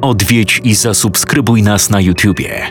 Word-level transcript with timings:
odwiedź 0.00 0.60
i 0.64 0.74
zasubskrybuj 0.74 1.62
nas 1.62 1.90
na 1.90 2.00
YouTubie. 2.00 2.66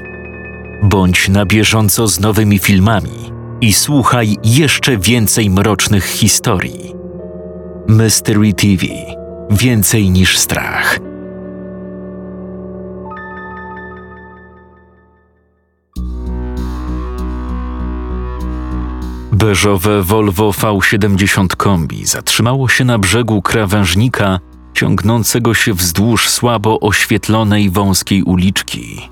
Bądź 0.83 1.29
na 1.29 1.46
bieżąco 1.46 2.08
z 2.08 2.20
nowymi 2.20 2.59
filmami 2.59 3.32
i 3.62 3.74
słuchaj 3.74 4.38
jeszcze 4.44 4.98
więcej 4.98 5.50
mrocznych 5.50 6.06
historii. 6.06 6.94
Mystery 7.88 8.54
TV 8.54 8.86
Więcej 9.52 10.10
niż 10.10 10.38
strach. 10.38 11.00
Beżowe 19.32 20.04
Volvo 20.04 20.50
V70 20.50 21.48
kombi 21.48 22.05
zatrzymało 22.05 22.70
się 22.70 22.86
na 22.86 23.00
brzegu 23.00 23.41
krawężnika 23.41 24.39
ciągnącego 24.80 25.54
się 25.54 25.73
wzdłuż 25.73 26.30
słabo 26.30 26.80
oświetlonej 26.80 27.70
wąskiej 27.70 28.23
uliczki. 28.23 29.09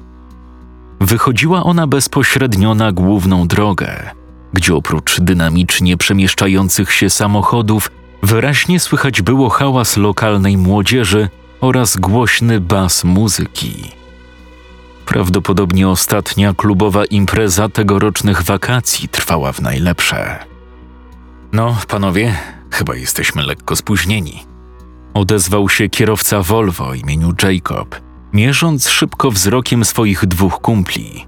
Wychodziła 1.00 1.64
ona 1.64 1.88
bezpośrednio 1.88 2.76
na 2.76 2.92
główną 2.92 3.48
drogę, 3.48 4.12
gdzie 4.54 4.76
oprócz 4.76 5.22
dynamicznie 5.22 5.98
przemieszczających 5.98 6.92
się 6.92 7.10
samochodów 7.10 7.92
wyraźnie 8.24 8.80
słychać 8.80 9.22
było 9.22 9.50
hałas 9.50 9.98
lokalnej 9.98 10.58
młodzieży 10.58 11.30
oraz 11.62 11.98
głośny 11.98 12.60
bas 12.60 13.04
muzyki. 13.04 13.92
Prawdopodobnie 15.06 15.90
ostatnia 15.90 16.54
klubowa 16.54 17.06
impreza 17.06 17.70
tegorocznych 17.70 18.44
wakacji 18.44 19.10
trwała 19.10 19.54
w 19.54 19.62
najlepsze. 19.62 20.46
No, 21.52 21.78
panowie, 21.88 22.36
chyba 22.72 22.96
jesteśmy 22.96 23.44
lekko 23.44 23.76
spóźnieni. 23.76 24.57
Odezwał 25.18 25.70
się 25.70 25.90
kierowca 25.90 26.42
Volvo 26.42 26.94
imieniu 26.94 27.34
Jacob, 27.44 28.02
mierząc 28.34 28.90
szybko 28.90 29.32
wzrokiem 29.32 29.86
swoich 29.86 30.26
dwóch 30.26 30.62
kumpli 30.62 31.26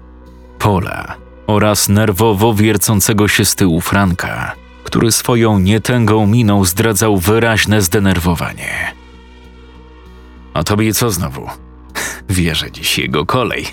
Pola 0.58 1.16
oraz 1.46 1.88
nerwowo 1.88 2.54
wiercącego 2.54 3.28
się 3.28 3.44
z 3.44 3.54
tyłu 3.54 3.80
Franka, 3.80 4.54
który 4.84 5.12
swoją 5.12 5.58
nietęgą 5.58 6.26
miną 6.26 6.64
zdradzał 6.64 7.16
wyraźne 7.16 7.82
zdenerwowanie. 7.82 8.94
A 10.54 10.64
tobie 10.64 10.94
co 10.94 11.10
znowu? 11.10 11.48
Wierzę 12.28 12.72
dziś 12.72 12.98
jego 12.98 13.26
kolej. 13.26 13.66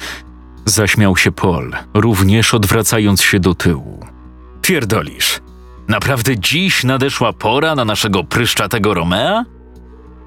Zaśmiał 0.64 1.16
się 1.16 1.32
Paul, 1.32 1.72
również 1.94 2.54
odwracając 2.54 3.22
się 3.22 3.40
do 3.40 3.54
tyłu. 3.54 4.06
Pierdolisz. 4.62 5.40
Naprawdę 5.92 6.38
dziś 6.38 6.84
nadeszła 6.84 7.32
pora 7.32 7.74
na 7.74 7.84
naszego 7.84 8.24
pryszczatego 8.24 8.94
Romea? 8.94 9.44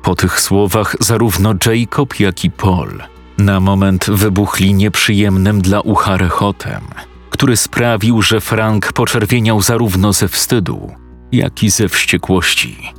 Po 0.03 0.15
tych 0.15 0.41
słowach 0.41 0.95
zarówno 0.99 1.53
Jacob, 1.65 2.19
jak 2.19 2.45
i 2.45 2.51
Paul 2.51 3.03
na 3.37 3.59
moment 3.59 4.05
wybuchli 4.09 4.73
nieprzyjemnym 4.73 5.61
dla 5.61 5.81
ucha 5.81 6.17
rechotem, 6.17 6.81
który 7.29 7.57
sprawił, 7.57 8.21
że 8.21 8.41
Frank 8.41 8.93
poczerwieniał 8.93 9.61
zarówno 9.61 10.13
ze 10.13 10.27
wstydu, 10.27 10.91
jak 11.31 11.63
i 11.63 11.69
ze 11.69 11.89
wściekłości. 11.89 12.93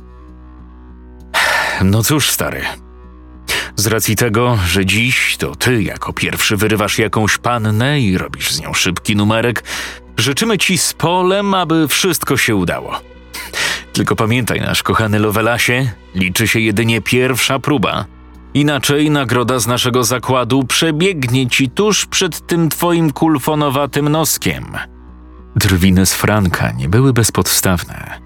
No 1.81 2.03
cóż, 2.03 2.29
stary, 2.29 2.61
z 3.75 3.87
racji 3.87 4.15
tego, 4.15 4.57
że 4.65 4.85
dziś 4.85 5.37
to 5.37 5.55
ty 5.55 5.83
jako 5.83 6.13
pierwszy 6.13 6.57
wyrywasz 6.57 6.99
jakąś 6.99 7.37
pannę 7.37 7.99
i 7.99 8.17
robisz 8.17 8.51
z 8.51 8.61
nią 8.61 8.73
szybki 8.73 9.15
numerek, 9.15 9.63
życzymy 10.17 10.57
ci 10.57 10.77
z 10.77 10.93
polem, 10.93 11.53
aby 11.53 11.87
wszystko 11.87 12.37
się 12.37 12.55
udało. 12.55 12.99
Tylko 13.93 14.15
pamiętaj, 14.15 14.61
nasz 14.61 14.83
kochany 14.83 15.19
Lovelasie, 15.19 15.91
liczy 16.15 16.47
się 16.47 16.59
jedynie 16.59 17.01
pierwsza 17.01 17.59
próba. 17.59 18.05
Inaczej 18.53 19.11
nagroda 19.11 19.59
z 19.59 19.67
naszego 19.67 20.03
zakładu 20.03 20.63
przebiegnie 20.63 21.47
ci 21.47 21.69
tuż 21.69 22.05
przed 22.05 22.47
tym 22.47 22.69
twoim 22.69 23.11
kulfonowatym 23.11 24.09
noskiem. 24.09 24.65
Drwiny 25.55 26.05
z 26.05 26.13
Franka 26.13 26.71
nie 26.71 26.89
były 26.89 27.13
bezpodstawne. 27.13 28.19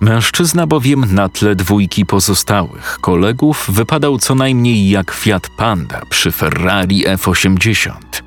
Mężczyzna 0.00 0.66
bowiem 0.66 1.14
na 1.14 1.28
tle 1.28 1.54
dwójki 1.56 2.06
pozostałych 2.06 2.98
kolegów 3.00 3.66
wypadał 3.68 4.18
co 4.18 4.34
najmniej 4.34 4.90
jak 4.90 5.12
Fiat 5.12 5.48
Panda 5.56 6.00
przy 6.10 6.32
Ferrari 6.32 7.06
F80. 7.06 8.23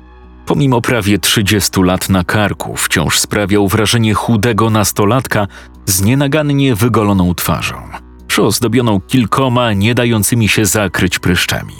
Pomimo 0.48 0.80
prawie 0.80 1.18
30 1.18 1.82
lat 1.82 2.08
na 2.08 2.24
karku, 2.24 2.76
wciąż 2.76 3.18
sprawiał 3.18 3.68
wrażenie 3.68 4.14
chudego 4.14 4.70
nastolatka 4.70 5.46
z 5.86 6.02
nienagannie 6.02 6.74
wygoloną 6.74 7.34
twarzą, 7.34 7.76
przyozdobioną 8.26 9.00
kilkoma 9.00 9.72
nie 9.72 9.94
dającymi 9.94 10.48
się 10.48 10.66
zakryć 10.66 11.18
pryszczami. 11.18 11.74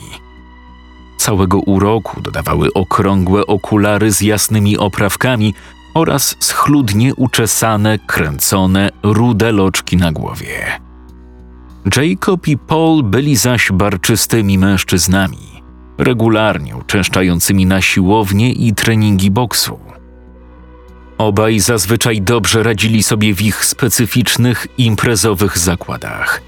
Całego 1.19 1.59
uroku 1.59 2.21
dodawały 2.21 2.73
okrągłe 2.73 3.47
okulary 3.47 4.13
z 4.13 4.21
jasnymi 4.21 4.79
oprawkami 4.79 5.55
oraz 5.95 6.37
schludnie 6.41 7.15
uczesane, 7.15 7.99
kręcone, 7.99 8.91
rude 9.03 9.53
loczki 9.53 9.97
na 9.97 10.13
głowie. 10.13 10.81
Jacob 11.97 12.49
i 12.49 12.59
Paul 12.59 13.03
byli 13.03 13.37
zaś 13.37 13.73
barczystymi 13.73 14.59
mężczyznami, 14.59 15.58
regularnie 15.99 16.77
uczęszczającymi 16.77 17.67
na 17.67 17.83
siłownie 17.83 18.53
i 18.53 18.75
treningi 18.75 19.31
boksu. 19.31 19.79
Obaj 21.19 21.61
zazwyczaj 21.61 22.23
dobrze 22.23 22.63
radzili 22.63 23.03
sobie 23.03 23.35
w 23.35 23.43
ich 23.43 23.65
specyficznych, 23.65 24.67
imprezowych 24.79 25.59
zakładach. 25.59 26.43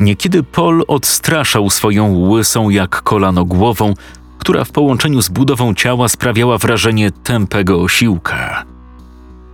Niekiedy 0.00 0.42
Paul 0.42 0.84
odstraszał 0.88 1.70
swoją 1.70 2.18
łysą 2.18 2.70
jak 2.70 3.02
kolano 3.02 3.44
głową 3.44 3.94
która 4.38 4.64
w 4.64 4.70
połączeniu 4.70 5.22
z 5.22 5.28
budową 5.28 5.74
ciała 5.74 6.08
sprawiała 6.08 6.58
wrażenie 6.58 7.10
tępego 7.10 7.80
osiłka. 7.80 8.64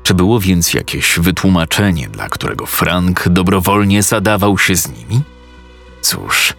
Czy 0.02 0.14
było 0.14 0.40
więc 0.40 0.74
jakieś 0.74 1.18
wytłumaczenie, 1.18 2.08
dla 2.08 2.28
którego 2.28 2.66
Frank 2.66 3.28
dobrowolnie 3.28 4.02
zadawał 4.02 4.58
się 4.58 4.76
z 4.76 4.88
nimi? 4.88 5.22
Cóż, 6.00 6.54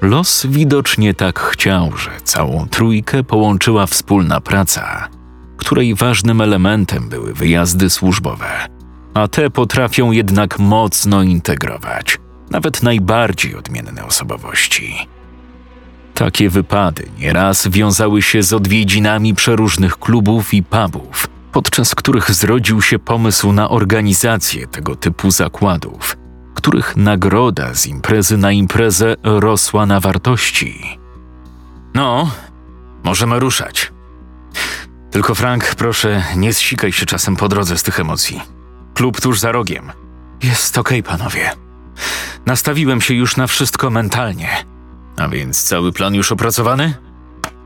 los 0.00 0.46
widocznie 0.50 1.14
tak 1.14 1.40
chciał, 1.40 1.96
że 1.96 2.10
całą 2.24 2.68
trójkę 2.68 3.24
połączyła 3.24 3.86
wspólna 3.86 4.40
praca, 4.40 5.08
której 5.56 5.94
ważnym 5.94 6.40
elementem 6.40 7.08
były 7.08 7.34
wyjazdy 7.34 7.90
służbowe, 7.90 8.68
a 9.14 9.28
te 9.28 9.50
potrafią 9.50 10.12
jednak 10.12 10.58
mocno 10.58 11.22
integrować 11.22 12.18
nawet 12.50 12.82
najbardziej 12.82 13.56
odmienne 13.56 14.04
osobowości. 14.04 14.94
Takie 16.14 16.50
wypady 16.50 17.08
nieraz 17.18 17.68
wiązały 17.68 18.22
się 18.22 18.42
z 18.42 18.52
odwiedzinami 18.52 19.34
przeróżnych 19.34 19.98
klubów 19.98 20.54
i 20.54 20.62
pubów, 20.62 21.26
podczas 21.52 21.94
których 21.94 22.30
zrodził 22.30 22.82
się 22.82 22.98
pomysł 22.98 23.52
na 23.52 23.68
organizację 23.68 24.66
tego 24.66 24.96
typu 24.96 25.30
zakładów, 25.30 26.16
których 26.66 26.96
nagroda 26.96 27.74
z 27.74 27.86
imprezy 27.86 28.36
na 28.36 28.52
imprezę 28.52 29.14
rosła 29.22 29.86
na 29.86 30.00
wartości. 30.00 30.98
No, 31.94 32.30
możemy 33.04 33.40
ruszać. 33.40 33.92
Tylko 35.10 35.34
Frank, 35.34 35.74
proszę, 35.74 36.24
nie 36.36 36.52
zsikaj 36.52 36.92
się 36.92 37.06
czasem 37.06 37.36
po 37.36 37.48
drodze 37.48 37.78
z 37.78 37.82
tych 37.82 38.00
emocji. 38.00 38.42
Klub 38.94 39.20
tuż 39.20 39.40
za 39.40 39.52
rogiem. 39.52 39.92
Jest 40.42 40.78
okej, 40.78 41.00
okay, 41.00 41.18
panowie. 41.18 41.50
Nastawiłem 42.46 43.00
się 43.00 43.14
już 43.14 43.36
na 43.36 43.46
wszystko 43.46 43.90
mentalnie 43.90 44.48
a 45.16 45.28
więc 45.28 45.62
cały 45.62 45.92
plan 45.92 46.14
już 46.14 46.32
opracowany? 46.32 46.94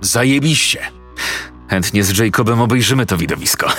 Zajebiście. 0.00 0.80
Chętnie 1.68 2.04
z 2.04 2.18
Jacobem 2.18 2.60
obejrzymy 2.60 3.06
to 3.06 3.16
widowisko. 3.16 3.66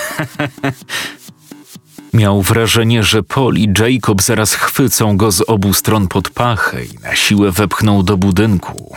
Miał 2.13 2.41
wrażenie, 2.41 3.03
że 3.03 3.23
Paul 3.23 3.57
i 3.57 3.73
Jacob 3.79 4.21
zaraz 4.21 4.53
chwycą 4.53 5.17
go 5.17 5.31
z 5.31 5.41
obu 5.49 5.73
stron 5.73 6.07
pod 6.07 6.29
pachę 6.29 6.85
i 6.85 6.97
na 7.03 7.15
siłę 7.15 7.51
wepchną 7.51 8.03
do 8.03 8.17
budynku. 8.17 8.95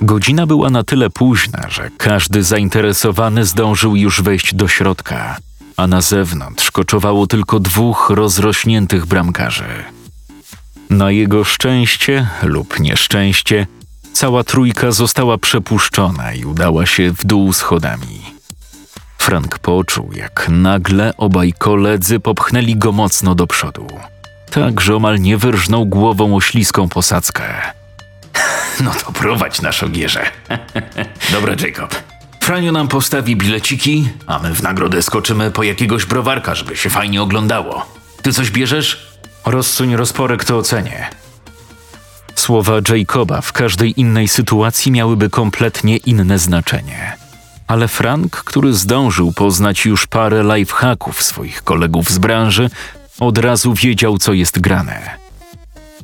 Godzina 0.00 0.46
była 0.46 0.70
na 0.70 0.84
tyle 0.84 1.10
późna, 1.10 1.66
że 1.70 1.90
każdy 1.96 2.42
zainteresowany 2.42 3.44
zdążył 3.44 3.96
już 3.96 4.22
wejść 4.22 4.54
do 4.54 4.68
środka, 4.68 5.36
a 5.76 5.86
na 5.86 6.00
zewnątrz 6.00 6.70
koczowało 6.70 7.26
tylko 7.26 7.60
dwóch 7.60 8.10
rozrośniętych 8.10 9.06
bramkarzy. 9.06 9.84
Na 10.90 11.10
jego 11.10 11.44
szczęście 11.44 12.28
lub 12.42 12.80
nieszczęście, 12.80 13.66
cała 14.12 14.44
trójka 14.44 14.92
została 14.92 15.38
przepuszczona 15.38 16.34
i 16.34 16.44
udała 16.44 16.86
się 16.86 17.12
w 17.12 17.24
dół 17.24 17.52
schodami. 17.52 18.33
Frank 19.24 19.58
poczuł, 19.58 20.10
jak 20.12 20.46
nagle 20.48 21.12
obaj 21.16 21.52
koledzy 21.58 22.20
popchnęli 22.20 22.76
go 22.76 22.92
mocno 22.92 23.34
do 23.34 23.46
przodu, 23.46 23.86
tak 24.50 24.80
że 24.80 24.96
omal 24.96 25.20
nie 25.20 25.36
wyrżnął 25.36 25.86
głową 25.86 26.36
o 26.36 26.40
śliską 26.40 26.88
posadzkę. 26.88 27.42
No 28.80 28.90
to 29.04 29.12
prowadź 29.12 29.62
nasz 29.62 29.82
ogierze. 29.82 30.26
Dobra, 31.32 31.54
Jacob. 31.60 31.94
Franio 32.40 32.72
nam 32.72 32.88
postawi 32.88 33.36
bileciki, 33.36 34.08
a 34.26 34.38
my 34.38 34.54
w 34.54 34.62
nagrodę 34.62 35.02
skoczymy 35.02 35.50
po 35.50 35.62
jakiegoś 35.62 36.06
browarka, 36.06 36.54
żeby 36.54 36.76
się 36.76 36.90
fajnie 36.90 37.22
oglądało. 37.22 37.86
Ty 38.22 38.32
coś 38.32 38.50
bierzesz? 38.50 39.18
Rozsuń 39.44 39.96
rozporek, 39.96 40.44
to 40.44 40.58
ocenię. 40.58 41.10
Słowa 42.34 42.74
Jacoba 42.88 43.40
w 43.40 43.52
każdej 43.52 44.00
innej 44.00 44.28
sytuacji 44.28 44.92
miałyby 44.92 45.30
kompletnie 45.30 45.96
inne 45.96 46.38
znaczenie. 46.38 47.23
Ale 47.66 47.88
Frank, 47.88 48.36
który 48.36 48.74
zdążył 48.74 49.32
poznać 49.32 49.84
już 49.84 50.06
parę 50.06 50.56
lifehacków 50.56 51.22
swoich 51.22 51.62
kolegów 51.62 52.10
z 52.10 52.18
branży, 52.18 52.70
od 53.20 53.38
razu 53.38 53.74
wiedział, 53.74 54.18
co 54.18 54.32
jest 54.32 54.60
grane. 54.60 55.18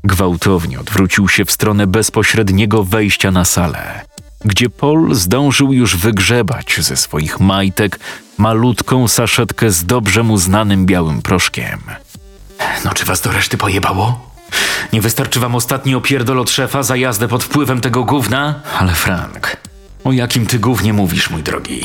Gwałtownie 0.05 0.81
odwrócił 0.81 1.29
się 1.29 1.45
w 1.45 1.51
stronę 1.51 1.87
bezpośredniego 1.87 2.85
wejścia 2.85 3.31
na 3.31 3.45
salę, 3.45 4.01
gdzie 4.45 4.71
Paul 4.71 5.15
zdążył 5.15 5.73
już 5.73 5.97
wygrzebać 5.97 6.77
ze 6.81 6.97
swoich 6.97 7.41
majtek 7.41 8.01
malutką 8.39 9.09
saszetkę 9.09 9.71
z 9.71 9.85
dobrze 9.85 10.23
mu 10.23 10.37
znanym 10.37 10.87
białym 10.87 11.23
proszkiem. 11.23 11.81
No 12.85 12.93
czy 12.95 13.05
was 13.05 13.21
do 13.21 13.33
reszty 13.33 13.59
pojebało? 13.59 14.31
Nie 14.93 15.01
wystarczy 15.01 15.41
wam 15.41 15.55
ostatni 15.55 15.95
opierdol 15.95 16.39
od 16.39 16.51
szefa 16.51 16.83
za 16.83 16.97
jazdę 16.97 17.29
pod 17.29 17.45
wpływem 17.45 17.81
tego 17.81 18.05
gówna? 18.05 18.61
Ale 18.79 18.93
Frank, 18.93 19.57
o 20.05 20.13
jakim 20.13 20.47
ty 20.47 20.59
gównie 20.59 20.93
mówisz, 20.93 21.31
mój 21.31 21.43
drogi? 21.43 21.81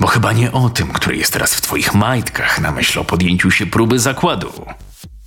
Bo 0.00 0.06
chyba 0.06 0.32
nie 0.32 0.52
o 0.52 0.70
tym, 0.70 0.92
który 0.92 1.16
jest 1.16 1.32
teraz 1.32 1.54
w 1.54 1.60
twoich 1.60 1.94
majtkach 1.94 2.60
na 2.60 2.72
myśl 2.72 2.98
o 2.98 3.04
podjęciu 3.04 3.50
się 3.50 3.66
próby 3.66 3.98
zakładu. 3.98 4.66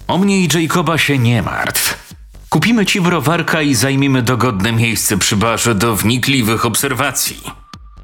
O 0.07 0.17
mnie 0.17 0.39
i 0.39 0.47
Jacoba 0.53 0.97
się 0.97 1.19
nie 1.19 1.41
martw. 1.41 2.13
Kupimy 2.49 2.85
ci 2.85 3.01
browarka 3.01 3.61
i 3.61 3.75
zajmiemy 3.75 4.21
dogodne 4.21 4.71
miejsce 4.71 5.17
przy 5.17 5.35
barze 5.35 5.75
do 5.75 5.95
wnikliwych 5.95 6.65
obserwacji. 6.65 7.41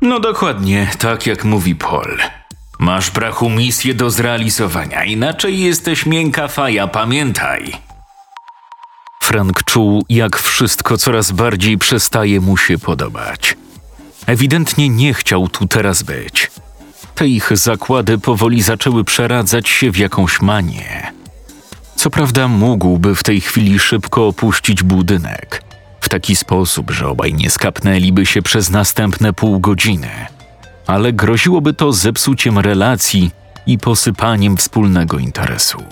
No 0.02 0.20
dokładnie, 0.20 0.88
tak 1.00 1.28
jak 1.28 1.44
mówi 1.44 1.76
Paul. 1.76 2.18
Masz 2.80 3.12
brachu 3.12 3.50
misję 3.50 3.94
do 3.94 4.10
zrealizowania, 4.10 5.04
inaczej 5.04 5.60
jesteś 5.60 6.06
miękka 6.06 6.48
faja, 6.48 6.88
pamiętaj. 6.88 7.72
Frank 9.24 9.64
czuł, 9.64 10.06
jak 10.10 10.38
wszystko 10.38 10.98
coraz 10.98 11.32
bardziej 11.32 11.78
przestaje 11.78 12.42
mu 12.42 12.58
się 12.58 12.78
podobać. 12.78 13.56
Ewidentnie 14.26 14.90
nie 14.90 15.14
chciał 15.14 15.48
tu 15.48 15.68
teraz 15.68 16.04
być. 16.04 16.52
Te 17.16 17.28
ich 17.28 17.58
zakłady 17.58 18.18
powoli 18.18 18.62
zaczęły 18.62 19.04
przeradzać 19.04 19.70
się 19.70 19.92
w 19.92 19.98
jakąś 19.98 20.42
manię. 20.42 21.12
Co 21.96 22.10
prawda 22.10 22.48
mógłby 22.48 23.16
w 23.16 23.24
tej 23.24 23.42
chwili 23.42 23.80
szybko 23.80 24.28
opuścić 24.28 24.84
budynek, 24.84 25.64
w 26.02 26.10
taki 26.10 26.36
sposób, 26.36 26.92
że 26.92 27.08
obaj 27.08 27.34
nie 27.34 27.50
skapnęliby 27.50 28.26
się 28.26 28.42
przez 28.42 28.70
następne 28.70 29.34
pół 29.34 29.60
godziny, 29.60 30.10
ale 30.88 31.14
groziłoby 31.14 31.74
to 31.74 31.94
zepsuciem 31.94 32.60
relacji 32.60 33.32
i 33.68 33.78
posypaniem 33.78 34.58
wspólnego 34.58 35.20
interesu. 35.20 35.84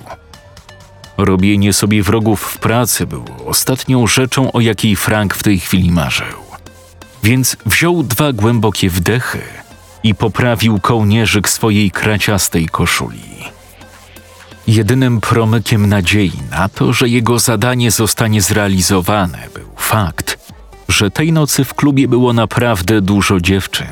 Robienie 1.18 1.74
sobie 1.74 2.04
wrogów 2.04 2.42
w 2.42 2.58
pracy 2.58 3.08
było 3.08 3.46
ostatnią 3.46 4.08
rzeczą, 4.08 4.52
o 4.52 4.60
jakiej 4.60 4.96
Frank 4.96 5.36
w 5.36 5.44
tej 5.44 5.60
chwili 5.60 5.92
marzył. 5.92 6.49
Więc 7.24 7.58
wziął 7.66 8.04
dwa 8.04 8.34
głębokie 8.34 8.90
wdechy 8.90 9.42
i 10.04 10.16
poprawił 10.16 10.80
kołnierzyk 10.80 11.50
swojej 11.50 11.92
kraciastej 11.92 12.68
koszuli. 12.68 13.30
Jedynym 14.68 15.22
promykiem 15.22 15.86
nadziei 15.90 16.32
na 16.52 16.70
to, 16.70 16.94
że 16.94 17.10
jego 17.10 17.40
zadanie 17.40 17.92
zostanie 17.92 18.42
zrealizowane, 18.42 19.48
był 19.54 19.70
fakt, 19.78 20.54
że 20.90 21.12
tej 21.12 21.32
nocy 21.32 21.64
w 21.64 21.74
klubie 21.74 22.08
było 22.08 22.34
naprawdę 22.34 23.02
dużo 23.02 23.40
dziewczyn. 23.40 23.88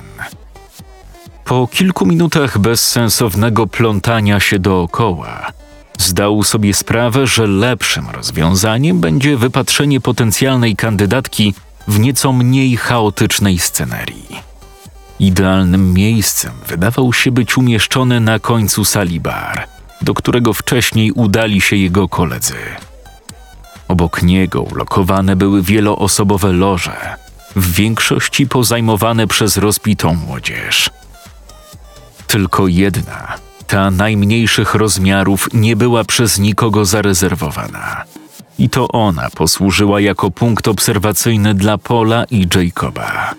Po 1.45 1.67
kilku 1.67 2.05
minutach 2.05 2.57
bezsensownego 2.57 3.67
plątania 3.67 4.39
się 4.39 4.59
dookoła, 4.59 5.51
zdał 5.97 6.43
sobie 6.43 6.73
sprawę, 6.73 7.27
że 7.27 7.47
lepszym 7.47 8.09
rozwiązaniem 8.09 8.99
będzie 8.99 9.37
wypatrzenie 9.37 10.01
potencjalnej 10.01 10.75
kandydatki 10.75 11.53
w 11.87 11.99
nieco 11.99 12.33
mniej 12.33 12.77
chaotycznej 12.77 13.59
scenerii. 13.59 14.27
Idealnym 15.19 15.93
miejscem 15.93 16.53
wydawał 16.67 17.13
się 17.13 17.31
być 17.31 17.57
umieszczony 17.57 18.19
na 18.19 18.39
końcu 18.39 18.85
sali 18.85 19.19
bar, 19.19 19.67
do 20.01 20.13
którego 20.13 20.53
wcześniej 20.53 21.11
udali 21.11 21.61
się 21.61 21.75
jego 21.75 22.09
koledzy. 22.09 22.55
Obok 23.87 24.23
niego 24.23 24.61
ulokowane 24.61 25.35
były 25.35 25.61
wieloosobowe 25.61 26.53
loże, 26.53 27.15
w 27.55 27.71
większości 27.71 28.47
pozajmowane 28.47 29.27
przez 29.27 29.57
rozbitą 29.57 30.13
młodzież. 30.13 30.89
Tylko 32.27 32.67
jedna, 32.67 33.33
ta 33.67 33.91
najmniejszych 33.91 34.75
rozmiarów, 34.75 35.49
nie 35.53 35.75
była 35.75 36.03
przez 36.03 36.39
nikogo 36.39 36.85
zarezerwowana. 36.85 38.03
I 38.59 38.69
to 38.69 38.87
ona 38.87 39.29
posłużyła 39.29 40.01
jako 40.01 40.31
punkt 40.31 40.67
obserwacyjny 40.67 41.53
dla 41.53 41.77
Pola 41.77 42.25
i 42.31 42.47
Jacoba. 42.55 43.33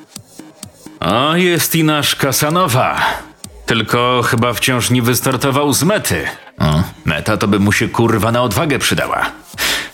O, 1.01 1.37
jest 1.37 1.75
i 1.75 1.85
nasz 1.85 2.17
Kasanowa. 2.17 3.01
Tylko 3.67 4.23
chyba 4.23 4.53
wciąż 4.53 4.91
nie 4.91 5.03
wystartował 5.03 5.73
z 5.73 5.83
mety. 5.83 6.25
O, 6.59 6.83
meta 7.05 7.37
to 7.37 7.49
by 7.49 7.59
mu 7.59 7.73
się 7.73 7.89
kurwa 7.89 8.33
na 8.33 8.43
odwagę 8.43 8.79
przydała. 8.79 9.27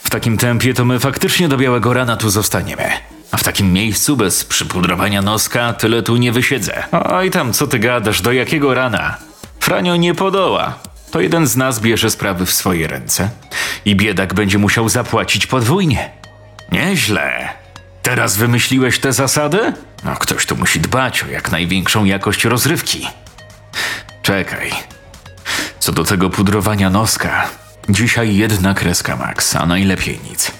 W 0.02 0.10
takim 0.10 0.36
tempie 0.36 0.74
to 0.74 0.84
my 0.84 0.98
faktycznie 0.98 1.48
do 1.48 1.56
białego 1.56 1.94
rana 1.94 2.16
tu 2.16 2.30
zostaniemy. 2.30 2.90
A 3.30 3.36
w 3.36 3.44
takim 3.44 3.72
miejscu 3.72 4.16
bez 4.16 4.44
przypudrowania 4.44 5.22
noska 5.22 5.72
tyle 5.72 6.02
tu 6.02 6.16
nie 6.16 6.32
wysiedzę. 6.32 6.84
Oj 6.92 7.30
tam, 7.30 7.52
co 7.52 7.66
ty 7.66 7.78
gadasz, 7.78 8.22
do 8.22 8.32
jakiego 8.32 8.74
rana? 8.74 9.16
Franio 9.60 9.96
nie 9.96 10.14
podoła. 10.14 10.74
To 11.14 11.20
jeden 11.20 11.46
z 11.46 11.56
nas 11.56 11.80
bierze 11.80 12.10
sprawy 12.10 12.46
w 12.46 12.52
swoje 12.52 12.86
ręce. 12.86 13.30
I 13.84 13.96
biedak 13.96 14.34
będzie 14.34 14.58
musiał 14.58 14.88
zapłacić 14.88 15.46
podwójnie. 15.46 16.10
Nieźle. 16.72 17.48
Teraz 18.02 18.36
wymyśliłeś 18.36 18.98
tę 18.98 19.12
zasadę? 19.12 19.72
No, 20.04 20.16
ktoś 20.16 20.46
tu 20.46 20.56
musi 20.56 20.80
dbać 20.80 21.22
o 21.22 21.26
jak 21.26 21.50
największą 21.52 22.04
jakość 22.04 22.44
rozrywki. 22.44 23.08
Czekaj. 24.22 24.70
Co 25.78 25.92
do 25.92 26.04
tego 26.04 26.30
pudrowania 26.30 26.90
noska, 26.90 27.48
dzisiaj 27.88 28.36
jedna 28.36 28.74
kreska 28.74 29.16
Max, 29.16 29.56
a 29.56 29.66
najlepiej 29.66 30.20
nic. 30.30 30.50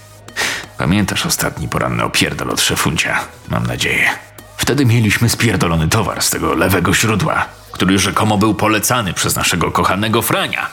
Pamiętasz 0.78 1.26
ostatni 1.26 1.68
poranny 1.68 2.04
opierdol 2.04 2.50
od 2.50 2.60
szefuncia? 2.60 3.20
Mam 3.48 3.66
nadzieję. 3.66 4.10
Wtedy 4.56 4.86
mieliśmy 4.86 5.28
spierdolony 5.28 5.88
towar 5.88 6.22
z 6.22 6.30
tego 6.30 6.54
lewego 6.54 6.94
źródła, 6.94 7.48
który 7.74 7.98
rzekomo 7.98 8.38
był 8.38 8.54
polecany 8.54 9.12
przez 9.12 9.36
naszego 9.36 9.70
kochanego 9.70 10.22
Frania. 10.22 10.66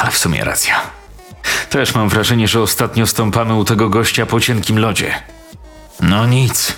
Ale 0.00 0.10
w 0.10 0.18
sumie 0.18 0.44
racja. 0.44 0.80
Też 1.70 1.94
mam 1.94 2.08
wrażenie, 2.08 2.48
że 2.48 2.60
ostatnio 2.60 3.06
stąpamy 3.06 3.54
u 3.54 3.64
tego 3.64 3.88
gościa 3.88 4.26
po 4.26 4.40
cienkim 4.40 4.78
lodzie. 4.78 5.14
No 6.00 6.26
nic. 6.26 6.76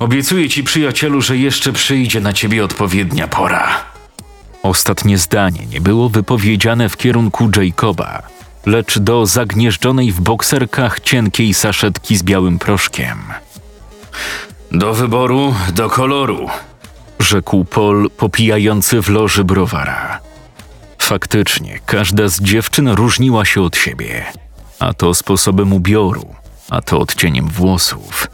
Obiecuję 0.00 0.48
ci, 0.48 0.64
przyjacielu, 0.64 1.20
że 1.20 1.36
jeszcze 1.36 1.72
przyjdzie 1.72 2.20
na 2.20 2.32
ciebie 2.32 2.64
odpowiednia 2.64 3.28
pora. 3.28 3.84
Ostatnie 4.62 5.18
zdanie 5.18 5.66
nie 5.66 5.80
było 5.80 6.08
wypowiedziane 6.08 6.88
w 6.88 6.96
kierunku 6.96 7.50
Jacoba, 7.56 8.22
lecz 8.66 8.98
do 8.98 9.26
zagnieżdżonej 9.26 10.12
w 10.12 10.20
bokserkach 10.20 11.00
cienkiej 11.00 11.54
saszetki 11.54 12.16
z 12.16 12.22
białym 12.22 12.58
proszkiem. 12.58 13.18
Do 14.72 14.94
wyboru, 14.94 15.54
do 15.72 15.90
koloru, 15.90 16.50
rzekł 17.22 17.64
Paul, 17.64 18.10
popijający 18.10 19.02
w 19.02 19.08
loży 19.08 19.44
browara. 19.44 20.20
Faktycznie, 20.98 21.80
każda 21.86 22.28
z 22.28 22.40
dziewczyn 22.40 22.88
różniła 22.88 23.44
się 23.44 23.62
od 23.62 23.76
siebie, 23.76 24.24
a 24.78 24.94
to 24.94 25.14
sposobem 25.14 25.72
ubioru, 25.72 26.34
a 26.70 26.82
to 26.82 26.98
odcieniem 26.98 27.48
włosów. 27.48 28.28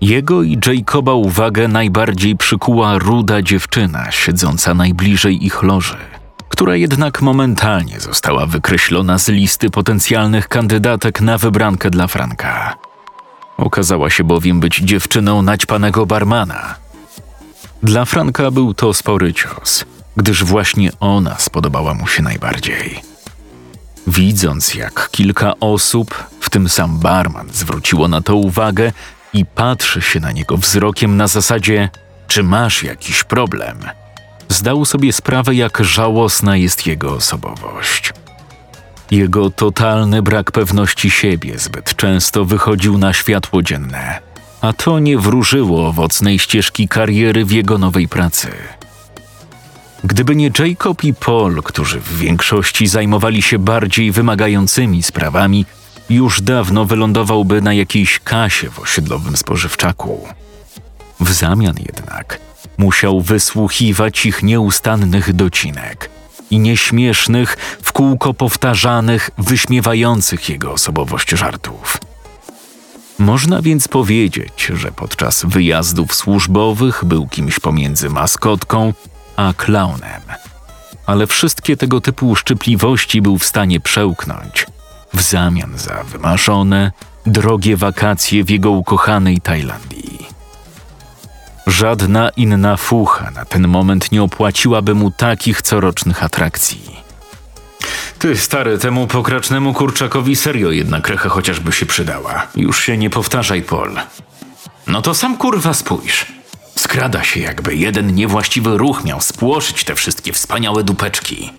Jego 0.00 0.42
i 0.42 0.58
Jacoba 0.66 1.12
uwagę 1.12 1.68
najbardziej 1.68 2.36
przykuła 2.36 2.98
ruda 2.98 3.42
dziewczyna 3.42 4.10
siedząca 4.10 4.74
najbliżej 4.74 5.46
ich 5.46 5.62
loży, 5.62 5.96
która 6.48 6.76
jednak 6.76 7.22
momentalnie 7.22 8.00
została 8.00 8.46
wykreślona 8.46 9.18
z 9.18 9.28
listy 9.28 9.70
potencjalnych 9.70 10.48
kandydatek 10.48 11.20
na 11.20 11.38
wybrankę 11.38 11.90
dla 11.90 12.06
Franka. 12.06 12.76
Okazała 13.56 14.10
się 14.10 14.24
bowiem 14.24 14.60
być 14.60 14.76
dziewczyną 14.76 15.42
naćpanego 15.42 16.06
barmana. 16.06 16.74
Dla 17.82 18.04
Franka 18.04 18.50
był 18.50 18.74
to 18.74 18.94
spory 18.94 19.34
cios, 19.34 19.84
gdyż 20.16 20.44
właśnie 20.44 20.90
ona 21.00 21.38
spodobała 21.38 21.94
mu 21.94 22.06
się 22.06 22.22
najbardziej. 22.22 23.02
Widząc, 24.06 24.74
jak 24.74 25.08
kilka 25.10 25.52
osób, 25.60 26.24
w 26.40 26.50
tym 26.50 26.68
sam 26.68 26.98
barman, 26.98 27.48
zwróciło 27.52 28.08
na 28.08 28.20
to 28.20 28.36
uwagę 28.36 28.92
i 29.32 29.44
patrzy 29.44 30.02
się 30.02 30.20
na 30.20 30.32
niego 30.32 30.56
wzrokiem 30.56 31.16
na 31.16 31.26
zasadzie: 31.26 31.88
Czy 32.26 32.42
masz 32.42 32.82
jakiś 32.82 33.24
problem? 33.24 33.78
Zdał 34.48 34.84
sobie 34.84 35.12
sprawę, 35.12 35.54
jak 35.54 35.78
żałosna 35.84 36.56
jest 36.56 36.86
jego 36.86 37.12
osobowość. 37.12 38.12
Jego 39.10 39.50
totalny 39.50 40.22
brak 40.22 40.50
pewności 40.50 41.10
siebie 41.10 41.58
zbyt 41.58 41.96
często 41.96 42.44
wychodził 42.44 42.98
na 42.98 43.12
światło 43.12 43.62
dzienne, 43.62 44.31
a 44.62 44.72
to 44.72 44.98
nie 44.98 45.18
wróżyło 45.18 45.88
owocnej 45.88 46.38
ścieżki 46.38 46.88
kariery 46.88 47.44
w 47.44 47.50
jego 47.50 47.78
nowej 47.78 48.08
pracy. 48.08 48.50
Gdyby 50.04 50.36
nie 50.36 50.50
Jacob 50.58 51.04
i 51.04 51.14
Paul, 51.14 51.62
którzy 51.62 52.00
w 52.00 52.18
większości 52.18 52.86
zajmowali 52.86 53.42
się 53.42 53.58
bardziej 53.58 54.12
wymagającymi 54.12 55.02
sprawami, 55.02 55.66
już 56.10 56.40
dawno 56.40 56.84
wylądowałby 56.84 57.62
na 57.62 57.74
jakiejś 57.74 58.18
kasie 58.18 58.70
w 58.70 58.78
osiedlowym 58.78 59.36
spożywczaku. 59.36 60.28
W 61.20 61.32
zamian 61.32 61.74
jednak 61.86 62.38
musiał 62.78 63.20
wysłuchiwać 63.20 64.26
ich 64.26 64.42
nieustannych 64.42 65.32
docinek 65.32 66.10
i 66.50 66.58
nieśmiesznych, 66.58 67.56
w 67.82 67.92
kółko 67.92 68.34
powtarzanych, 68.34 69.30
wyśmiewających 69.38 70.48
jego 70.48 70.72
osobowość 70.72 71.30
żartów. 71.30 72.11
Można 73.18 73.62
więc 73.62 73.88
powiedzieć, 73.88 74.70
że 74.74 74.92
podczas 74.92 75.44
wyjazdów 75.44 76.14
służbowych 76.14 77.04
był 77.04 77.28
kimś 77.28 77.58
pomiędzy 77.60 78.10
maskotką 78.10 78.92
a 79.36 79.52
klaunem. 79.56 80.22
Ale 81.06 81.26
wszystkie 81.26 81.76
tego 81.76 82.00
typu 82.00 82.28
uszczypliwości 82.28 83.22
był 83.22 83.38
w 83.38 83.44
stanie 83.44 83.80
przełknąć 83.80 84.66
w 85.14 85.20
zamian 85.20 85.78
za 85.78 86.04
wymarzone, 86.04 86.92
drogie 87.26 87.76
wakacje 87.76 88.44
w 88.44 88.50
jego 88.50 88.70
ukochanej 88.70 89.40
Tajlandii. 89.40 90.26
Żadna 91.66 92.30
inna 92.36 92.76
fucha 92.76 93.30
na 93.30 93.44
ten 93.44 93.68
moment 93.68 94.12
nie 94.12 94.22
opłaciłaby 94.22 94.94
mu 94.94 95.10
takich 95.10 95.62
corocznych 95.62 96.22
atrakcji. 96.22 97.01
Ty, 98.18 98.36
stary, 98.36 98.78
temu 98.78 99.06
pokracznemu 99.06 99.74
kurczakowi 99.74 100.36
serio 100.36 100.70
jedna 100.70 101.00
krecha 101.00 101.28
chociażby 101.28 101.72
się 101.72 101.86
przydała. 101.86 102.46
Już 102.56 102.84
się 102.84 102.96
nie 102.96 103.10
powtarzaj, 103.10 103.62
Pol. 103.62 103.96
No 104.86 105.02
to 105.02 105.14
sam 105.14 105.36
kurwa 105.36 105.74
spójrz. 105.74 106.26
Skrada 106.78 107.24
się, 107.24 107.40
jakby 107.40 107.76
jeden 107.76 108.14
niewłaściwy 108.14 108.78
ruch 108.78 109.04
miał 109.04 109.20
spłoszyć 109.20 109.84
te 109.84 109.94
wszystkie 109.94 110.32
wspaniałe 110.32 110.84
dupeczki. 110.84 111.50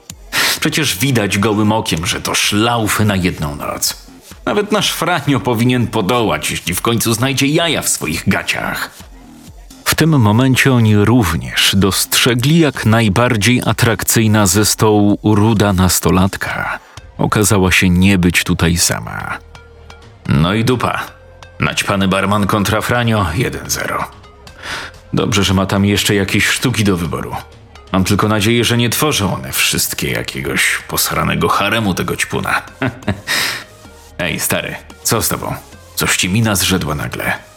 Przecież 0.59 0.97
widać 0.97 1.37
gołym 1.37 1.71
okiem, 1.71 2.05
że 2.05 2.21
to 2.21 2.35
szlaufy 2.35 3.05
na 3.05 3.15
jedną 3.15 3.55
noc. 3.55 3.97
Nawet 4.45 4.71
nasz 4.71 4.91
Franio 4.91 5.39
powinien 5.39 5.87
podołać, 5.87 6.51
jeśli 6.51 6.75
w 6.75 6.81
końcu 6.81 7.13
znajdzie 7.13 7.47
jaja 7.47 7.81
w 7.81 7.89
swoich 7.89 8.29
gaciach. 8.29 8.89
W 9.93 9.95
tym 9.95 10.21
momencie 10.21 10.73
oni 10.73 10.97
również 10.97 11.75
dostrzegli, 11.75 12.59
jak 12.59 12.85
najbardziej 12.85 13.61
atrakcyjna 13.65 14.47
ze 14.47 14.65
stołu 14.65 15.19
ruda 15.23 15.73
nastolatka 15.73 16.79
okazała 17.17 17.71
się 17.71 17.89
nie 17.89 18.17
być 18.17 18.43
tutaj 18.43 18.77
sama. 18.77 19.37
No 20.27 20.53
i 20.53 20.65
dupa. 20.65 21.03
Naćpany 21.59 22.07
barman 22.07 22.47
kontra 22.47 22.81
Franio 22.81 23.25
1-0. 23.35 24.03
Dobrze, 25.13 25.43
że 25.43 25.53
ma 25.53 25.65
tam 25.65 25.85
jeszcze 25.85 26.15
jakieś 26.15 26.47
sztuki 26.47 26.83
do 26.83 26.97
wyboru. 26.97 27.35
Mam 27.91 28.03
tylko 28.03 28.27
nadzieję, 28.27 28.63
że 28.63 28.77
nie 28.77 28.89
tworzą 28.89 29.35
one 29.35 29.51
wszystkie 29.51 30.11
jakiegoś 30.11 30.77
posranego 30.87 31.49
haremu 31.49 31.93
tego 31.93 32.15
ćpuna. 32.15 32.61
Ej, 34.19 34.39
stary, 34.39 34.75
co 35.03 35.21
z 35.21 35.27
tobą? 35.27 35.55
Coś 35.95 36.17
ci 36.17 36.29
mina 36.29 36.55
zrzedła 36.55 36.95
nagle. 36.95 37.52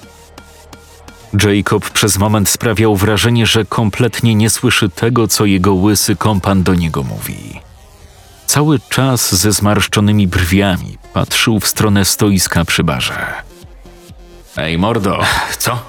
Jacob 1.44 1.90
przez 1.90 2.18
moment 2.18 2.48
sprawiał 2.48 2.96
wrażenie, 2.96 3.46
że 3.46 3.64
kompletnie 3.64 4.34
nie 4.34 4.50
słyszy 4.50 4.88
tego, 4.88 5.28
co 5.28 5.44
jego 5.44 5.74
łysy 5.74 6.16
kompan 6.16 6.62
do 6.62 6.74
niego 6.74 7.02
mówi. 7.02 7.60
Cały 8.46 8.80
czas 8.88 9.34
ze 9.34 9.52
zmarszczonymi 9.52 10.26
brwiami 10.26 10.98
patrzył 11.12 11.60
w 11.60 11.66
stronę 11.66 12.04
stoiska 12.04 12.64
przy 12.64 12.84
barze. 12.84 13.26
Ej, 14.56 14.78
mordo, 14.78 15.24
co? 15.58 15.82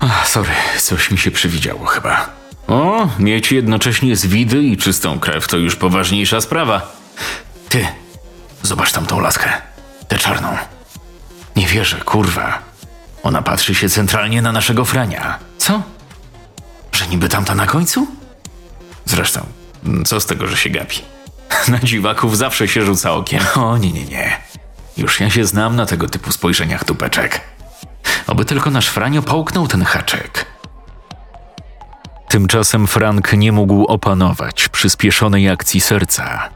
Ach, 0.00 0.28
sorry, 0.28 0.54
coś 0.80 1.10
mi 1.10 1.18
się 1.18 1.30
przywidziało 1.30 1.86
chyba. 1.86 2.30
O, 2.68 3.08
mieć 3.18 3.52
jednocześnie 3.52 4.16
zwidy 4.16 4.62
i 4.62 4.76
czystą 4.76 5.18
krew 5.18 5.48
to 5.48 5.56
już 5.56 5.76
poważniejsza 5.76 6.40
sprawa. 6.40 6.92
Ty, 7.68 7.86
zobacz 8.62 8.92
tam 8.92 9.06
tą 9.06 9.20
laskę. 9.20 9.52
Tę 10.08 10.18
czarną. 10.18 10.48
Nie 11.56 11.66
wierzę, 11.66 11.96
kurwa. 11.96 12.65
Ona 13.26 13.42
patrzy 13.42 13.74
się 13.74 13.88
centralnie 13.88 14.42
na 14.42 14.52
naszego 14.52 14.84
Frania. 14.84 15.38
Co? 15.58 15.82
Że 16.92 17.06
niby 17.06 17.28
tamta 17.28 17.54
na 17.54 17.66
końcu? 17.66 18.06
Zresztą, 19.04 19.46
co 20.04 20.20
z 20.20 20.26
tego, 20.26 20.46
że 20.46 20.56
się 20.56 20.70
gapi? 20.70 21.00
Na 21.68 21.78
dziwaków 21.78 22.36
zawsze 22.36 22.68
się 22.68 22.84
rzuca 22.84 23.12
okiem. 23.12 23.40
O, 23.54 23.78
nie, 23.78 23.92
nie, 23.92 24.04
nie. 24.04 24.36
Już 24.96 25.20
ja 25.20 25.30
się 25.30 25.44
znam 25.44 25.76
na 25.76 25.86
tego 25.86 26.08
typu 26.08 26.32
spojrzeniach 26.32 26.84
tupeczek. 26.84 27.40
Oby 28.26 28.44
tylko 28.44 28.70
nasz 28.70 28.88
Franio 28.88 29.22
połknął 29.22 29.68
ten 29.68 29.84
haczyk. 29.84 30.46
Tymczasem 32.28 32.86
Frank 32.86 33.32
nie 33.32 33.52
mógł 33.52 33.84
opanować 33.84 34.68
przyspieszonej 34.68 35.48
akcji 35.48 35.80
serca, 35.80 36.48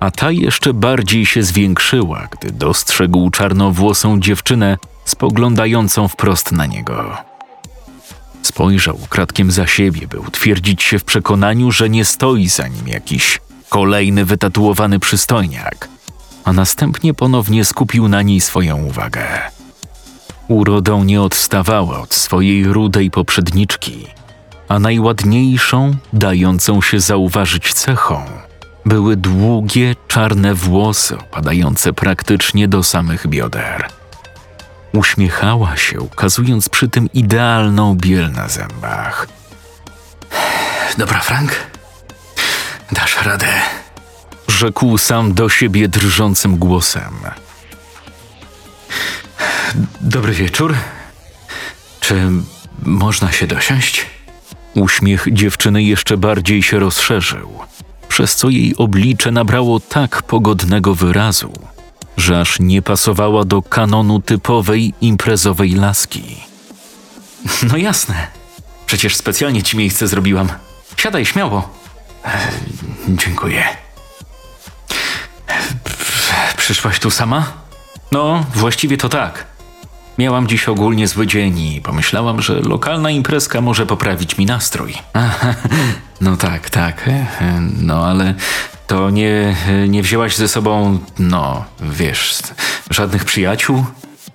a 0.00 0.10
ta 0.10 0.30
jeszcze 0.30 0.74
bardziej 0.74 1.26
się 1.26 1.42
zwiększyła, 1.42 2.28
gdy 2.30 2.50
dostrzegł 2.52 3.30
czarnowłosą 3.30 4.20
dziewczynę 4.20 4.78
spoglądającą 5.04 6.08
wprost 6.08 6.52
na 6.52 6.66
niego. 6.66 7.16
Spojrzał 8.42 8.98
kratkiem 9.08 9.50
za 9.50 9.66
siebie, 9.66 10.08
by 10.08 10.20
utwierdzić 10.20 10.82
się 10.82 10.98
w 10.98 11.04
przekonaniu, 11.04 11.70
że 11.70 11.90
nie 11.90 12.04
stoi 12.04 12.48
za 12.48 12.68
nim 12.68 12.88
jakiś 12.88 13.40
kolejny 13.68 14.24
wytatuowany 14.24 14.98
przystojniak, 14.98 15.88
a 16.44 16.52
następnie 16.52 17.14
ponownie 17.14 17.64
skupił 17.64 18.08
na 18.08 18.22
niej 18.22 18.40
swoją 18.40 18.84
uwagę. 18.84 19.26
Urodą 20.48 21.04
nie 21.04 21.22
odstawała 21.22 22.00
od 22.00 22.14
swojej 22.14 22.64
rudej 22.64 23.10
poprzedniczki, 23.10 24.06
a 24.68 24.78
najładniejszą, 24.78 25.96
dającą 26.12 26.82
się 26.82 27.00
zauważyć 27.00 27.74
cechą, 27.74 28.22
były 28.86 29.16
długie, 29.16 29.96
czarne 30.08 30.54
włosy 30.54 31.18
opadające 31.18 31.92
praktycznie 31.92 32.68
do 32.68 32.82
samych 32.82 33.26
bioder. 33.26 33.99
Uśmiechała 34.92 35.76
się, 35.76 36.00
ukazując 36.00 36.68
przy 36.68 36.88
tym 36.88 37.08
idealną 37.12 37.94
biel 37.94 38.32
na 38.32 38.48
zębach. 38.48 39.26
Dobra, 40.98 41.20
Frank, 41.20 41.56
dasz 42.92 43.24
radę, 43.24 43.48
rzekł 44.48 44.98
sam 44.98 45.34
do 45.34 45.48
siebie 45.48 45.88
drżącym 45.88 46.56
głosem. 46.56 47.14
Dobry 50.00 50.32
wieczór. 50.32 50.74
Czy 52.00 52.28
można 52.82 53.32
się 53.32 53.46
dosiąść? 53.46 54.06
Uśmiech 54.74 55.26
dziewczyny 55.32 55.82
jeszcze 55.82 56.16
bardziej 56.16 56.62
się 56.62 56.78
rozszerzył, 56.78 57.58
przez 58.08 58.36
co 58.36 58.48
jej 58.48 58.76
oblicze 58.76 59.30
nabrało 59.30 59.80
tak 59.80 60.22
pogodnego 60.22 60.94
wyrazu, 60.94 61.52
że 62.20 62.40
aż 62.40 62.60
nie 62.60 62.82
pasowała 62.82 63.44
do 63.44 63.62
kanonu 63.62 64.20
typowej 64.20 64.94
imprezowej 65.00 65.72
laski. 65.72 66.36
No 67.72 67.76
jasne. 67.76 68.26
Przecież 68.86 69.16
specjalnie 69.16 69.62
ci 69.62 69.76
miejsce 69.76 70.08
zrobiłam. 70.08 70.48
Siadaj 70.96 71.26
śmiało. 71.26 71.68
E, 72.24 72.38
dziękuję. 73.08 73.64
Przyszłaś 76.56 76.98
tu 76.98 77.10
sama? 77.10 77.52
No, 78.12 78.46
właściwie 78.54 78.96
to 78.96 79.08
tak. 79.08 79.46
Miałam 80.18 80.46
dziś 80.46 80.68
ogólnie 80.68 81.08
zły 81.08 81.26
dzień 81.26 81.58
i 81.58 81.80
pomyślałam, 81.80 82.42
że 82.42 82.60
lokalna 82.60 83.10
imprezka 83.10 83.60
może 83.60 83.86
poprawić 83.86 84.38
mi 84.38 84.46
nastrój. 84.46 84.94
No 86.20 86.36
tak, 86.36 86.70
tak. 86.70 87.10
No 87.76 88.06
ale 88.06 88.34
to 88.86 89.10
nie, 89.10 89.56
nie 89.88 90.02
wzięłaś 90.02 90.36
ze 90.36 90.48
sobą, 90.48 90.98
no, 91.18 91.64
wiesz, 91.80 92.42
żadnych 92.90 93.24
przyjaciół? 93.24 93.84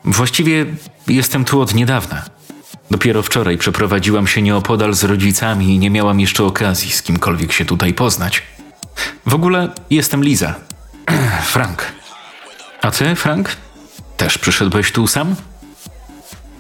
Właściwie 0.06 0.66
jestem 1.08 1.46
tu 1.46 1.62
od 1.62 1.74
niedawna. 1.74 2.24
Dopiero 2.92 3.24
wczoraj 3.24 3.58
przeprowadziłam 3.58 4.28
się 4.28 4.42
nieopodal 4.42 4.94
z 4.94 5.04
rodzicami 5.04 5.76
i 5.76 5.80
nie 5.80 5.90
miałam 5.90 6.20
jeszcze 6.20 6.44
okazji 6.44 6.92
z 6.92 7.02
kimkolwiek 7.02 7.52
się 7.52 7.66
tutaj 7.66 7.94
poznać. 7.94 8.44
W 9.26 9.34
ogóle 9.34 9.70
jestem 9.90 10.24
Liza. 10.24 10.54
Frank. 11.54 11.86
A 12.82 12.92
ty, 12.92 13.16
Frank? 13.16 13.56
Też 14.18 14.38
przyszedłeś 14.38 14.92
tu 14.92 15.08
sam? 15.08 15.36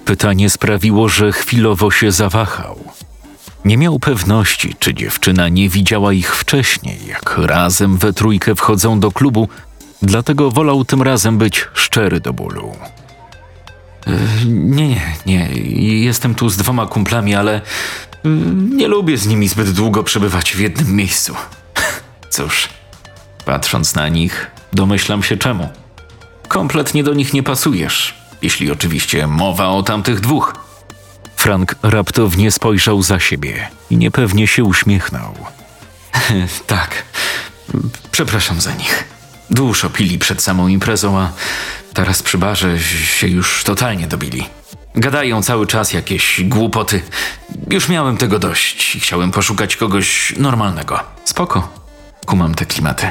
Pytanie 0.05 0.49
sprawiło, 0.49 1.09
że 1.09 1.31
chwilowo 1.31 1.91
się 1.91 2.11
zawahał. 2.11 2.79
Nie 3.65 3.77
miał 3.77 3.99
pewności, 3.99 4.75
czy 4.79 4.93
dziewczyna 4.93 5.49
nie 5.49 5.69
widziała 5.69 6.13
ich 6.13 6.35
wcześniej, 6.35 6.99
jak 7.07 7.37
razem 7.37 7.97
we 7.97 8.13
trójkę 8.13 8.55
wchodzą 8.55 8.99
do 8.99 9.11
klubu, 9.11 9.47
dlatego 10.01 10.51
wolał 10.51 10.85
tym 10.85 11.01
razem 11.01 11.37
być 11.37 11.67
szczery 11.73 12.19
do 12.19 12.33
bólu. 12.33 12.71
Nie, 14.45 14.87
nie, 14.87 15.01
nie. 15.25 15.49
Jestem 16.03 16.35
tu 16.35 16.49
z 16.49 16.57
dwoma 16.57 16.85
kumplami, 16.85 17.35
ale 17.35 17.61
mm, 18.25 18.77
nie 18.77 18.87
lubię 18.87 19.17
z 19.17 19.27
nimi 19.27 19.47
zbyt 19.47 19.71
długo 19.71 20.03
przebywać 20.03 20.55
w 20.55 20.59
jednym 20.59 20.95
miejscu. 20.95 21.35
Cóż, 22.29 22.69
patrząc 23.45 23.95
na 23.95 24.09
nich, 24.09 24.51
domyślam 24.73 25.23
się 25.23 25.37
czemu. 25.37 25.69
Kompletnie 26.47 27.03
do 27.03 27.13
nich 27.13 27.33
nie 27.33 27.43
pasujesz, 27.43 28.24
jeśli 28.41 28.71
oczywiście 28.71 29.27
mowa 29.27 29.67
o 29.67 29.83
tamtych 29.83 30.19
dwóch. 30.19 30.53
Frank 31.35 31.75
raptownie 31.83 32.51
spojrzał 32.51 33.03
za 33.03 33.19
siebie 33.19 33.69
i 33.89 33.97
niepewnie 33.97 34.47
się 34.47 34.63
uśmiechnął. 34.63 35.35
tak, 36.67 37.03
przepraszam 38.11 38.61
za 38.61 38.73
nich. 38.73 39.03
Dużo 39.49 39.89
pili 39.89 40.19
przed 40.19 40.41
samą 40.43 40.67
imprezą, 40.67 41.19
a 41.19 41.31
teraz 41.93 42.23
przy 42.23 42.37
barze 42.37 42.79
się 42.79 43.27
już 43.27 43.63
totalnie 43.63 44.07
dobili. 44.07 44.45
Gadają 44.95 45.43
cały 45.43 45.67
czas 45.67 45.93
jakieś 45.93 46.41
głupoty. 46.43 47.01
Już 47.69 47.89
miałem 47.89 48.17
tego 48.17 48.39
dość 48.39 48.95
i 48.95 48.99
chciałem 48.99 49.31
poszukać 49.31 49.75
kogoś 49.75 50.33
normalnego. 50.37 50.99
Spoko. 51.25 51.69
Kumam 52.25 52.55
te 52.55 52.65
klimaty. 52.65 53.09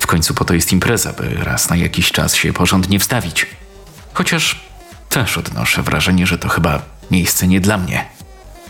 W 0.00 0.06
końcu 0.06 0.34
po 0.34 0.44
to 0.44 0.54
jest 0.54 0.72
impreza, 0.72 1.12
by 1.12 1.34
raz 1.44 1.70
na 1.70 1.76
jakiś 1.76 2.12
czas 2.12 2.34
się 2.34 2.52
porządnie 2.52 2.98
wstawić. 2.98 3.46
Chociaż 4.18 4.60
też 5.08 5.38
odnoszę 5.38 5.82
wrażenie, 5.82 6.26
że 6.26 6.38
to 6.38 6.48
chyba 6.48 6.82
miejsce 7.10 7.48
nie 7.48 7.60
dla 7.60 7.78
mnie. 7.78 8.04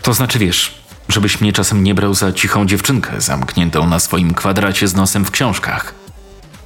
To 0.01 0.13
znaczy, 0.13 0.39
wiesz, 0.39 0.81
żebyś 1.09 1.41
mnie 1.41 1.53
czasem 1.53 1.83
nie 1.83 1.95
brał 1.95 2.13
za 2.13 2.33
cichą 2.33 2.65
dziewczynkę 2.65 3.21
zamkniętą 3.21 3.87
na 3.87 3.99
swoim 3.99 4.33
kwadracie 4.33 4.87
z 4.87 4.95
nosem 4.95 5.25
w 5.25 5.31
książkach. 5.31 5.93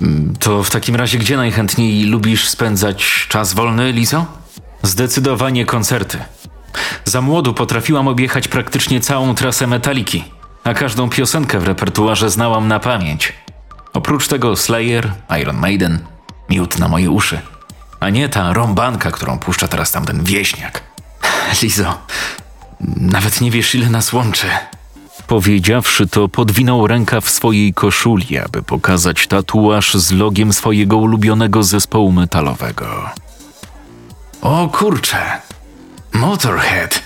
Mm, 0.02 0.34
To 0.40 0.64
w 0.64 0.70
takim 0.70 0.96
razie 0.96 1.18
gdzie 1.20 1.38
najchętniej 1.38 2.06
lubisz 2.06 2.48
spędzać 2.50 3.26
czas 3.30 3.54
wolny, 3.54 3.92
Lizo? 3.92 4.26
Zdecydowanie 4.82 5.66
koncerty. 5.66 6.18
Za 7.06 7.22
młodu 7.22 7.54
potrafiłam 7.54 8.08
objechać 8.08 8.48
praktycznie 8.48 9.02
całą 9.02 9.36
trasę 9.36 9.68
metaliki, 9.68 10.24
a 10.64 10.74
każdą 10.74 11.10
piosenkę 11.10 11.60
w 11.60 11.64
repertuarze 11.64 12.30
znałam 12.30 12.68
na 12.68 12.80
pamięć. 12.80 13.34
Oprócz 13.94 14.28
tego 14.28 14.56
Slayer, 14.56 15.12
Iron 15.42 15.58
Maiden, 15.58 16.00
miód 16.50 16.80
na 16.80 16.88
moje 16.88 17.10
uszy. 17.12 17.42
A 18.04 18.10
nie 18.10 18.30
ta 18.30 18.54
rąbanka, 18.54 19.12
którą 19.12 19.40
puszcza 19.40 19.68
teraz 19.68 19.92
tamten 19.92 20.24
wieśniak. 20.24 20.82
Lizo, 21.62 21.98
nawet 22.98 23.42
nie 23.42 23.52
wiesz, 23.52 23.76
ile 23.76 23.90
nas 23.90 24.14
łączy. 24.14 24.48
Powiedziawszy 25.28 26.08
to, 26.08 26.28
podwinął 26.28 26.88
ręka 26.88 27.22
w 27.22 27.30
swojej 27.30 27.74
koszuli, 27.74 28.38
aby 28.38 28.64
pokazać 28.64 29.28
tatuaż 29.28 29.94
z 29.94 30.12
logiem 30.12 30.54
swojego 30.54 30.98
ulubionego 30.98 31.64
zespołu 31.64 32.12
metalowego. 32.12 33.10
O 34.42 34.68
kurcze, 34.68 35.42
Motorhead, 36.14 37.02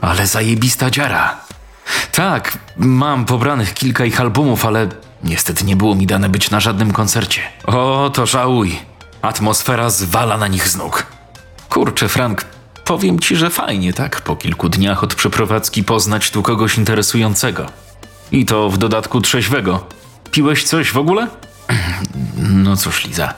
ale 0.00 0.26
zajebista 0.26 0.90
dziara. 0.90 1.36
Tak, 2.12 2.58
mam 2.76 3.24
pobranych 3.24 3.74
kilka 3.74 4.04
ich 4.04 4.20
albumów, 4.20 4.66
ale 4.66 4.88
niestety 5.24 5.64
nie 5.64 5.76
było 5.76 5.94
mi 5.94 6.06
dane 6.06 6.28
być 6.28 6.50
na 6.50 6.60
żadnym 6.60 6.92
koncercie. 6.92 7.40
O, 7.64 8.10
to 8.14 8.26
żałuj. 8.26 8.78
Atmosfera 9.22 9.90
zwala 9.90 10.38
na 10.38 10.48
nich 10.48 10.68
z 10.68 10.76
nóg. 10.76 11.06
Kurczę, 11.68 12.08
Frank, 12.08 12.44
powiem 12.84 13.18
ci, 13.20 13.36
że 13.36 13.50
fajnie, 13.50 13.92
tak? 13.92 14.20
Po 14.20 14.36
kilku 14.36 14.68
dniach 14.68 15.04
od 15.04 15.14
przeprowadzki 15.14 15.84
poznać 15.84 16.30
tu 16.30 16.42
kogoś 16.42 16.78
interesującego. 16.78 17.66
I 18.32 18.44
to 18.44 18.70
w 18.70 18.78
dodatku 18.78 19.20
trzeźwego. 19.20 19.86
Piłeś 20.30 20.64
coś 20.64 20.92
w 20.92 20.96
ogóle? 20.96 21.28
No 22.36 22.76
cóż, 22.76 23.04
Liza. 23.04 23.34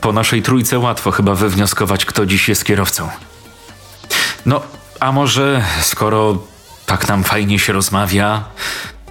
Po 0.00 0.12
naszej 0.12 0.42
trójce 0.42 0.78
łatwo 0.78 1.10
chyba 1.10 1.34
wywnioskować, 1.34 2.04
kto 2.04 2.26
dziś 2.26 2.48
jest 2.48 2.64
kierowcą. 2.64 3.08
No, 4.46 4.62
a 5.00 5.12
może 5.12 5.64
skoro 5.80 6.38
tak 6.86 7.08
nam 7.08 7.24
fajnie 7.24 7.58
się 7.58 7.72
rozmawia, 7.72 8.44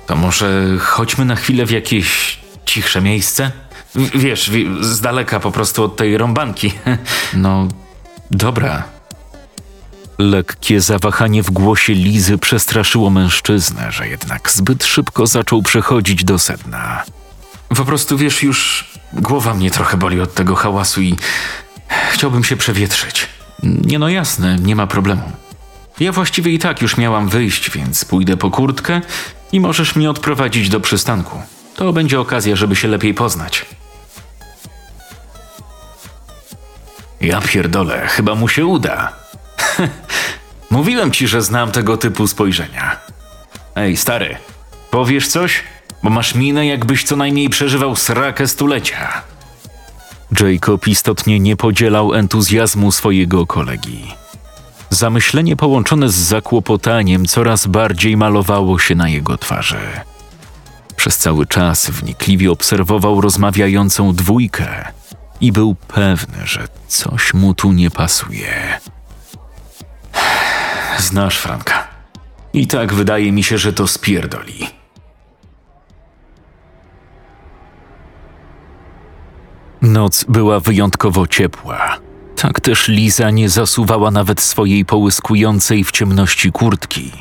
to 0.07 0.15
może 0.15 0.77
chodźmy 0.79 1.25
na 1.25 1.36
chwilę 1.36 1.65
w 1.65 1.72
jakieś 1.72 2.39
cichsze 2.65 3.01
miejsce? 3.01 3.51
Wiesz, 4.16 4.50
wi- 4.50 4.70
z 4.82 5.02
daleka 5.02 5.40
po 5.40 5.52
prostu 5.52 5.84
od 5.84 5.96
tej 5.96 6.18
rąbanki. 6.18 6.74
No, 7.34 7.68
dobra. 8.32 8.84
Lekkie 10.20 10.82
zawahanie 10.82 11.44
w 11.44 11.52
głosie 11.52 11.94
Lizy 11.94 12.38
przestraszyło 12.38 13.10
mężczyznę, 13.10 13.92
że 13.92 14.08
jednak 14.08 14.52
zbyt 14.52 14.86
szybko 14.86 15.28
zaczął 15.28 15.62
przechodzić 15.62 16.24
do 16.24 16.40
sedna. 16.40 17.04
Po 17.76 17.86
prostu 17.86 18.18
wiesz, 18.18 18.44
już 18.44 18.90
głowa 19.14 19.54
mnie 19.54 19.72
trochę 19.72 19.98
boli 19.98 20.22
od 20.22 20.34
tego 20.34 20.56
hałasu 20.56 21.02
i 21.02 21.16
chciałbym 22.12 22.44
się 22.44 22.58
przewietrzyć. 22.58 23.28
Nie 23.64 24.00
no 24.00 24.10
jasne, 24.10 24.56
nie 24.60 24.76
ma 24.76 24.88
problemu. 24.88 25.32
Ja 26.00 26.12
właściwie 26.12 26.52
i 26.52 26.60
tak 26.60 26.82
już 26.82 26.98
miałam 26.98 27.29
wyjść, 27.29 27.72
więc 27.72 28.06
pójdę 28.06 28.38
po 28.38 28.51
kurtkę 28.51 29.01
i 29.51 29.60
możesz 29.60 29.96
mnie 29.96 30.10
odprowadzić 30.10 30.70
do 30.70 30.79
przystanku. 30.79 31.42
To 31.75 31.94
będzie 31.94 32.20
okazja, 32.20 32.56
żeby 32.56 32.75
się 32.75 32.88
lepiej 32.88 33.14
poznać. 33.14 33.66
Ja 37.24 37.42
pierdolę, 37.42 38.07
chyba 38.07 38.36
mu 38.36 38.48
się 38.48 38.66
uda. 38.66 39.14
Mówiłem 40.70 41.12
ci, 41.12 41.27
że 41.27 41.42
znam 41.42 41.72
tego 41.72 41.98
typu 41.98 42.27
spojrzenia. 42.27 42.98
Ej, 43.75 43.98
stary, 43.98 44.38
powiesz 44.92 45.27
coś? 45.27 45.64
Bo 46.03 46.09
masz 46.09 46.36
minę, 46.36 46.68
jakbyś 46.68 47.03
co 47.03 47.16
najmniej 47.16 47.50
przeżywał 47.50 47.96
srakę 47.96 48.48
stulecia. 48.48 49.22
Jacob 50.40 50.88
istotnie 50.88 51.40
nie 51.40 51.55
podzielał 51.55 52.14
entuzjazmu 52.14 52.92
swojego 52.92 53.48
kolegi. 53.48 54.14
Zamyślenie 54.90 55.55
połączone 55.55 56.09
z 56.09 56.16
zakłopotaniem 56.16 57.25
coraz 57.25 57.68
bardziej 57.68 58.18
malowało 58.18 58.79
się 58.79 58.96
na 58.96 59.09
jego 59.09 59.38
twarzy. 59.38 59.79
Przez 60.96 61.18
cały 61.18 61.46
czas 61.46 61.90
wnikliwie 61.90 62.51
obserwował 62.51 63.22
rozmawiającą 63.22 64.14
dwójkę 64.14 64.92
i 65.41 65.51
był 65.51 65.75
pewny, 65.75 66.37
że 66.46 66.67
coś 66.87 67.33
mu 67.33 67.53
tu 67.53 67.72
nie 67.72 67.91
pasuje. 67.91 68.79
Znasz 70.98 71.37
Franka. 71.37 71.87
I 72.53 72.67
tak 72.67 72.93
wydaje 72.93 73.31
mi 73.31 73.43
się, 73.43 73.57
że 73.57 73.74
to 73.74 73.87
spierdoli. 73.87 74.67
Noc 79.81 80.25
była 80.29 80.59
wyjątkowo 80.59 81.27
ciepła. 81.27 81.98
Tak 82.35 82.59
też 82.59 82.87
Liza 82.87 83.29
nie 83.29 83.50
zasuwała 83.50 84.11
nawet 84.11 84.41
swojej 84.41 84.85
połyskującej 84.85 85.83
w 85.83 85.91
ciemności 85.91 86.51
kurtki. 86.51 87.11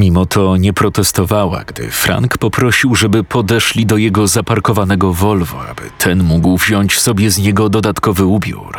Mimo 0.00 0.26
to 0.26 0.56
nie 0.56 0.72
protestowała, 0.72 1.64
gdy 1.64 1.90
Frank 1.90 2.38
poprosił, 2.38 2.94
żeby 2.94 3.24
podeszli 3.24 3.86
do 3.86 3.96
jego 3.96 4.26
zaparkowanego 4.26 5.12
Volvo, 5.12 5.62
aby 5.68 5.82
ten 5.98 6.24
mógł 6.24 6.56
wziąć 6.56 7.00
sobie 7.00 7.30
z 7.30 7.38
niego 7.38 7.68
dodatkowy 7.68 8.24
ubiór. 8.24 8.78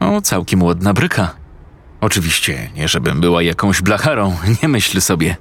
O, 0.00 0.20
całkiem 0.20 0.62
ładna 0.62 0.94
bryka. 0.94 1.34
Oczywiście, 2.00 2.70
nie 2.76 2.88
żebym 2.88 3.20
była 3.20 3.42
jakąś 3.42 3.82
blacharą, 3.82 4.36
nie 4.62 4.68
myśl 4.68 5.00
sobie. 5.00 5.36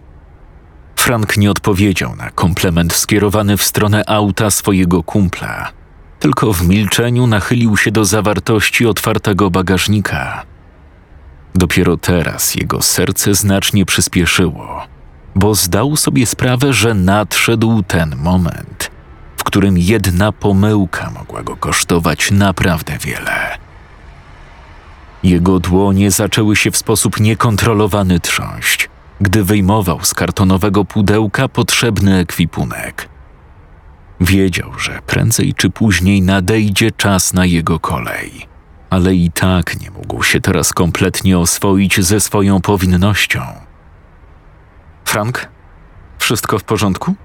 Frank 0.95 1.37
nie 1.37 1.51
odpowiedział 1.51 2.15
na 2.15 2.29
komplement 2.29 2.93
skierowany 2.93 3.57
w 3.57 3.63
stronę 3.63 4.03
auta 4.07 4.51
swojego 4.51 5.03
kumpla, 5.03 5.71
tylko 6.19 6.53
w 6.53 6.67
milczeniu 6.67 7.27
nachylił 7.27 7.77
się 7.77 7.91
do 7.91 8.05
zawartości 8.05 8.85
otwartego 8.85 9.51
bagażnika. 9.51 10.52
Dopiero 11.55 11.97
teraz 11.97 12.55
jego 12.55 12.81
serce 12.81 13.35
znacznie 13.35 13.85
przyspieszyło, 13.85 14.87
bo 15.35 15.55
zdał 15.55 15.95
sobie 15.95 16.25
sprawę, 16.25 16.73
że 16.73 16.93
nadszedł 16.93 17.83
ten 17.83 18.15
moment, 18.15 18.91
w 19.37 19.43
którym 19.43 19.77
jedna 19.77 20.31
pomyłka 20.31 21.09
mogła 21.09 21.43
go 21.43 21.55
kosztować 21.55 22.31
naprawdę 22.31 22.97
wiele. 22.97 23.57
Jego 25.23 25.59
dłonie 25.59 26.11
zaczęły 26.11 26.55
się 26.55 26.71
w 26.71 26.77
sposób 26.77 27.19
niekontrolowany 27.19 28.19
trząść, 28.19 28.89
gdy 29.21 29.43
wyjmował 29.43 30.03
z 30.03 30.13
kartonowego 30.13 30.85
pudełka 30.85 31.47
potrzebny 31.47 32.17
ekwipunek. 32.17 33.09
Wiedział, 34.21 34.79
że 34.79 34.99
prędzej 35.07 35.53
czy 35.53 35.69
później 35.69 36.21
nadejdzie 36.21 36.91
czas 36.91 37.33
na 37.33 37.45
jego 37.45 37.79
kolej, 37.79 38.47
ale 38.93 39.15
i 39.15 39.32
tak 39.32 39.82
nie 39.82 39.91
mógł 39.91 40.23
się 40.23 40.41
teraz 40.41 40.73
kompletnie 40.73 41.39
oswoić 41.39 42.01
ze 42.01 42.19
swoją 42.19 42.62
powinnością. 42.62 43.41
Frank, 45.06 45.47
wszystko 46.17 46.60
w 46.60 46.63
porządku? 46.63 47.15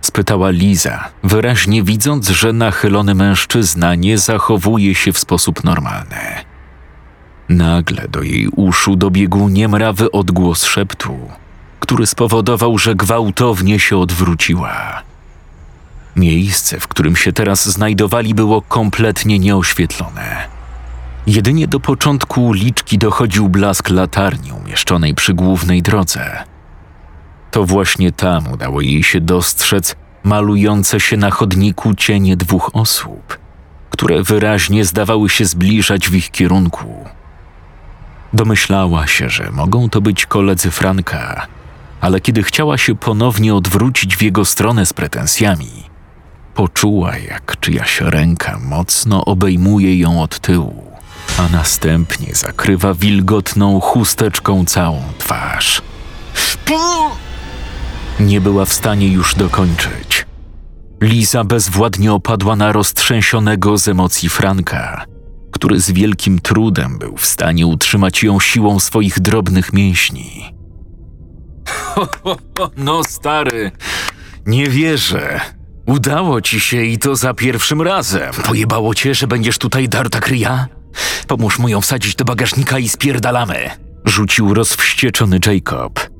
spytała 0.00 0.50
Liza, 0.50 1.08
wyraźnie 1.22 1.82
widząc, 1.82 2.28
że 2.28 2.52
nachylony 2.52 3.14
mężczyzna 3.14 3.94
nie 3.94 4.18
zachowuje 4.18 4.94
się 4.94 5.12
w 5.12 5.18
sposób 5.18 5.64
normalny. 5.64 6.44
Nagle 7.48 8.08
do 8.08 8.22
jej 8.22 8.48
uszu 8.48 8.96
dobiegł 8.96 9.48
niemrawy 9.48 10.10
odgłos 10.10 10.64
szeptu, 10.64 11.30
który 11.80 12.06
spowodował, 12.06 12.78
że 12.78 12.94
gwałtownie 12.94 13.78
się 13.78 13.98
odwróciła. 13.98 15.02
Miejsce, 16.16 16.80
w 16.80 16.88
którym 16.88 17.16
się 17.16 17.32
teraz 17.32 17.68
znajdowali, 17.68 18.34
było 18.34 18.62
kompletnie 18.62 19.38
nieoświetlone. 19.38 20.59
Jedynie 21.26 21.68
do 21.68 21.80
początku 21.80 22.46
uliczki 22.46 22.98
dochodził 22.98 23.48
blask 23.48 23.90
latarni 23.90 24.52
umieszczonej 24.52 25.14
przy 25.14 25.34
głównej 25.34 25.82
drodze. 25.82 26.44
To 27.50 27.64
właśnie 27.64 28.12
tam 28.12 28.52
udało 28.52 28.80
jej 28.80 29.02
się 29.02 29.20
dostrzec 29.20 29.96
malujące 30.24 31.00
się 31.00 31.16
na 31.16 31.30
chodniku 31.30 31.94
cienie 31.94 32.36
dwóch 32.36 32.70
osób, 32.72 33.38
które 33.90 34.22
wyraźnie 34.22 34.84
zdawały 34.84 35.28
się 35.28 35.44
zbliżać 35.44 36.08
w 36.08 36.14
ich 36.14 36.30
kierunku. 36.30 37.04
Domyślała 38.32 39.06
się, 39.06 39.28
że 39.28 39.50
mogą 39.50 39.90
to 39.90 40.00
być 40.00 40.26
koledzy 40.26 40.70
Franka, 40.70 41.46
ale 42.00 42.20
kiedy 42.20 42.42
chciała 42.42 42.78
się 42.78 42.96
ponownie 42.96 43.54
odwrócić 43.54 44.16
w 44.16 44.22
jego 44.22 44.44
stronę 44.44 44.86
z 44.86 44.92
pretensjami, 44.92 45.90
Poczuła, 46.54 47.16
jak 47.16 47.60
czyjaś 47.60 48.00
ręka 48.00 48.58
mocno 48.64 49.24
obejmuje 49.24 49.98
ją 49.98 50.22
od 50.22 50.40
tyłu, 50.40 50.89
a 51.38 51.48
następnie 51.48 52.34
zakrywa 52.34 52.94
wilgotną 52.94 53.80
chusteczką 53.80 54.64
całą 54.64 55.02
twarz. 55.18 55.82
Nie 58.20 58.40
była 58.40 58.64
w 58.64 58.72
stanie 58.72 59.08
już 59.08 59.34
dokończyć. 59.34 60.26
Liza 61.02 61.44
bezwładnie 61.44 62.12
opadła 62.12 62.56
na 62.56 62.72
roztrzęsionego 62.72 63.78
z 63.78 63.88
emocji 63.88 64.28
Franka, 64.28 65.04
który 65.52 65.80
z 65.80 65.90
wielkim 65.90 66.38
trudem 66.38 66.98
był 66.98 67.16
w 67.16 67.26
stanie 67.26 67.66
utrzymać 67.66 68.22
ją 68.22 68.40
siłą 68.40 68.80
swoich 68.80 69.20
drobnych 69.20 69.72
mięśni. 69.72 70.54
no 72.76 73.04
stary, 73.04 73.72
nie 74.46 74.66
wierzę. 74.66 75.40
Udało 75.86 76.40
ci 76.40 76.60
się 76.60 76.82
i 76.82 76.98
to 76.98 77.16
za 77.16 77.34
pierwszym 77.34 77.82
razem. 77.82 78.32
Pojebało 78.46 78.94
cię, 78.94 79.14
że 79.14 79.26
będziesz 79.26 79.58
tutaj 79.58 79.88
darta 79.88 80.20
kryja? 80.20 80.79
Pomóż 81.26 81.58
mu 81.58 81.68
ją 81.68 81.80
wsadzić 81.80 82.14
do 82.14 82.24
bagażnika 82.24 82.78
i 82.78 82.88
spierdalamy. 82.88 83.70
Rzucił 84.04 84.54
rozwścieczony 84.54 85.38
Jacob. 85.46 86.10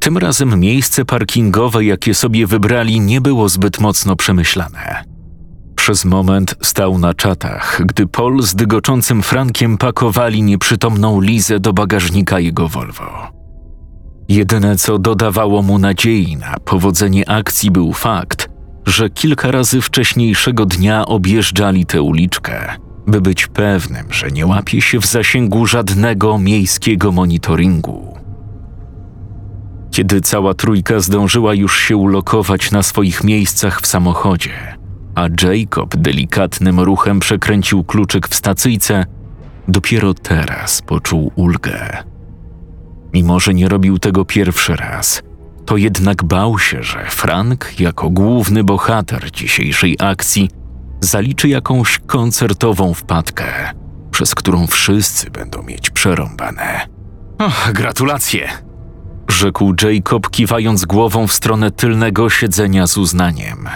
Tym 0.00 0.18
razem 0.18 0.60
miejsce 0.60 1.04
parkingowe, 1.04 1.84
jakie 1.84 2.14
sobie 2.14 2.46
wybrali, 2.46 3.00
nie 3.00 3.20
było 3.20 3.48
zbyt 3.48 3.80
mocno 3.80 4.16
przemyślane. 4.16 5.04
Przez 5.76 6.04
moment 6.04 6.54
stał 6.62 6.98
na 6.98 7.14
czatach, 7.14 7.82
gdy 7.84 8.06
Paul 8.06 8.42
z 8.42 8.54
dygoczącym 8.54 9.22
Frankiem 9.22 9.78
pakowali 9.78 10.42
nieprzytomną 10.42 11.20
Lizę 11.20 11.60
do 11.60 11.72
bagażnika 11.72 12.40
jego 12.40 12.68
Volvo. 12.68 13.28
Jedyne, 14.28 14.76
co 14.76 14.98
dodawało 14.98 15.62
mu 15.62 15.78
nadziei 15.78 16.36
na 16.36 16.56
powodzenie 16.64 17.28
akcji, 17.28 17.70
był 17.70 17.92
fakt, 17.92 18.48
że 18.86 19.10
kilka 19.10 19.50
razy 19.50 19.80
wcześniejszego 19.80 20.66
dnia 20.66 21.06
objeżdżali 21.06 21.86
tę 21.86 22.02
uliczkę, 22.02 22.76
by 23.06 23.20
być 23.20 23.46
pewnym, 23.46 24.06
że 24.10 24.30
nie 24.30 24.46
łapie 24.46 24.80
się 24.80 25.00
w 25.00 25.06
zasięgu 25.06 25.66
żadnego 25.66 26.38
miejskiego 26.38 27.12
monitoringu. 27.12 28.18
Kiedy 29.90 30.20
cała 30.20 30.54
trójka 30.54 31.00
zdążyła 31.00 31.54
już 31.54 31.78
się 31.78 31.96
ulokować 31.96 32.70
na 32.70 32.82
swoich 32.82 33.24
miejscach 33.24 33.80
w 33.80 33.86
samochodzie, 33.86 34.76
a 35.14 35.22
Jacob 35.42 35.96
delikatnym 35.96 36.80
ruchem 36.80 37.20
przekręcił 37.20 37.84
kluczyk 37.84 38.28
w 38.28 38.34
stacyjce, 38.34 39.06
dopiero 39.68 40.14
teraz 40.14 40.82
poczuł 40.82 41.32
ulgę. 41.34 42.04
Mimo, 43.12 43.40
że 43.40 43.54
nie 43.54 43.68
robił 43.68 43.98
tego 43.98 44.24
pierwszy 44.24 44.76
raz, 44.76 45.22
to 45.66 45.76
jednak 45.76 46.24
bał 46.24 46.58
się, 46.58 46.82
że 46.82 47.04
Frank, 47.10 47.80
jako 47.80 48.10
główny 48.10 48.64
bohater 48.64 49.30
dzisiejszej 49.30 49.96
akcji, 50.00 50.50
zaliczy 51.04 51.48
jakąś 51.48 51.98
koncertową 52.06 52.94
wpadkę, 52.94 53.44
przez 54.10 54.34
którą 54.34 54.66
wszyscy 54.66 55.30
będą 55.30 55.62
mieć 55.62 55.90
przerąbane. 55.90 56.88
Och, 57.38 57.70
gratulacje! 57.72 58.48
rzekł 59.28 59.74
Jacob, 59.82 60.30
kiwając 60.30 60.84
głową 60.84 61.26
w 61.26 61.32
stronę 61.32 61.70
tylnego 61.70 62.30
siedzenia 62.30 62.86
z 62.86 62.96
uznaniem. 62.96 63.68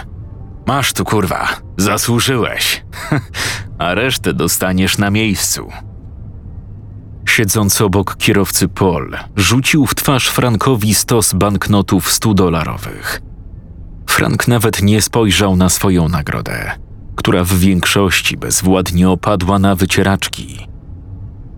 Masz 0.67 0.93
tu 0.93 1.05
kurwa, 1.05 1.47
zasłużyłeś, 1.77 2.83
a 3.77 3.93
resztę 3.93 4.33
dostaniesz 4.33 4.97
na 4.97 5.09
miejscu. 5.11 5.69
Siedząc 7.27 7.81
obok 7.81 8.17
kierowcy 8.17 8.67
Paul, 8.67 9.17
rzucił 9.35 9.85
w 9.85 9.95
twarz 9.95 10.29
Frankowi 10.29 10.95
stos 10.95 11.33
banknotów 11.33 12.11
stodolarowych. 12.11 13.21
Frank 14.09 14.47
nawet 14.47 14.81
nie 14.81 15.01
spojrzał 15.01 15.55
na 15.55 15.69
swoją 15.69 16.09
nagrodę, 16.09 16.71
która 17.19 17.43
w 17.43 17.53
większości 17.53 18.37
bezwładnie 18.37 19.09
opadła 19.09 19.59
na 19.59 19.75
wycieraczki. 19.75 20.67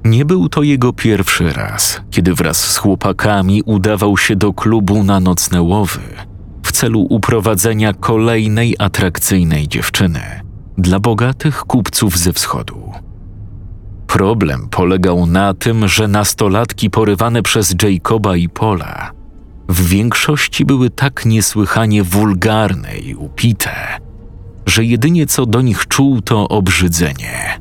Nie 0.06 0.26
był 0.26 0.50
to 0.50 0.64
jego 0.64 0.94
pierwszy 0.94 1.54
raz, 1.54 2.02
kiedy 2.12 2.34
wraz 2.34 2.72
z 2.72 2.78
chłopakami 2.78 3.64
udawał 3.66 4.18
się 4.18 4.36
do 4.36 4.54
klubu 4.54 5.04
na 5.04 5.20
nocne 5.20 5.62
łowy 5.62 6.00
w 6.64 6.72
celu 6.72 7.02
uprowadzenia 7.10 7.94
kolejnej 7.94 8.76
atrakcyjnej 8.80 9.68
dziewczyny 9.68 10.22
dla 10.78 11.00
bogatych 11.00 11.60
kupców 11.60 12.18
ze 12.18 12.34
wschodu. 12.34 12.92
Problem 14.08 14.70
polegał 14.70 15.26
na 15.26 15.54
tym, 15.54 15.88
że 15.88 16.08
nastolatki 16.08 16.90
porywane 16.90 17.44
przez 17.44 17.76
Jacoba 17.84 18.36
i 18.36 18.50
Pola 18.50 19.12
w 19.70 19.88
większości 19.88 20.66
były 20.66 20.90
tak 20.90 21.26
niesłychanie 21.26 22.04
wulgarne 22.04 22.98
i 22.98 23.16
upite, 23.16 23.72
że 24.66 24.86
jedynie 24.86 25.28
co 25.28 25.46
do 25.46 25.62
nich 25.62 25.88
czuł 25.88 26.22
to 26.22 26.48
obrzydzenie. 26.48 27.60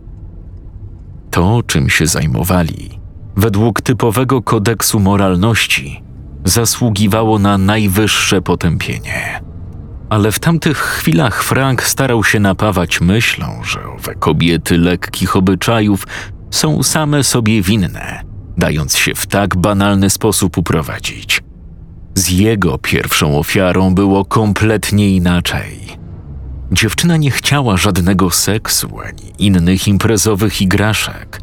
To, 1.30 1.62
czym 1.66 1.90
się 1.90 2.06
zajmowali, 2.06 3.00
według 3.36 3.80
typowego 3.80 4.42
kodeksu 4.42 5.00
moralności, 5.00 6.02
zasługiwało 6.44 7.38
na 7.38 7.58
najwyższe 7.58 8.42
potępienie. 8.42 9.40
Ale 10.10 10.32
w 10.32 10.38
tamtych 10.38 10.78
chwilach 10.78 11.42
Frank 11.44 11.82
starał 11.82 12.24
się 12.24 12.40
napawać 12.40 13.00
myślą, 13.00 13.46
że 13.64 13.84
owe 13.84 14.14
kobiety 14.14 14.78
lekkich 14.78 15.36
obyczajów 15.36 16.06
są 16.50 16.82
same 16.82 17.24
sobie 17.24 17.62
winne, 17.62 18.22
dając 18.58 18.96
się 18.96 19.14
w 19.14 19.26
tak 19.26 19.56
banalny 19.56 20.10
sposób 20.10 20.58
uprowadzić. 20.58 21.42
Z 22.14 22.30
jego 22.30 22.78
pierwszą 22.78 23.38
ofiarą 23.38 23.94
było 23.94 24.24
kompletnie 24.24 25.10
inaczej. 25.10 25.99
Dziewczyna 26.72 27.16
nie 27.16 27.30
chciała 27.30 27.76
żadnego 27.76 28.30
seksu 28.30 29.00
ani 29.00 29.32
innych 29.38 29.88
imprezowych 29.88 30.62
igraszek. 30.62 31.40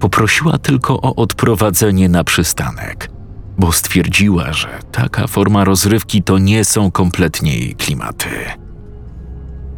Poprosiła 0.00 0.58
tylko 0.58 1.00
o 1.00 1.14
odprowadzenie 1.14 2.08
na 2.08 2.24
przystanek, 2.24 3.10
bo 3.58 3.72
stwierdziła, 3.72 4.52
że 4.52 4.68
taka 4.92 5.26
forma 5.26 5.64
rozrywki 5.64 6.22
to 6.22 6.38
nie 6.38 6.64
są 6.64 6.90
kompletnie 6.90 7.58
jej 7.58 7.74
klimaty. 7.74 8.28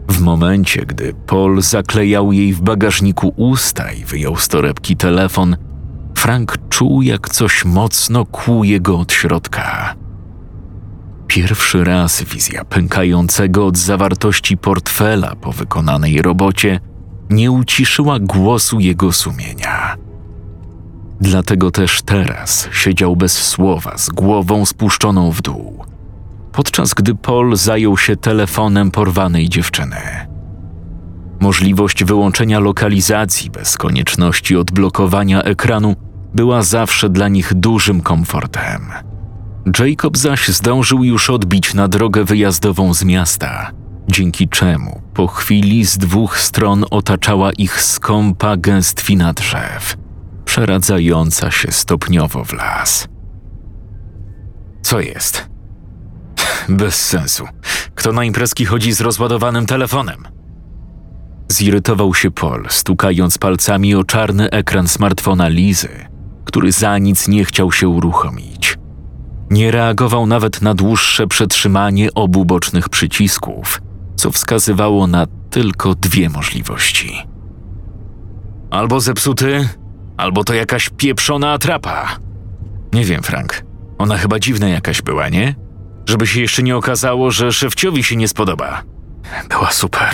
W 0.09 0.20
momencie, 0.20 0.87
gdy 0.87 1.14
Paul 1.26 1.62
zaklejał 1.62 2.33
jej 2.33 2.52
w 2.52 2.61
bagażniku 2.61 3.35
usta 3.37 3.92
i 3.92 4.04
wyjął 4.04 4.37
z 4.37 4.48
torebki 4.48 4.96
telefon, 4.96 5.57
Frank 6.14 6.59
czuł, 6.68 7.02
jak 7.02 7.28
coś 7.28 7.64
mocno 7.64 8.26
kłuje 8.26 8.81
go 8.81 8.98
od 8.98 9.12
środka. 9.12 9.94
Pierwszy 11.28 11.84
raz 11.84 12.22
wizja 12.22 12.64
pękającego 12.64 13.66
od 13.66 13.78
zawartości 13.78 14.56
portfela 14.56 15.36
po 15.36 15.52
wykonanej 15.52 16.22
robocie 16.22 16.80
nie 17.30 17.50
uciszyła 17.50 18.18
głosu 18.18 18.80
jego 18.80 19.12
sumienia. 19.12 19.96
Dlatego 21.20 21.70
też 21.70 22.02
teraz 22.02 22.68
siedział 22.72 23.16
bez 23.16 23.32
słowa, 23.32 23.98
z 23.98 24.08
głową 24.08 24.66
spuszczoną 24.66 25.30
w 25.30 25.42
dół, 25.42 25.84
podczas 26.52 26.94
gdy 26.94 27.14
Paul 27.14 27.56
zajął 27.56 27.98
się 27.98 28.16
telefonem 28.16 28.90
porwanej 28.90 29.48
dziewczyny. 29.48 29.96
Możliwość 31.40 32.04
wyłączenia 32.04 32.60
lokalizacji 32.60 33.50
bez 33.50 33.76
konieczności 33.76 34.56
odblokowania 34.56 35.42
ekranu 35.42 35.96
była 36.34 36.62
zawsze 36.62 37.08
dla 37.08 37.28
nich 37.28 37.54
dużym 37.54 38.00
komfortem. 38.00 38.92
Jacob 39.78 40.16
zaś 40.16 40.48
zdążył 40.48 41.04
już 41.04 41.30
odbić 41.30 41.74
na 41.74 41.88
drogę 41.88 42.24
wyjazdową 42.24 42.94
z 42.94 43.04
miasta, 43.04 43.70
dzięki 44.08 44.48
czemu 44.48 45.02
po 45.14 45.26
chwili 45.26 45.84
z 45.84 45.98
dwóch 45.98 46.38
stron 46.38 46.84
otaczała 46.90 47.52
ich 47.52 47.82
skąpa 47.82 48.56
gęstwina 48.56 49.32
drzew, 49.32 49.96
przeradzająca 50.44 51.50
się 51.50 51.72
stopniowo 51.72 52.44
w 52.44 52.52
las. 52.52 53.08
Co 54.82 55.00
jest? 55.00 55.48
Bez 56.68 57.06
sensu. 57.06 57.48
Kto 57.94 58.12
na 58.12 58.24
imprezki 58.24 58.64
chodzi 58.64 58.92
z 58.92 59.00
rozładowanym 59.00 59.66
telefonem? 59.66 60.28
Zirytował 61.52 62.14
się 62.14 62.30
Paul, 62.30 62.66
stukając 62.68 63.38
palcami 63.38 63.94
o 63.94 64.04
czarny 64.04 64.50
ekran 64.50 64.88
smartfona 64.88 65.48
Lizy, 65.48 66.08
który 66.44 66.72
za 66.72 66.98
nic 66.98 67.28
nie 67.28 67.44
chciał 67.44 67.72
się 67.72 67.88
uruchomić. 67.88 68.78
Nie 69.50 69.70
reagował 69.70 70.26
nawet 70.26 70.62
na 70.62 70.74
dłuższe 70.74 71.26
przetrzymanie 71.26 72.14
obu 72.14 72.44
bocznych 72.44 72.88
przycisków, 72.88 73.82
co 74.16 74.30
wskazywało 74.30 75.06
na 75.06 75.26
tylko 75.50 75.94
dwie 75.94 76.28
możliwości. 76.28 77.26
Albo 78.70 79.00
zepsuty, 79.00 79.68
albo 80.16 80.44
to 80.44 80.54
jakaś 80.54 80.90
pieprzona 80.96 81.52
atrapa. 81.52 82.18
Nie 82.92 83.04
wiem, 83.04 83.22
Frank. 83.22 83.64
Ona 83.98 84.16
chyba 84.16 84.38
dziwna 84.38 84.68
jakaś 84.68 85.02
była, 85.02 85.28
nie? 85.28 85.54
Żeby 86.06 86.26
się 86.26 86.40
jeszcze 86.40 86.62
nie 86.62 86.76
okazało, 86.76 87.30
że 87.30 87.52
szefciowi 87.52 88.04
się 88.04 88.16
nie 88.16 88.28
spodoba. 88.28 88.82
Była 89.48 89.70
super. 89.70 90.08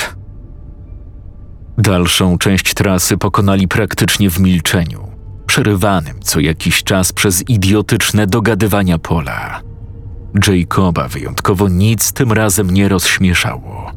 Dalszą 1.78 2.38
część 2.38 2.74
trasy 2.74 3.18
pokonali 3.18 3.68
praktycznie 3.68 4.30
w 4.30 4.40
milczeniu, 4.40 5.08
przerywanym 5.54 6.20
co 6.22 6.40
jakiś 6.40 6.82
czas 6.82 7.12
przez 7.12 7.48
idiotyczne 7.48 8.26
dogadywania 8.26 8.98
pola. 8.98 9.60
Jacoba 10.48 11.08
wyjątkowo 11.08 11.68
nic 11.68 12.12
tym 12.12 12.32
razem 12.32 12.70
nie 12.70 12.88
rozśmieszało. 12.88 13.92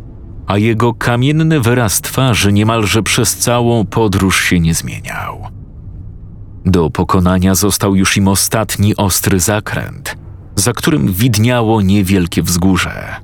a 0.47 0.57
jego 0.57 0.93
kamienny 0.93 1.59
wyraz 1.59 2.01
twarzy 2.01 2.53
niemalże 2.53 3.03
przez 3.03 3.37
całą 3.37 3.85
podróż 3.85 4.43
się 4.43 4.59
nie 4.59 4.73
zmieniał. 4.73 5.47
Do 6.65 6.89
pokonania 6.89 7.55
został 7.55 7.95
już 7.95 8.17
im 8.17 8.27
ostatni 8.27 8.95
ostry 8.95 9.39
zakręt, 9.39 10.17
za 10.55 10.73
którym 10.73 11.13
widniało 11.13 11.81
niewielkie 11.81 12.43
wzgórze. 12.43 13.15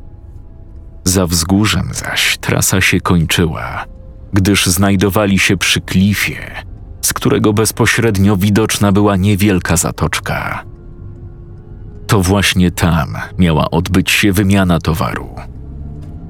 Za 1.03 1.27
wzgórzem 1.27 1.89
zaś 1.93 2.37
trasa 2.37 2.81
się 2.81 3.01
kończyła, 3.01 3.85
gdyż 4.33 4.65
znajdowali 4.65 5.39
się 5.39 5.57
przy 5.57 5.81
klifie, 5.81 6.72
z 7.03 7.13
którego 7.13 7.53
bezpośrednio 7.53 8.37
widoczna 8.37 8.91
była 8.91 9.15
niewielka 9.15 9.77
zatoczka. 9.77 10.63
To 12.07 12.21
właśnie 12.21 12.71
tam 12.71 13.17
miała 13.37 13.71
odbyć 13.71 14.11
się 14.11 14.31
wymiana 14.31 14.79
towaru. 14.79 15.35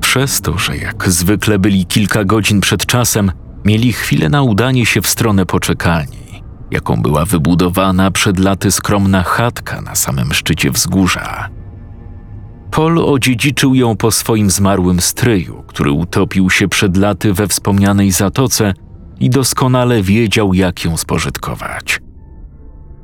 Przez 0.01 0.41
to, 0.41 0.57
że 0.57 0.77
jak 0.77 1.09
zwykle 1.09 1.59
byli 1.59 1.85
kilka 1.85 2.23
godzin 2.23 2.61
przed 2.61 2.85
czasem, 2.85 3.31
mieli 3.65 3.93
chwilę 3.93 4.29
na 4.29 4.41
udanie 4.41 4.85
się 4.85 5.01
w 5.01 5.07
stronę 5.07 5.45
poczekalni, 5.45 6.43
jaką 6.71 7.01
była 7.01 7.25
wybudowana 7.25 8.11
przed 8.11 8.39
laty 8.39 8.71
skromna 8.71 9.23
chatka 9.23 9.81
na 9.81 9.95
samym 9.95 10.33
szczycie 10.33 10.71
wzgórza. 10.71 11.49
Paul 12.71 12.99
odziedziczył 12.99 13.75
ją 13.75 13.97
po 13.97 14.11
swoim 14.11 14.49
zmarłym 14.49 15.01
stryju, 15.01 15.63
który 15.67 15.91
utopił 15.91 16.49
się 16.49 16.67
przed 16.67 16.97
laty 16.97 17.33
we 17.33 17.47
wspomnianej 17.47 18.11
zatoce 18.11 18.73
i 19.23 19.29
doskonale 19.29 20.03
wiedział, 20.03 20.53
jak 20.53 20.85
ją 20.85 20.97
spożytkować. 20.97 21.99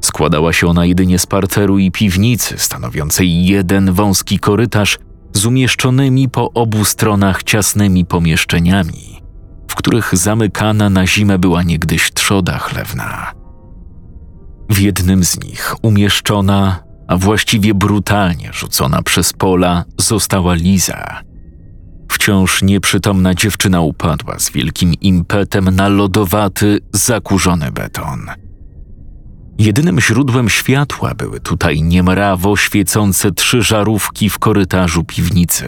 Składała 0.02 0.54
się 0.54 0.68
ona 0.68 0.86
jedynie 0.86 1.20
z 1.20 1.26
parteru 1.26 1.80
i 1.80 1.92
piwnicy, 1.92 2.58
stanowiącej 2.58 3.46
jeden 3.46 3.94
wąski 3.94 4.40
korytarz 4.40 5.00
z 5.34 5.46
umieszczonymi 5.46 6.30
po 6.30 6.54
obu 6.54 6.86
stronach 6.86 7.44
ciasnymi 7.44 8.06
pomieszczeniami, 8.06 9.22
w 9.68 9.76
których 9.76 10.18
zamykana 10.18 10.90
na 10.90 11.08
zimę 11.08 11.40
była 11.40 11.64
niegdyś 11.64 12.12
trzoda 12.14 12.58
chlewna. 12.58 13.32
W 14.70 14.80
jednym 14.80 15.24
z 15.24 15.44
nich 15.44 15.76
umieszczona, 15.82 16.84
a 17.08 17.18
właściwie 17.18 17.74
brutalnie 17.74 18.50
rzucona 18.54 19.02
przez 19.02 19.34
Pola, 19.34 19.86
została 19.98 20.54
Liza. 20.54 21.29
Wciąż 22.20 22.62
nieprzytomna 22.62 23.34
dziewczyna 23.34 23.82
upadła 23.82 24.40
z 24.40 24.52
wielkim 24.52 24.94
impetem 24.94 25.76
na 25.76 25.88
lodowaty, 25.88 26.80
zakurzony 26.94 27.72
beton– 27.72 28.20
Jedynym 29.60 30.00
źródłem 30.02 30.50
światła 30.50 31.14
były 31.16 31.40
tutaj 31.40 31.82
niemrawo 31.82 32.58
świecące 32.58 33.32
trzy 33.32 33.62
żarówki 33.62 34.30
w 34.30 34.40
korytarzu 34.40 35.04
piwnicy. 35.04 35.66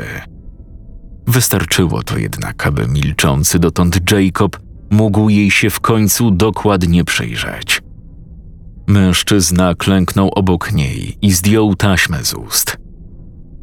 Wystarczyło 1.27 2.03
to 2.03 2.17
jednak, 2.17 2.67
aby 2.67 2.87
milczący 2.87 3.59
dotąd 3.59 4.11
Jacob 4.11 4.59
mógł 4.91 5.29
jej 5.29 5.51
się 5.51 5.69
w 5.69 5.79
końcu 5.79 6.31
dokładnie 6.31 7.03
przyjrzeć. 7.03 7.81
Mężczyzna 8.87 9.75
klęknął 9.75 10.29
obok 10.29 10.71
niej 10.71 11.17
i 11.21 11.31
zdjął 11.31 11.75
taśmę 11.75 12.25
z 12.25 12.33
ust. 12.33 12.77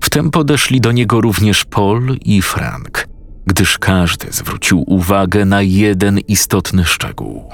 Wtem 0.00 0.30
podeszli 0.30 0.80
do 0.80 0.92
niego 0.92 1.20
również 1.20 1.64
Paul 1.64 2.16
i 2.24 2.42
Frank, 2.42 3.08
gdyż 3.46 3.78
każdy 3.78 4.32
zwrócił 4.32 4.84
uwagę 4.86 5.44
na 5.44 5.62
jeden 5.62 6.18
istotny 6.18 6.84
szczegół– 6.84 7.44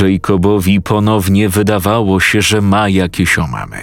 Jacobowi 0.00 0.80
ponownie 0.80 1.48
wydawało 1.48 2.20
się, 2.20 2.42
że 2.42 2.60
ma 2.60 2.88
jakieś 2.88 3.38
omamy, 3.38 3.80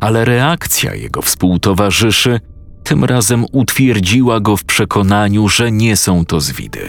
ale 0.00 0.24
reakcja 0.24 0.94
jego 0.94 1.22
współtowarzyszy 1.22 2.40
tym 2.84 3.04
razem 3.04 3.44
utwierdziła 3.52 4.40
go 4.40 4.56
w 4.56 4.64
przekonaniu, 4.64 5.48
że 5.48 5.72
nie 5.72 5.96
są 5.96 6.24
to 6.24 6.40
zwidy. 6.40 6.88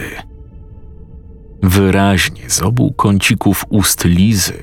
Wyraźnie 1.62 2.50
z 2.50 2.62
obu 2.62 2.92
kącików 2.92 3.64
ust 3.68 4.04
Lizy 4.04 4.62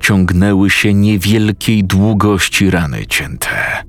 ciągnęły 0.00 0.70
się 0.70 0.94
niewielkiej 0.94 1.84
długości 1.84 2.70
rany 2.70 3.06
cięte. 3.06 3.84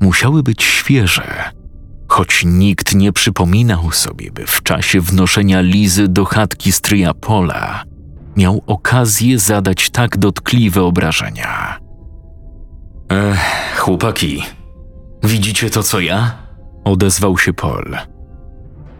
Musiały 0.00 0.42
być 0.42 0.62
świeże, 0.62 1.50
choć 2.08 2.42
nikt 2.46 2.94
nie 2.94 3.12
przypominał 3.12 3.90
sobie, 3.90 4.30
by 4.30 4.46
w 4.46 4.62
czasie 4.62 5.00
wnoszenia 5.00 5.60
Lizy 5.60 6.08
do 6.08 6.24
chatki 6.24 6.72
stryja 6.72 7.14
Pola 7.14 7.84
miał 8.36 8.62
okazję 8.66 9.38
zadać 9.38 9.90
tak 9.90 10.16
dotkliwe 10.16 10.82
obrażenia. 10.82 11.78
Ech, 13.08 13.78
chłopaki, 13.78 14.42
widzicie 15.22 15.70
to 15.70 15.82
co 15.82 16.00
ja? 16.00 16.32
Odezwał 16.84 17.38
się 17.38 17.52
Paul. 17.52 17.96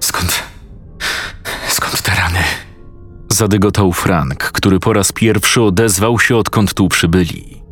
Skąd. 0.01 0.43
skąd 1.69 2.03
te 2.03 2.15
rany? 2.15 2.39
Zadygotał 3.33 3.93
Frank, 3.93 4.39
który 4.39 4.81
po 4.81 4.93
raz 4.93 5.13
pierwszy 5.13 5.63
odezwał 5.63 6.19
się 6.19 6.37
odkąd 6.37 6.75
tu 6.75 6.89
przybyli. 6.89 7.63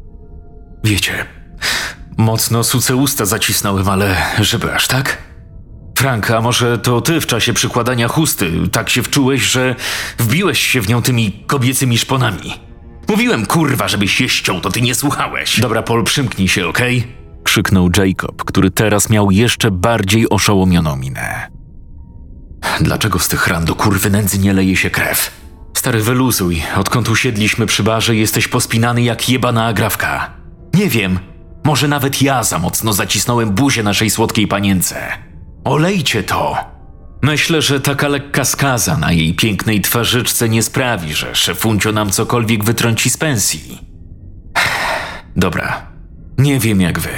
Wiecie, 0.85 1.13
mocno 2.19 2.65
suce 2.65 2.97
usta 2.97 3.25
zacisnąłem, 3.25 3.89
ale 3.89 4.17
żeby 4.41 4.75
aż 4.75 4.89
tak? 4.89 5.19
Frank, 5.99 6.31
a 6.31 6.41
może 6.41 6.79
to 6.79 7.01
ty 7.01 7.21
w 7.21 7.27
czasie 7.27 7.53
przykładania 7.53 8.09
chusty 8.09 8.53
tak 8.73 8.91
się 8.91 9.03
wczułeś, 9.03 9.43
że 9.43 9.75
wbiłeś 10.19 10.59
się 10.59 10.81
w 10.81 10.89
nią 10.89 11.03
tymi 11.03 11.33
kobiecymi 11.47 11.99
szponami? 11.99 12.55
Mówiłem, 13.09 13.47
kurwa, 13.47 13.89
żebyś 13.89 14.17
się 14.17 14.29
ściął, 14.29 14.61
to 14.61 14.71
ty 14.71 14.83
nie 14.83 14.95
słuchałeś. 14.95 15.61
Dobra, 15.61 15.83
Paul, 15.83 16.05
przymknij 16.05 16.49
się, 16.49 16.69
okej? 16.69 16.99
Okay? 16.99 17.43
Krzyknął 17.45 17.91
Jacob, 17.97 18.45
który 18.45 18.71
teraz 18.71 19.11
miał 19.11 19.31
jeszcze 19.31 19.71
bardziej 19.71 20.29
oszołomioną 20.29 20.97
minę. 20.97 21.51
Dlaczego 22.81 23.19
z 23.19 23.29
tych 23.29 23.47
ran 23.47 23.65
do 23.65 23.75
kurwy 23.75 24.11
nędzy 24.11 24.39
nie 24.39 24.53
leje 24.53 24.77
się 24.77 24.91
krew? 24.91 25.31
Stary, 25.77 26.03
wyluzuj. 26.03 26.63
Odkąd 26.77 27.09
usiedliśmy 27.09 27.67
przy 27.67 27.83
barze, 27.83 28.17
jesteś 28.17 28.49
pospinany 28.49 29.03
jak 29.03 29.29
jebana 29.29 29.67
agrawka. 29.67 30.31
Nie 30.75 30.89
wiem, 30.89 31.19
może 31.69 31.89
nawet 31.89 32.23
ja 32.23 32.43
za 32.43 32.59
mocno 32.59 32.93
zacisnąłem 32.93 33.51
buzię 33.51 33.83
naszej 33.83 34.11
słodkiej 34.11 34.49
panience. 34.49 34.97
Olejcie 35.65 36.23
to! 36.23 36.57
Myślę, 37.23 37.63
że 37.63 37.81
taka 37.81 38.09
lekka 38.09 38.45
skaza 38.45 38.97
na 38.97 39.13
jej 39.13 39.35
pięknej 39.35 39.81
twarzyczce 39.81 40.49
nie 40.49 40.63
sprawi, 40.63 41.15
że 41.15 41.35
szefuncio 41.35 41.93
nam 41.93 42.11
cokolwiek 42.11 42.65
wytrąci 42.65 43.11
z 43.11 43.17
pensji. 43.17 43.79
Dobra, 45.37 45.87
nie 46.39 46.59
wiem 46.59 46.81
jak 46.81 46.99
wy. 46.99 47.11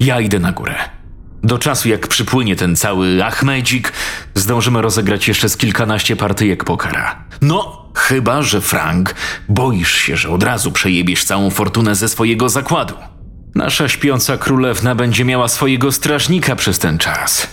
Ja 0.00 0.20
idę 0.20 0.38
na 0.38 0.52
górę. 0.52 0.74
Do 1.42 1.58
czasu, 1.58 1.88
jak 1.88 2.08
przypłynie 2.08 2.56
ten 2.56 2.76
cały 2.76 3.24
Achmedzik, 3.24 3.92
zdążymy 4.34 4.82
rozegrać 4.82 5.28
jeszcze 5.28 5.48
z 5.48 5.56
kilkanaście 5.56 6.16
partyjek 6.16 6.64
pokera. 6.64 7.24
No, 7.42 7.90
chyba, 7.94 8.42
że 8.42 8.60
Frank, 8.60 9.14
boisz 9.48 9.94
się, 9.94 10.16
że 10.16 10.28
od 10.28 10.42
razu 10.42 10.72
przejebiesz 10.72 11.24
całą 11.24 11.50
fortunę 11.50 11.94
ze 11.94 12.08
swojego 12.08 12.48
zakładu. 12.48 12.94
Nasza 13.58 13.88
śpiąca 13.88 14.36
królewna 14.36 14.94
będzie 14.94 15.24
miała 15.24 15.48
swojego 15.48 15.92
strażnika 15.92 16.56
przez 16.56 16.78
ten 16.78 16.98
czas. 16.98 17.48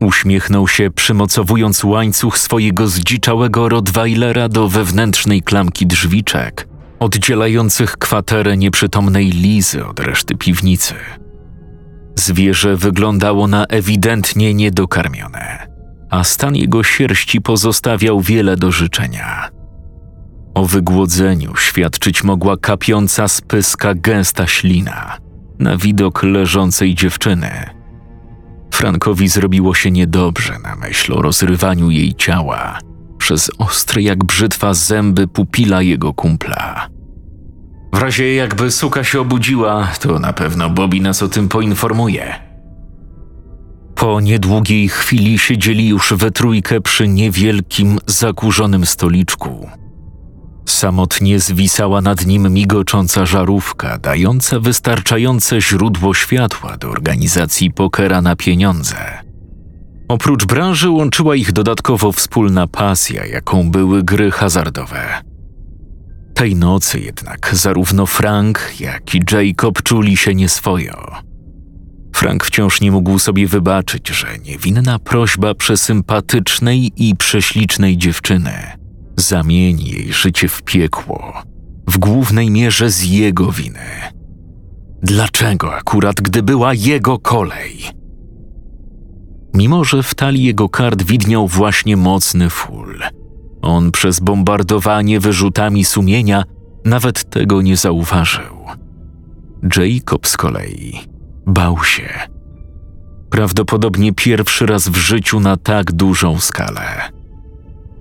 Uśmiechnął 0.00 0.68
się, 0.68 0.90
przymocowując 0.90 1.84
łańcuch 1.84 2.38
swojego 2.38 2.88
zdziczałego 2.88 3.68
Rottweilera 3.68 4.48
do 4.48 4.68
wewnętrznej 4.68 5.42
klamki 5.42 5.86
drzwiczek, 5.86 6.68
oddzielających 6.98 7.96
kwaterę 7.96 8.56
nieprzytomnej 8.56 9.30
Lizy 9.30 9.86
od 9.86 10.00
reszty 10.00 10.34
piwnicy. 10.36 10.94
Zwierzę 12.14 12.76
wyglądało 12.76 13.46
na 13.46 13.64
ewidentnie 13.64 14.54
niedokarmione, 14.54 15.66
a 16.10 16.24
stan 16.24 16.56
jego 16.56 16.82
sierści 16.82 17.40
pozostawiał 17.40 18.20
wiele 18.20 18.56
do 18.56 18.72
życzenia. 18.72 19.57
O 20.58 20.66
wygłodzeniu 20.66 21.56
świadczyć 21.56 22.24
mogła 22.24 22.56
kapiąca 22.56 23.28
z 23.28 23.40
pyska 23.40 23.94
gęsta 23.94 24.46
ślina 24.46 25.16
na 25.58 25.76
widok 25.76 26.22
leżącej 26.22 26.94
dziewczyny– 26.94 27.50
Frankowi 28.74 29.28
zrobiło 29.28 29.74
się 29.74 29.90
niedobrze 29.90 30.58
na 30.58 30.76
myśl 30.76 31.12
o 31.12 31.22
rozrywaniu 31.22 31.90
jej 31.90 32.14
ciała 32.14 32.78
przez 33.18 33.50
ostre 33.58 34.02
jak 34.02 34.24
brzytwa 34.24 34.74
zęby 34.74 35.28
pupila 35.28 35.82
jego 35.82 36.14
kumpla. 36.14 36.88
W 37.92 37.98
razie 37.98 38.34
jakby 38.34 38.70
suka 38.70 39.04
się 39.04 39.20
obudziła, 39.20 39.88
to 40.00 40.18
na 40.18 40.32
pewno 40.32 40.70
Bobby 40.70 41.00
nas 41.00 41.22
o 41.22 41.28
tym 41.28 41.48
poinformuje. 41.48 42.34
Po 43.94 44.20
niedługiej 44.20 44.88
chwili 44.88 45.38
siedzieli 45.38 45.88
już 45.88 46.12
we 46.12 46.30
trójkę 46.30 46.80
przy 46.80 47.08
niewielkim, 47.08 47.98
zakurzonym 48.06 48.86
stoliczku– 48.86 49.68
Samotnie 50.68 51.40
zwisała 51.40 52.00
nad 52.00 52.26
nim 52.26 52.52
migocząca 52.52 53.26
żarówka, 53.26 53.98
dająca 53.98 54.60
wystarczające 54.60 55.60
źródło 55.60 56.14
światła 56.14 56.76
do 56.76 56.90
organizacji 56.90 57.70
pokera 57.70 58.22
na 58.22 58.36
pieniądze. 58.36 58.96
Oprócz 60.08 60.44
branży 60.44 60.90
łączyła 60.90 61.36
ich 61.36 61.52
dodatkowo 61.52 62.12
wspólna 62.12 62.66
pasja, 62.66 63.26
jaką 63.26 63.70
były 63.70 64.02
gry 64.02 64.30
hazardowe. 64.30 65.22
Tej 66.34 66.56
nocy 66.56 67.00
jednak 67.00 67.50
zarówno 67.52 68.06
Frank, 68.06 68.72
jak 68.80 69.14
i 69.14 69.20
Jacob 69.32 69.82
czuli 69.82 70.16
się 70.16 70.34
nieswojo. 70.34 71.14
Frank 72.14 72.44
wciąż 72.44 72.80
nie 72.80 72.92
mógł 72.92 73.18
sobie 73.18 73.46
wybaczyć, 73.46 74.08
że 74.08 74.26
niewinna 74.38 74.98
prośba 74.98 75.54
przesympatycznej 75.54 76.92
i 76.96 77.16
prześlicznej 77.16 77.96
dziewczyny 77.96 78.77
zamieni 79.28 79.90
jej 79.90 80.12
życie 80.12 80.48
w 80.48 80.62
piekło, 80.62 81.42
w 81.88 81.98
głównej 81.98 82.50
mierze 82.50 82.90
z 82.90 83.04
jego 83.04 83.52
winy. 83.52 83.88
Dlaczego 85.02 85.74
akurat, 85.74 86.20
gdy 86.20 86.42
była 86.42 86.74
jego 86.74 87.18
kolej? 87.18 87.76
Mimo, 89.54 89.84
że 89.84 90.02
w 90.02 90.14
talii 90.14 90.44
jego 90.44 90.68
kart 90.68 91.02
widniał 91.02 91.48
właśnie 91.48 91.96
mocny 91.96 92.50
ful, 92.50 92.98
on 93.62 93.92
przez 93.92 94.20
bombardowanie 94.20 95.20
wyrzutami 95.20 95.84
sumienia 95.84 96.44
nawet 96.84 97.30
tego 97.30 97.62
nie 97.62 97.76
zauważył. 97.76 98.56
Jacob 99.76 100.26
z 100.26 100.36
kolei 100.36 101.00
bał 101.46 101.84
się. 101.84 102.08
Prawdopodobnie 103.30 104.12
pierwszy 104.12 104.66
raz 104.66 104.88
w 104.88 104.96
życiu 104.96 105.40
na 105.40 105.56
tak 105.56 105.92
dużą 105.92 106.38
skalę. 106.40 107.17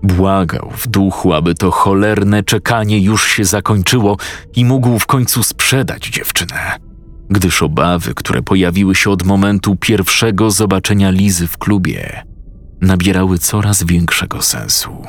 Błagał 0.04 0.72
w 0.78 0.88
duchu, 0.88 1.34
aby 1.34 1.56
to 1.56 1.72
cholerne 1.72 2.44
czekanie 2.44 3.00
już 3.00 3.28
się 3.28 3.46
zakończyło 3.46 4.18
i 4.56 4.66
mógł 4.66 5.00
w 5.00 5.06
końcu 5.06 5.44
sprzedać 5.44 6.08
dziewczynę, 6.08 6.78
gdyż 7.30 7.64
obawy, 7.64 8.14
które 8.14 8.42
pojawiły 8.42 8.96
się 8.96 9.10
od 9.10 9.24
momentu 9.24 9.76
pierwszego 9.76 10.52
zobaczenia 10.52 11.10
Lizy 11.10 11.48
w 11.48 11.58
klubie, 11.58 12.24
nabierały 12.82 13.38
coraz 13.38 13.84
większego 13.84 14.42
sensu. 14.42 15.04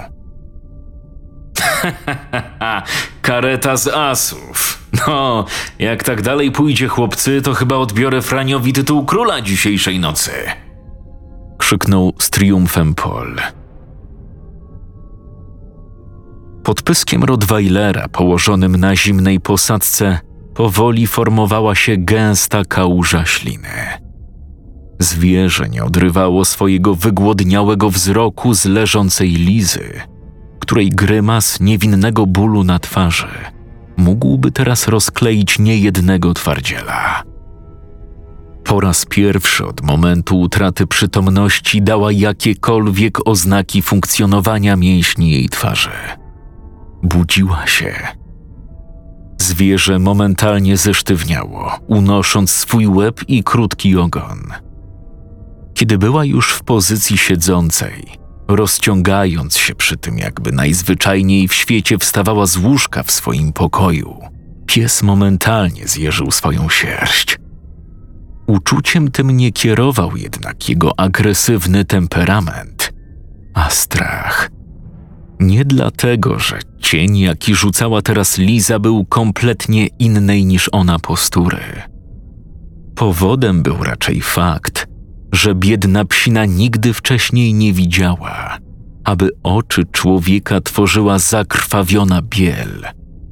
Kareta 3.22 3.76
z 3.76 3.88
asów. 3.88 4.82
No, 5.06 5.44
jak 5.78 6.04
tak 6.04 6.22
dalej 6.22 6.52
pójdzie, 6.52 6.88
chłopcy, 6.88 7.42
to 7.42 7.54
chyba 7.54 7.76
odbiorę 7.76 8.22
Franiowi 8.22 8.72
tytuł 8.72 9.04
króla 9.04 9.40
dzisiejszej 9.40 9.98
nocy. 10.00 10.30
Krzyknął 11.58 12.12
z 12.18 12.30
triumfem 12.30 12.94
Paul. 12.94 13.36
Pod 16.68 16.82
pyskiem 16.82 17.24
Rottweilera, 17.24 18.08
położonym 18.08 18.76
na 18.76 18.96
zimnej 18.96 19.40
posadzce, 19.40 20.18
powoli 20.54 21.06
formowała 21.06 21.74
się 21.74 21.96
gęsta 21.96 22.64
kałuża 22.64 23.24
śliny. 23.26 23.68
Zwierzę 24.98 25.68
nie 25.68 25.84
odrywało 25.84 26.44
swojego 26.44 26.94
wygłodniałego 26.94 27.90
wzroku 27.90 28.54
z 28.54 28.64
leżącej 28.64 29.30
Lizy, 29.30 30.00
której 30.60 30.90
grymas 30.90 31.60
niewinnego 31.60 32.26
bólu 32.26 32.64
na 32.64 32.78
twarzy 32.78 33.28
mógłby 33.96 34.52
teraz 34.52 34.88
rozkleić 34.88 35.58
niejednego 35.58 36.34
twardziela. 36.34 37.22
Po 38.64 38.80
raz 38.80 39.06
pierwszy 39.06 39.66
od 39.66 39.82
momentu 39.82 40.40
utraty 40.40 40.86
przytomności 40.86 41.82
dała 41.82 42.12
jakiekolwiek 42.12 43.28
oznaki 43.28 43.82
funkcjonowania 43.82 44.76
mięśni 44.76 45.30
jej 45.30 45.48
twarzy. 45.48 45.90
Budziła 47.02 47.66
się. 47.66 47.94
Zwierzę 49.40 49.98
momentalnie 49.98 50.76
zesztywniało, 50.76 51.78
unosząc 51.86 52.50
swój 52.50 52.86
łeb 52.86 53.20
i 53.28 53.44
krótki 53.44 53.96
ogon. 53.96 54.40
Kiedy 55.74 55.98
była 55.98 56.24
już 56.24 56.52
w 56.52 56.62
pozycji 56.62 57.18
siedzącej, 57.18 58.06
rozciągając 58.48 59.56
się 59.56 59.74
przy 59.74 59.96
tym, 59.96 60.18
jakby 60.18 60.52
najzwyczajniej 60.52 61.48
w 61.48 61.54
świecie 61.54 61.98
wstawała 61.98 62.46
z 62.46 62.56
łóżka 62.56 63.02
w 63.02 63.10
swoim 63.10 63.52
pokoju. 63.52 64.18
Pies 64.66 65.02
momentalnie 65.02 65.88
zjeżył 65.88 66.30
swoją 66.30 66.68
sierść. 66.68 67.38
Uczuciem 68.46 69.10
tym 69.10 69.30
nie 69.30 69.52
kierował 69.52 70.16
jednak 70.16 70.68
jego 70.68 71.00
agresywny 71.00 71.84
temperament, 71.84 72.92
a 73.54 73.70
strach. 73.70 74.50
Nie 75.40 75.64
dlatego, 75.64 76.38
że 76.38 76.58
cień, 76.80 77.18
jaki 77.18 77.54
rzucała 77.54 78.02
teraz 78.02 78.38
Liza, 78.38 78.78
był 78.78 79.04
kompletnie 79.04 79.86
innej 79.86 80.44
niż 80.44 80.68
ona 80.72 80.98
postury. 80.98 81.60
Powodem 82.94 83.62
był 83.62 83.76
raczej 83.84 84.20
fakt, 84.20 84.86
że 85.32 85.54
biedna 85.54 86.04
psina 86.04 86.44
nigdy 86.44 86.92
wcześniej 86.92 87.54
nie 87.54 87.72
widziała, 87.72 88.58
aby 89.04 89.30
oczy 89.42 89.84
człowieka 89.92 90.60
tworzyła 90.60 91.18
zakrwawiona 91.18 92.22
biel 92.22 92.86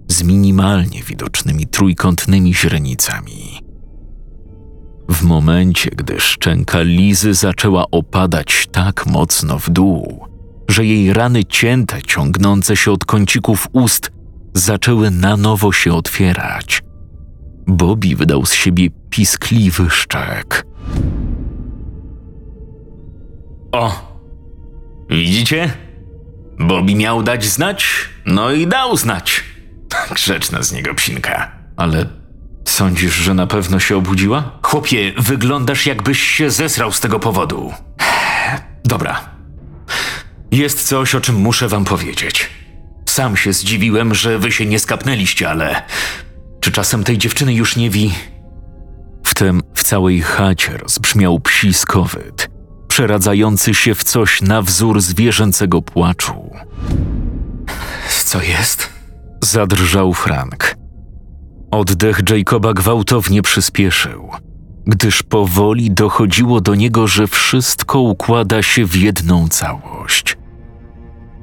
z 0.08 0.22
minimalnie 0.22 1.02
widocznymi 1.02 1.66
trójkątnymi 1.66 2.54
źrenicami. 2.54 3.60
W 5.08 5.22
momencie, 5.22 5.90
gdy 5.90 6.20
szczęka 6.20 6.82
Lizy 6.82 7.34
zaczęła 7.34 7.84
opadać 7.90 8.68
tak 8.72 9.06
mocno 9.06 9.58
w 9.58 9.70
dół, 9.70 10.26
że 10.68 10.84
jej 10.84 11.12
rany 11.12 11.44
cięte, 11.44 12.02
ciągnące 12.02 12.76
się 12.76 12.92
od 12.92 13.04
kącików 13.04 13.68
ust, 13.72 14.10
zaczęły 14.54 15.10
na 15.10 15.36
nowo 15.36 15.72
się 15.72 15.92
otwierać. 15.92 16.82
Bobby 17.66 18.16
wydał 18.16 18.46
z 18.46 18.52
siebie 18.52 18.88
piskliwy 19.10 19.90
szczek. 19.90 20.66
O! 23.72 24.16
Widzicie? 25.10 25.72
Bobby 26.58 26.94
miał 26.94 27.22
dać 27.22 27.44
znać, 27.44 28.08
no 28.26 28.52
i 28.52 28.66
dał 28.66 28.96
znać. 28.96 29.44
Grzeczna 30.14 30.62
z 30.62 30.72
niego 30.72 30.94
psinka. 30.94 31.52
Ale 31.76 32.06
sądzisz, 32.64 33.14
że 33.14 33.34
na 33.34 33.46
pewno 33.46 33.78
się 33.78 33.96
obudziła? 33.96 34.58
Chłopie, 34.62 35.12
wyglądasz 35.18 35.86
jakbyś 35.86 36.22
się 36.22 36.50
zesrał 36.50 36.92
z 36.92 37.00
tego 37.00 37.20
powodu. 37.20 37.72
Dobra. 38.84 39.35
Jest 40.56 40.88
coś, 40.88 41.14
o 41.14 41.20
czym 41.20 41.34
muszę 41.34 41.68
wam 41.68 41.84
powiedzieć. 41.84 42.50
Sam 43.08 43.36
się 43.36 43.52
zdziwiłem, 43.52 44.14
że 44.14 44.38
wy 44.38 44.52
się 44.52 44.66
nie 44.66 44.78
skapnęliście, 44.78 45.50
ale 45.50 45.82
czy 46.60 46.72
czasem 46.72 47.04
tej 47.04 47.18
dziewczyny 47.18 47.54
już 47.54 47.76
nie 47.76 47.90
wi? 47.90 48.14
Wtem 49.24 49.62
w 49.74 49.82
całej 49.82 50.20
chacie 50.20 50.76
rozbrzmiał 50.76 51.40
psi 51.40 51.74
skowyt 51.74 52.48
przeradzający 52.96 53.74
się 53.74 53.94
w 53.94 54.04
coś 54.04 54.42
na 54.42 54.62
wzór 54.62 55.00
zwierzęcego 55.00 55.82
płaczu. 55.82 56.50
Co 58.24 58.42
jest? 58.42 58.88
Zadrżał 59.42 60.14
Frank. 60.14 60.74
Oddech 61.70 62.20
Jacoba 62.30 62.74
gwałtownie 62.74 63.42
przyspieszył, 63.42 64.30
gdyż 64.86 65.22
powoli 65.22 65.90
dochodziło 65.90 66.60
do 66.60 66.74
niego, 66.74 67.06
że 67.06 67.26
wszystko 67.26 68.00
układa 68.00 68.62
się 68.62 68.84
w 68.84 68.96
jedną 68.96 69.48
całość. 69.48 70.35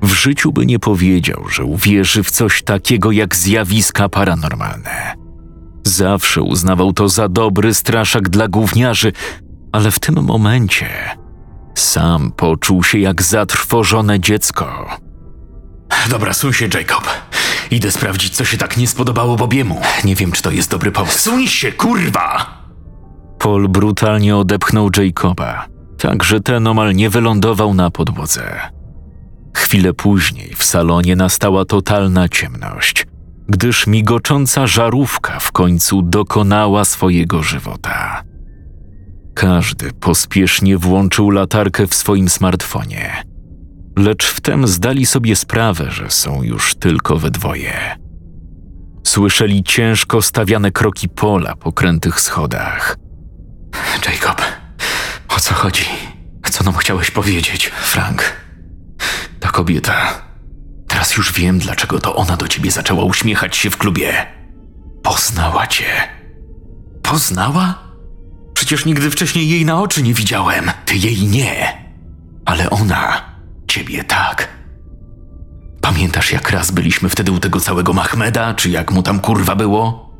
W 0.04 0.14
życiu 0.14 0.52
by 0.52 0.66
nie 0.66 0.80
powiedział, 0.80 1.50
że 1.50 1.64
uwierzy 1.64 2.24
w 2.24 2.32
coś 2.32 2.64
takiego 2.64 3.12
jak 3.12 3.36
zjawiska 3.36 4.10
paranormalne. 4.10 5.16
Zawsze 5.84 6.42
uznawał 6.42 6.94
to 6.94 7.10
za 7.10 7.30
dobry 7.30 7.74
straszak 7.74 8.30
dla 8.30 8.48
gówniarzy, 8.48 9.12
ale 9.72 9.92
w 9.92 10.00
tym 10.00 10.24
momencie 10.24 10.90
sam 11.76 12.32
poczuł 12.32 12.84
się 12.84 13.00
jak 13.00 13.22
zatrwożone 13.22 14.20
dziecko. 14.20 14.90
Dobra, 16.10 16.34
suń 16.34 16.54
się, 16.54 16.68
Jacob. 16.74 17.08
Idę 17.72 17.92
sprawdzić, 17.92 18.36
co 18.36 18.46
się 18.46 18.58
tak 18.58 18.78
nie 18.78 18.88
spodobało 18.88 19.36
Bobiemu. 19.36 19.82
Nie 20.04 20.16
wiem, 20.16 20.32
czy 20.32 20.42
to 20.42 20.52
jest 20.52 20.72
dobry 20.72 20.92
pomysł. 20.92 21.20
Suń 21.20 21.48
się, 21.48 21.72
kurwa! 21.72 22.46
Paul 23.40 23.70
brutalnie 23.70 24.38
odepchnął 24.38 24.90
Jacoba, 24.98 25.66
tak 25.98 26.24
że 26.24 26.42
ten 26.42 26.68
omal 26.68 26.96
nie 26.96 27.10
wylądował 27.10 27.74
na 27.74 27.92
podłodze. 27.92 28.74
Chwilę 29.74 29.94
później 29.94 30.54
w 30.56 30.64
salonie 30.64 31.16
nastała 31.16 31.66
totalna 31.66 32.30
ciemność, 32.30 33.06
gdyż 33.50 33.88
migocząca 33.88 34.68
żarówka 34.68 35.40
w 35.40 35.52
końcu 35.52 36.02
dokonała 36.02 36.86
swojego 36.86 37.44
żywota. 37.44 38.24
Każdy 39.34 39.92
pospiesznie 39.92 40.78
włączył 40.78 41.30
latarkę 41.30 41.88
w 41.88 41.94
swoim 41.94 42.30
smartfonie. 42.30 43.24
Lecz 43.98 44.26
wtem 44.26 44.68
zdali 44.68 45.06
sobie 45.06 45.36
sprawę, 45.36 45.92
że 45.92 46.10
są 46.10 46.44
już 46.44 46.76
tylko 46.76 47.18
we 47.18 47.32
dwoje. 47.32 47.98
Słyszeli 49.04 49.64
ciężko 49.64 50.22
stawiane 50.22 50.72
kroki 50.72 51.10
pola 51.10 51.56
po 51.56 51.72
krętych 51.72 52.22
schodach. 52.22 52.98
Jacob, 54.06 54.42
o 55.30 55.40
co 55.40 55.54
chodzi? 55.54 55.86
Co 56.52 56.64
nam 56.64 56.74
chciałeś 56.74 57.12
powiedzieć, 57.12 57.68
Frank? 57.68 58.43
Ta 59.54 59.58
kobieta. 59.58 60.22
Teraz 60.88 61.18
już 61.18 61.34
wiem, 61.34 61.60
dlaczego 61.60 62.00
to 62.00 62.16
ona 62.16 62.38
do 62.38 62.48
ciebie 62.48 62.72
zaczęła 62.72 63.04
uśmiechać 63.04 63.56
się 63.58 63.70
w 63.70 63.78
klubie. 63.78 64.26
Poznała 65.04 65.68
cię. 65.68 65.86
Poznała? 67.02 67.80
Przecież 68.54 68.86
nigdy 68.86 69.12
wcześniej 69.12 69.50
jej 69.50 69.66
na 69.66 69.82
oczy 69.82 70.04
nie 70.04 70.14
widziałem. 70.14 70.72
Ty 70.86 70.96
jej 70.96 71.28
nie. 71.28 71.78
Ale 72.46 72.70
ona 72.70 73.22
ciebie 73.68 74.04
tak. 74.04 74.48
Pamiętasz, 75.82 76.32
jak 76.32 76.50
raz 76.50 76.72
byliśmy 76.72 77.10
wtedy 77.10 77.32
u 77.32 77.40
tego 77.40 77.60
całego 77.60 77.94
Mahmeda, 77.94 78.54
czy 78.54 78.70
jak 78.70 78.92
mu 78.92 79.04
tam 79.04 79.20
kurwa 79.20 79.56
było? 79.56 80.14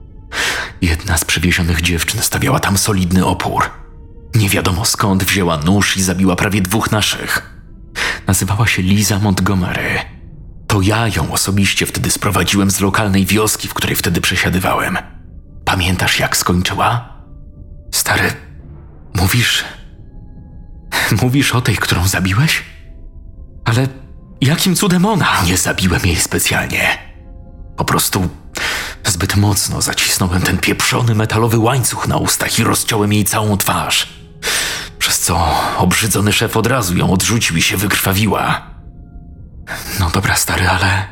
Jedna 0.82 1.18
z 1.18 1.26
przywiezionych 1.26 1.82
dziewczyn 1.82 2.22
stawiała 2.22 2.60
tam 2.60 2.78
solidny 2.78 3.26
opór. 3.26 3.64
Nie 4.36 4.50
wiadomo 4.50 4.86
skąd 4.86 5.24
wzięła 5.24 5.58
nóż 5.58 5.98
i 5.98 6.04
zabiła 6.04 6.36
prawie 6.36 6.62
dwóch 6.62 6.92
naszych. 6.92 7.53
Nazywała 8.28 8.68
się 8.68 8.82
Liza 8.82 9.20
Montgomery. 9.20 10.00
To 10.68 10.82
ja 10.82 11.08
ją 11.08 11.32
osobiście 11.32 11.86
wtedy 11.86 12.12
sprowadziłem 12.12 12.72
z 12.72 12.80
lokalnej 12.80 13.26
wioski, 13.26 13.68
w 13.68 13.74
której 13.74 13.96
wtedy 13.96 14.22
przesiadywałem. 14.22 14.98
Pamiętasz, 15.66 16.20
jak 16.20 16.38
skończyła? 16.38 17.14
Stary, 17.92 18.32
mówisz. 19.14 19.64
Mówisz 21.22 21.56
o 21.56 21.62
tej, 21.62 21.76
którą 21.76 22.08
zabiłeś? 22.08 22.64
Ale 23.66 23.88
jakim 24.42 24.76
cudem 24.76 25.06
ona? 25.06 25.44
Nie 25.46 25.58
zabiłem 25.58 26.02
jej 26.06 26.16
specjalnie. 26.16 26.98
Po 27.78 27.86
prostu 27.86 28.30
zbyt 29.06 29.36
mocno 29.36 29.82
zacisnąłem 29.82 30.42
ten 30.42 30.58
pieprzony 30.58 31.16
metalowy 31.16 31.58
łańcuch 31.58 32.08
na 32.08 32.18
ustach 32.18 32.60
i 32.60 32.64
rozciąłem 32.64 33.14
jej 33.14 33.26
całą 33.26 33.58
twarz. 33.58 34.23
Przez 35.04 35.20
co 35.20 35.56
obrzydzony 35.78 36.34
szef 36.34 36.58
od 36.58 36.68
razu 36.68 36.98
ją 36.98 37.12
odrzucił 37.12 37.58
i 37.58 37.62
się 37.62 37.78
wykrwawiła. 37.78 38.62
No 40.00 40.10
dobra, 40.10 40.36
stary, 40.36 40.70
ale. 40.70 41.08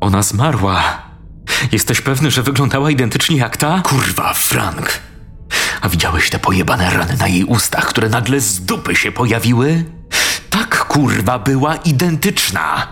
Ona 0.00 0.22
zmarła. 0.22 1.02
Jesteś 1.72 2.00
pewny, 2.00 2.30
że 2.30 2.42
wyglądała 2.42 2.90
identycznie 2.90 3.36
jak 3.36 3.56
ta? 3.56 3.82
Kurwa, 3.82 4.34
Frank. 4.34 5.00
A 5.80 5.88
widziałeś 5.88 6.30
te 6.30 6.38
pojebane 6.38 6.90
rany 6.90 7.16
na 7.16 7.28
jej 7.28 7.44
ustach, 7.44 7.86
które 7.86 8.08
nagle 8.08 8.40
z 8.40 8.60
dupy 8.60 8.96
się 8.96 9.12
pojawiły? 9.12 9.84
Tak, 10.50 10.84
kurwa, 10.86 11.38
była 11.38 11.76
identyczna. 11.76 12.86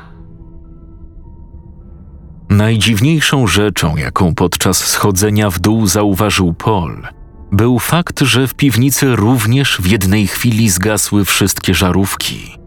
Najdziwniejszą 2.50 3.46
rzeczą, 3.46 3.96
jaką 3.96 4.34
podczas 4.34 4.78
schodzenia 4.78 5.50
w 5.50 5.58
dół 5.58 5.86
zauważył 5.86 6.54
Paul, 6.54 7.06
był 7.52 7.78
fakt, 7.78 8.20
że 8.20 8.46
w 8.46 8.54
piwnicy 8.54 9.16
również 9.16 9.78
w 9.80 9.86
jednej 9.86 10.26
chwili 10.26 10.70
zgasły 10.70 11.24
wszystkie 11.24 11.74
żarówki. 11.74 12.58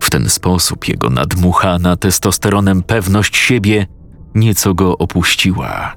W 0.00 0.10
ten 0.10 0.28
sposób 0.28 0.88
jego 0.88 1.10
nadmuchana 1.10 1.96
testosteronem 1.96 2.82
pewność 2.82 3.36
siebie 3.36 3.86
nieco 4.34 4.74
go 4.74 4.98
opuściła. 4.98 5.94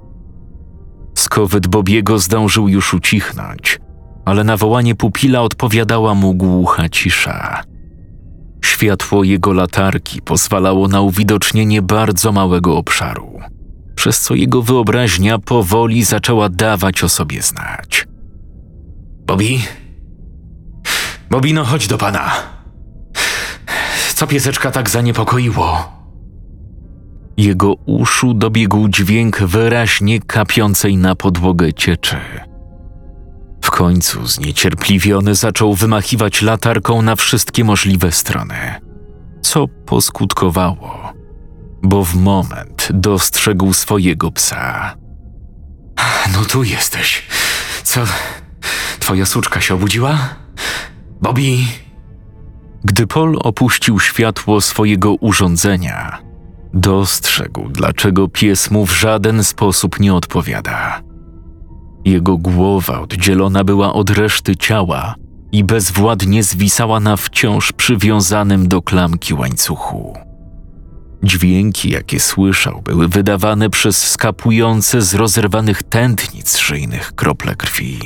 Skowyt 1.16 1.68
Bobiego 1.68 2.20
zdążył 2.20 2.68
już 2.68 2.94
ucichnąć, 2.94 3.80
ale 4.26 4.44
na 4.44 4.58
wołanie 4.58 4.96
pupila 4.96 5.42
odpowiadała 5.42 6.14
mu 6.14 6.34
głucha 6.34 6.90
cisza. 6.90 7.64
Światło 8.66 9.24
jego 9.24 9.54
latarki 9.54 10.22
pozwalało 10.22 10.88
na 10.88 11.02
uwidocznienie 11.02 11.82
bardzo 11.82 12.32
małego 12.32 12.78
obszaru, 12.78 13.40
przez 13.96 14.20
co 14.20 14.36
jego 14.36 14.62
wyobraźnia 14.62 15.40
powoli 15.40 16.04
zaczęła 16.04 16.50
dawać 16.50 17.04
o 17.04 17.10
sobie 17.10 17.42
znać. 17.42 18.08
Bobby? 19.26 19.60
Bobino, 21.30 21.64
chodź 21.64 21.88
do 21.88 21.98
pana. 21.98 22.32
Co 24.16 24.28
pieseczka 24.28 24.72
tak 24.72 24.90
zaniepokoiło? 24.90 25.94
Jego 27.38 27.74
uszu 27.74 28.34
dobiegł 28.34 28.90
dźwięk 28.90 29.40
wyraźnie 29.40 30.20
kapiącej 30.20 30.98
na 30.98 31.16
podłogę 31.16 31.74
cieczy. 31.74 32.18
W 33.62 33.72
końcu 33.72 34.28
zniecierpliwiony 34.28 35.36
zaczął 35.36 35.74
wymachiwać 35.74 36.42
latarką 36.42 37.02
na 37.02 37.16
wszystkie 37.16 37.64
możliwe 37.64 38.12
strony, 38.12 38.56
co 39.42 39.68
poskutkowało, 39.68 41.14
bo 41.84 42.04
w 42.04 42.16
moment 42.16 42.88
dostrzegł 42.94 43.74
swojego 43.74 44.32
psa. 44.32 44.96
No 46.34 46.46
tu 46.46 46.64
jesteś. 46.64 47.24
Co? 47.84 48.02
Twoja 49.00 49.26
suczka 49.26 49.62
się 49.62 49.76
obudziła? 49.76 50.18
Bobby? 51.22 51.58
Gdy 52.84 53.08
Paul 53.08 53.40
opuścił 53.44 54.00
światło 54.00 54.62
swojego 54.62 55.14
urządzenia, 55.14 56.20
dostrzegł, 56.74 57.70
dlaczego 57.70 58.28
pies 58.28 58.72
mu 58.72 58.86
w 58.86 58.92
żaden 58.92 59.44
sposób 59.44 60.00
nie 60.00 60.14
odpowiada. 60.14 61.02
Jego 62.06 62.38
głowa 62.38 63.02
oddzielona 63.02 63.64
była 63.64 63.94
od 63.94 64.10
reszty 64.10 64.56
ciała 64.56 65.16
i 65.52 65.64
bezwładnie 65.64 66.44
zwisała 66.44 67.00
na 67.00 67.18
wciąż 67.18 67.72
przywiązanym 67.72 68.68
do 68.68 68.82
klamki 68.82 69.34
łańcuchu. 69.34 70.18
Dźwięki, 71.24 71.90
jakie 71.90 72.20
słyszał, 72.20 72.82
były 72.82 73.08
wydawane 73.08 73.70
przez 73.70 74.08
skapujące 74.08 75.02
z 75.02 75.14
rozerwanych 75.14 75.84
tętnic 75.84 76.58
szyjnych 76.58 77.14
krople 77.16 77.56
krwi. 77.56 78.00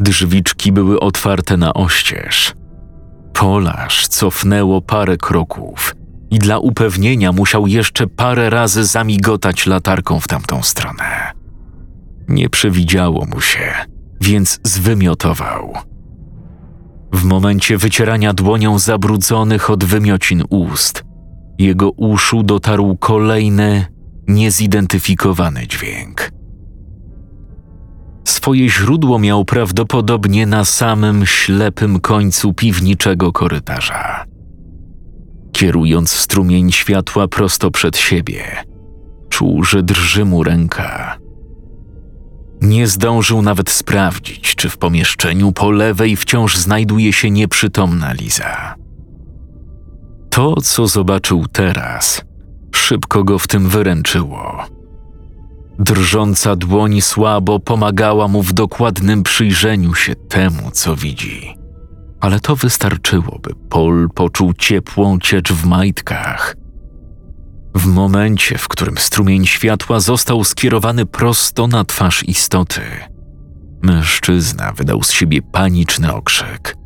Drzwiczki 0.00 0.72
były 0.72 1.00
otwarte 1.00 1.56
na 1.56 1.74
oścież. 1.74 2.54
Polarz 3.32 4.08
cofnęło 4.08 4.82
parę 4.82 5.16
kroków 5.16 5.94
i 6.30 6.38
dla 6.38 6.58
upewnienia 6.58 7.32
musiał 7.32 7.66
jeszcze 7.66 8.06
parę 8.06 8.50
razy 8.50 8.84
zamigotać 8.84 9.66
latarką 9.66 10.20
w 10.20 10.28
tamtą 10.28 10.62
stronę. 10.62 11.32
Nie 12.28 12.50
przewidziało 12.50 13.26
mu 13.26 13.40
się, 13.40 13.74
więc 14.20 14.60
zwymiotował. 14.64 15.74
W 17.12 17.24
momencie 17.24 17.78
wycierania 17.78 18.32
dłonią 18.32 18.78
zabrudzonych 18.78 19.70
od 19.70 19.84
wymiocin 19.84 20.44
ust, 20.50 21.04
jego 21.58 21.90
uszu 21.90 22.42
dotarł 22.42 22.96
kolejny, 22.96 23.86
niezidentyfikowany 24.28 25.66
dźwięk. 25.66 26.30
Swoje 28.24 28.68
źródło 28.68 29.18
miał 29.18 29.44
prawdopodobnie 29.44 30.46
na 30.46 30.64
samym 30.64 31.26
ślepym 31.26 32.00
końcu 32.00 32.52
piwniczego 32.52 33.32
korytarza. 33.32 34.24
Kierując 35.52 36.10
strumień 36.10 36.72
światła 36.72 37.28
prosto 37.28 37.70
przed 37.70 37.96
siebie, 37.96 38.44
czuł, 39.28 39.64
że 39.64 39.82
drży 39.82 40.24
mu 40.24 40.42
ręka. 40.42 41.18
Nie 42.60 42.86
zdążył 42.86 43.42
nawet 43.42 43.70
sprawdzić, 43.70 44.54
czy 44.54 44.68
w 44.68 44.78
pomieszczeniu 44.78 45.52
po 45.52 45.70
lewej 45.70 46.16
wciąż 46.16 46.56
znajduje 46.56 47.12
się 47.12 47.30
nieprzytomna 47.30 48.12
Liza. 48.12 48.83
To, 50.34 50.60
co 50.60 50.86
zobaczył 50.86 51.46
teraz, 51.52 52.22
szybko 52.74 53.24
go 53.24 53.38
w 53.38 53.46
tym 53.46 53.68
wyręczyło. 53.68 54.64
Drżąca 55.78 56.56
dłoń 56.56 57.00
słabo 57.00 57.60
pomagała 57.60 58.28
mu 58.28 58.42
w 58.42 58.52
dokładnym 58.52 59.22
przyjrzeniu 59.22 59.94
się 59.94 60.14
temu, 60.14 60.70
co 60.72 60.96
widzi. 60.96 61.56
Ale 62.20 62.40
to 62.40 62.56
wystarczyło, 62.56 63.38
by 63.42 63.50
Paul 63.70 64.08
poczuł 64.14 64.52
ciepłą 64.52 65.18
ciecz 65.18 65.52
w 65.52 65.66
majtkach. 65.66 66.56
W 67.74 67.86
momencie, 67.86 68.58
w 68.58 68.68
którym 68.68 68.98
strumień 68.98 69.46
światła 69.46 70.00
został 70.00 70.44
skierowany 70.44 71.06
prosto 71.06 71.66
na 71.66 71.84
twarz 71.84 72.22
istoty, 72.28 72.82
mężczyzna 73.82 74.72
wydał 74.72 75.02
z 75.02 75.12
siebie 75.12 75.42
paniczny 75.42 76.14
okrzyk. 76.14 76.83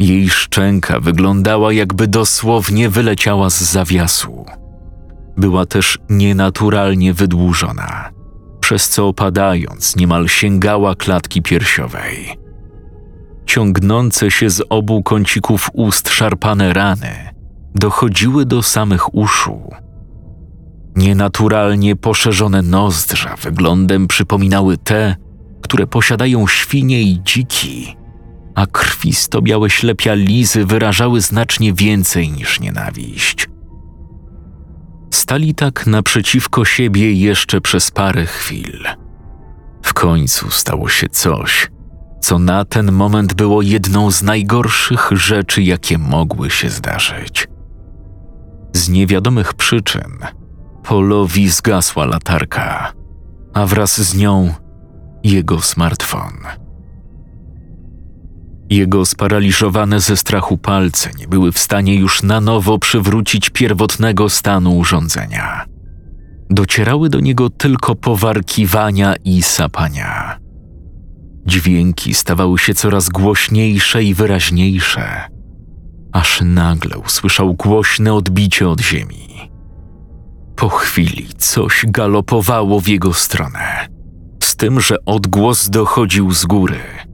Jej 0.00 0.30
szczęka 0.30 1.00
wyglądała, 1.00 1.72
jakby 1.72 2.06
dosłownie 2.08 2.88
wyleciała 2.88 3.50
z 3.50 3.60
zawiasu 3.60 4.44
była 5.36 5.66
też 5.66 5.98
nienaturalnie 6.08 7.14
wydłużona, 7.14 8.10
przez 8.60 8.88
co 8.88 9.08
opadając 9.08 9.96
niemal 9.96 10.28
sięgała 10.28 10.94
klatki 10.94 11.42
piersiowej. 11.42 12.38
Ciągnące 13.46 14.30
się 14.30 14.50
z 14.50 14.62
obu 14.68 15.02
kącików 15.02 15.70
ust 15.72 16.08
szarpane 16.08 16.72
rany 16.72 17.30
dochodziły 17.74 18.46
do 18.46 18.62
samych 18.62 19.14
uszu. 19.14 19.70
Nienaturalnie 20.96 21.96
poszerzone 21.96 22.62
nozdrza 22.62 23.36
wyglądem 23.36 24.08
przypominały 24.08 24.76
te, 24.76 25.16
które 25.62 25.86
posiadają 25.86 26.46
świnie 26.46 27.02
i 27.02 27.20
dziki, 27.22 27.96
a 28.60 28.66
krwisto-białe 28.66 29.70
ślepia 29.70 30.14
lizy 30.14 30.66
wyrażały 30.66 31.20
znacznie 31.20 31.72
więcej 31.72 32.30
niż 32.30 32.60
nienawiść. 32.60 33.48
Stali 35.10 35.54
tak 35.54 35.86
naprzeciwko 35.86 36.64
siebie 36.64 37.12
jeszcze 37.12 37.60
przez 37.60 37.90
parę 37.90 38.26
chwil. 38.26 38.84
W 39.82 39.94
końcu 39.94 40.50
stało 40.50 40.88
się 40.88 41.08
coś, 41.08 41.70
co 42.20 42.38
na 42.38 42.64
ten 42.64 42.92
moment 42.92 43.34
było 43.34 43.62
jedną 43.62 44.10
z 44.10 44.22
najgorszych 44.22 45.08
rzeczy, 45.12 45.62
jakie 45.62 45.98
mogły 45.98 46.50
się 46.50 46.70
zdarzyć. 46.70 47.48
Z 48.72 48.88
niewiadomych 48.88 49.54
przyczyn 49.54 50.18
Polowi 50.82 51.50
zgasła 51.50 52.04
latarka, 52.04 52.92
a 53.54 53.66
wraz 53.66 54.00
z 54.00 54.16
nią 54.16 54.54
jego 55.24 55.60
smartfon. 55.60 56.59
Jego 58.70 59.06
sparaliżowane 59.06 60.00
ze 60.00 60.16
strachu 60.16 60.58
palce 60.58 61.10
nie 61.18 61.28
były 61.28 61.52
w 61.52 61.58
stanie 61.58 61.94
już 61.94 62.22
na 62.22 62.40
nowo 62.40 62.78
przywrócić 62.78 63.50
pierwotnego 63.50 64.28
stanu 64.28 64.78
urządzenia. 64.78 65.64
Docierały 66.50 67.08
do 67.08 67.20
niego 67.20 67.50
tylko 67.50 67.94
powarkiwania 67.94 69.14
i 69.24 69.42
sapania. 69.42 70.38
Dźwięki 71.46 72.14
stawały 72.14 72.58
się 72.58 72.74
coraz 72.74 73.08
głośniejsze 73.08 74.02
i 74.02 74.14
wyraźniejsze, 74.14 75.28
aż 76.12 76.40
nagle 76.44 76.98
usłyszał 76.98 77.54
głośne 77.54 78.14
odbicie 78.14 78.68
od 78.68 78.80
ziemi. 78.80 79.50
Po 80.56 80.68
chwili 80.68 81.26
coś 81.38 81.84
galopowało 81.88 82.80
w 82.80 82.88
jego 82.88 83.14
stronę, 83.14 83.88
z 84.42 84.56
tym, 84.56 84.80
że 84.80 85.04
odgłos 85.04 85.70
dochodził 85.70 86.32
z 86.32 86.46
góry. 86.46 87.09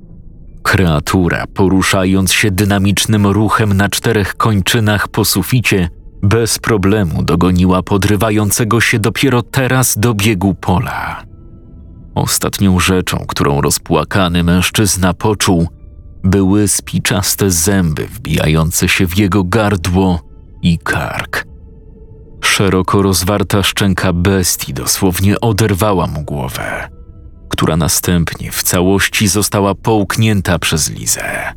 Kreatura, 0.67 1.45
poruszając 1.55 2.33
się 2.33 2.51
dynamicznym 2.51 3.27
ruchem 3.27 3.73
na 3.73 3.89
czterech 3.89 4.35
kończynach 4.35 5.09
po 5.09 5.25
suficie, 5.25 5.89
bez 6.23 6.59
problemu 6.59 7.23
dogoniła 7.23 7.83
podrywającego 7.83 8.81
się 8.81 8.99
dopiero 8.99 9.43
teraz 9.43 9.99
do 9.99 10.15
biegu 10.15 10.55
pola. 10.55 11.23
Ostatnią 12.15 12.81
rzeczą, 12.81 13.25
którą 13.29 13.61
rozpłakany 13.61 14.45
mężczyzna 14.45 15.15
poczuł, 15.15 15.69
były 16.25 16.69
spiczaste 16.69 17.51
zęby 17.51 18.07
wbijające 18.07 18.89
się 18.89 19.07
w 19.07 19.19
jego 19.19 19.45
gardło 19.45 20.21
i 20.63 20.79
kark. 20.79 21.47
Szeroko 22.45 23.03
rozwarta 23.03 23.63
szczęka 23.63 24.13
bestii 24.13 24.75
dosłownie 24.75 25.41
oderwała 25.41 26.07
mu 26.07 26.23
głowę, 26.23 26.89
która 27.49 27.77
następnie 27.77 28.53
w 28.53 28.63
całości 28.63 29.29
została 29.29 29.75
połknięta 29.75 30.59
przez 30.59 30.91
Lizę. 30.91 31.53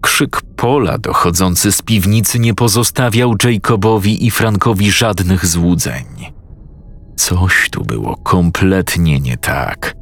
Krzyk 0.00 0.40
pola 0.56 0.98
dochodzący 0.98 1.72
z 1.72 1.82
piwnicy 1.82 2.38
nie 2.38 2.54
pozostawiał 2.54 3.34
Jacobowi 3.44 4.26
i 4.26 4.30
Frankowi 4.30 4.90
żadnych 4.90 5.46
złudzeń. 5.46 6.04
Coś 7.16 7.68
tu 7.70 7.84
było 7.84 8.16
kompletnie 8.16 9.20
nie 9.20 9.36
tak. 9.36 9.94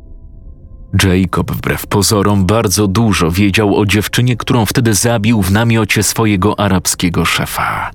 Jacob 1.05 1.53
wbrew 1.53 1.87
pozorom 1.87 2.47
bardzo 2.47 2.87
dużo 2.87 3.31
wiedział 3.31 3.77
o 3.77 3.87
dziewczynie, 3.87 4.37
którą 4.37 4.67
wtedy 4.67 4.95
zabił 4.95 5.43
w 5.43 5.53
namiocie 5.53 6.03
swojego 6.03 6.61
arabskiego 6.61 7.25
szefa. 7.25 7.91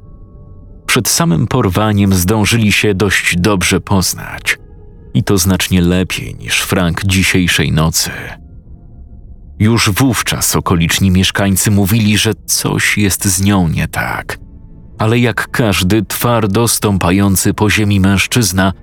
Przed 0.85 1.09
samym 1.09 1.47
porwaniem 1.47 2.13
zdążyli 2.13 2.71
się 2.71 2.93
dość 2.93 3.35
dobrze 3.37 3.79
poznać. 3.79 4.57
I 5.13 5.23
to 5.23 5.37
znacznie 5.37 5.81
lepiej 5.81 6.35
niż 6.35 6.61
Frank 6.61 7.05
dzisiejszej 7.05 7.71
nocy. 7.71 8.11
Już 9.59 9.89
wówczas 9.89 10.55
okoliczni 10.55 11.11
mieszkańcy 11.11 11.71
mówili, 11.71 12.17
że 12.17 12.33
coś 12.45 12.97
jest 12.97 13.25
z 13.25 13.41
nią 13.41 13.67
nie 13.67 13.87
tak. 13.87 14.37
Ale 14.97 15.19
jak 15.19 15.51
każdy 15.51 16.05
twardo 16.05 16.67
stąpający 16.67 17.53
po 17.53 17.69
ziemi 17.69 17.99
mężczyzna, 17.99 18.73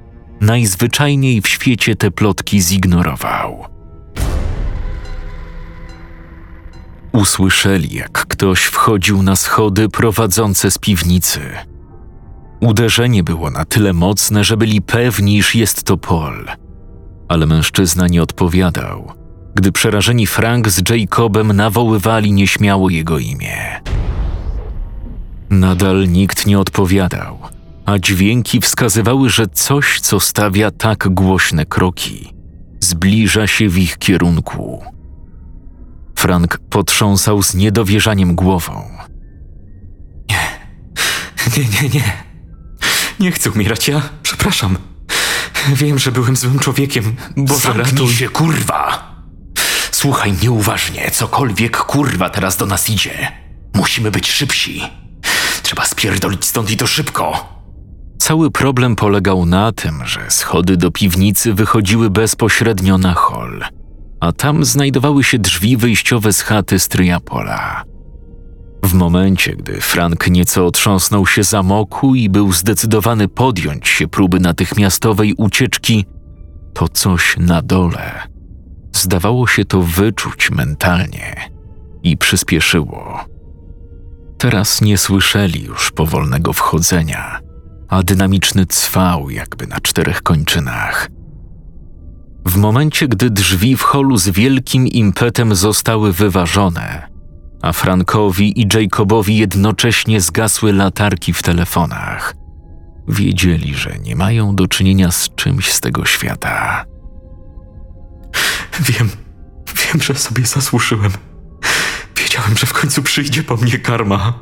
najzwyczajniej 0.41 1.43
w 1.43 1.49
świecie 1.49 1.97
te 1.97 2.11
plotki 2.11 2.61
zignorował. 2.61 3.65
Usłyszeli, 7.13 7.95
jak 7.95 8.13
ktoś 8.13 8.65
wchodził 8.65 9.23
na 9.23 9.37
schody 9.37 9.89
prowadzące 9.89 10.71
z 10.71 10.79
piwnicy. 10.79 11.41
Uderzenie 12.61 13.23
było 13.23 13.51
na 13.51 13.65
tyle 13.65 13.93
mocne, 13.93 14.45
że 14.45 14.57
byli 14.57 14.83
pewni, 14.83 15.37
iż 15.37 15.55
jest 15.55 15.83
to 15.83 15.97
Paul. 15.97 16.47
Ale 17.29 17.47
mężczyzna 17.47 18.07
nie 18.07 18.23
odpowiadał, 18.23 19.13
gdy 19.55 19.73
przerażeni 19.73 20.27
Frank 20.27 20.69
z 20.69 20.91
Jacobem 20.91 21.53
nawoływali 21.53 22.33
nieśmiało 22.33 22.91
jego 22.91 23.19
imię. 23.19 23.81
Nadal 25.51 26.09
nikt 26.09 26.47
nie 26.47 26.59
odpowiadał, 26.59 27.39
a 27.87 27.99
dźwięki 27.99 28.61
wskazywały, 28.61 29.31
że 29.31 29.47
coś, 29.47 30.01
co 30.01 30.21
stawia 30.21 30.71
tak 30.71 31.09
głośne 31.09 31.67
kroki, 31.67 32.35
zbliża 32.81 33.47
się 33.47 33.69
w 33.69 33.79
ich 33.79 33.99
kierunku. 33.99 34.85
Frank 36.17 36.59
potrząsał 36.71 37.43
z 37.43 37.55
niedowierzaniem 37.55 38.35
głową. 38.35 38.83
Nie, 40.31 40.49
nie, 41.57 41.65
nie, 41.83 41.89
nie. 41.89 42.28
Nie 43.21 43.33
chcę 43.33 43.51
umierać, 43.51 43.89
ja 43.89 44.03
przepraszam. 44.23 44.77
Wiem, 45.73 45.99
że 45.99 46.13
byłem 46.13 46.37
złym 46.37 46.59
człowiekiem. 46.59 47.17
Boże, 47.37 47.61
Zamknij 47.61 47.85
ratuj. 47.93 48.15
się, 48.15 48.29
kurwa! 48.29 49.09
Słuchaj 49.91 50.33
mnie 50.33 50.51
uważnie, 50.51 51.11
cokolwiek 51.11 51.77
kurwa 51.77 52.31
teraz 52.31 52.57
do 52.57 52.67
nas 52.67 52.91
idzie. 52.91 53.33
Musimy 53.75 54.11
być 54.11 54.31
szybsi. 54.31 54.83
Trzeba 55.63 55.85
spierdolić 55.85 56.45
stąd 56.45 56.71
i 56.71 56.77
to 56.77 56.87
szybko. 56.87 57.55
Cały 58.19 58.51
problem 58.51 58.97
polegał 58.97 59.47
na 59.47 59.73
tym, 59.73 60.03
że 60.07 60.31
schody 60.31 60.77
do 60.77 60.91
piwnicy 60.91 61.55
wychodziły 61.55 62.11
bezpośrednio 62.11 62.99
na 62.99 63.15
hol, 63.15 63.65
a 64.21 64.33
tam 64.33 64.65
znajdowały 64.65 65.25
się 65.25 65.39
drzwi 65.39 65.77
wyjściowe 65.77 66.33
z 66.33 66.41
chaty 66.43 66.79
stryja 66.79 67.21
pola. 67.21 67.85
W 68.89 68.95
momencie, 68.95 69.57
gdy 69.57 69.81
Frank 69.81 70.31
nieco 70.31 70.67
otrząsnął 70.67 71.27
się 71.27 71.43
zamoku 71.43 72.15
i 72.15 72.29
był 72.29 72.53
zdecydowany 72.53 73.29
podjąć 73.29 73.89
się 73.89 74.09
próby 74.09 74.41
natychmiastowej 74.41 75.35
ucieczki, 75.35 76.07
to 76.75 76.89
coś 76.89 77.37
na 77.39 77.63
dole. 77.63 78.23
Zdawało 78.93 79.47
się 79.47 79.65
to 79.65 79.83
wyczuć 79.83 80.51
mentalnie 80.51 81.51
i 82.03 82.17
przyspieszyło. 82.17 83.25
Teraz 84.39 84.81
nie 84.81 84.99
słyszeli 84.99 85.65
już 85.65 85.91
powolnego 85.91 86.53
wchodzenia, 86.53 87.41
a 87.89 88.03
dynamiczny 88.03 88.67
cwał 88.67 89.31
jakby 89.31 89.67
na 89.67 89.81
czterech 89.81 90.23
kończynach. 90.23 91.09
W 92.47 92.57
momencie, 92.57 93.09
gdy 93.09 93.31
drzwi 93.31 93.77
w 93.77 93.83
holu 93.83 94.19
z 94.19 94.29
wielkim 94.29 94.87
impetem 94.87 95.55
zostały 95.55 96.13
wyważone, 96.13 97.18
a 97.63 97.73
Frankowi 97.73 98.61
i 98.61 98.67
Jacobowi 98.75 99.37
jednocześnie 99.37 100.21
zgasły 100.21 100.73
latarki 100.73 101.33
w 101.33 101.43
telefonach, 101.43 102.35
wiedzieli, 103.09 103.75
że 103.75 103.99
nie 103.99 104.17
mają 104.17 104.57
do 104.57 104.67
czynienia 104.67 105.11
z 105.11 105.29
czymś 105.37 105.73
z 105.73 105.81
tego 105.81 106.05
świata. 106.05 106.85
Wiem, 108.81 109.11
wiem, 109.77 110.03
że 110.03 110.15
sobie 110.15 110.47
zasłużyłem. 110.47 111.13
Wiedziałem, 112.17 112.57
że 112.57 112.67
w 112.67 112.73
końcu 112.73 113.03
przyjdzie 113.03 113.43
po 113.43 113.57
mnie 113.57 113.79
karma. 113.79 114.35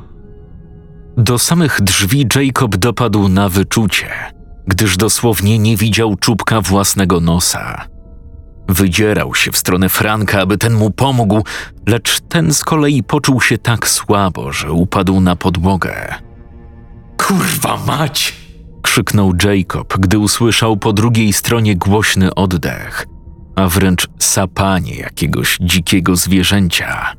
Do 1.17 1.39
samych 1.39 1.81
drzwi 1.81 2.27
Jacob 2.35 2.75
dopadł 2.75 3.27
na 3.27 3.49
wyczucie, 3.49 4.09
gdyż 4.67 4.97
dosłownie 4.97 5.59
nie 5.59 5.77
widział 5.77 6.15
czubka 6.15 6.61
własnego 6.61 7.19
nosa. 7.19 7.87
Wydzierał 8.69 9.35
się 9.35 9.51
w 9.51 9.57
stronę 9.57 9.89
Franka, 9.89 10.41
aby 10.41 10.57
ten 10.57 10.73
mu 10.73 10.91
pomógł, 10.91 11.43
lecz 11.87 12.19
ten 12.19 12.53
z 12.53 12.63
kolei 12.63 13.03
poczuł 13.03 13.41
się 13.41 13.57
tak 13.57 13.87
słabo, 13.87 14.51
że 14.53 14.71
upadł 14.71 15.21
na 15.21 15.35
podłogę. 15.35 16.15
Kurwa 17.17 17.77
mać! 17.87 18.35
Krzyknął 18.81 19.33
Jacob, 19.43 19.97
gdy 19.99 20.19
usłyszał 20.19 20.77
po 20.77 20.93
drugiej 20.93 21.33
stronie 21.33 21.75
głośny 21.75 22.35
oddech, 22.35 23.05
a 23.55 23.67
wręcz 23.67 24.07
sapanie 24.19 24.95
jakiegoś 24.95 25.57
dzikiego 25.61 26.15
zwierzęcia. 26.15 27.13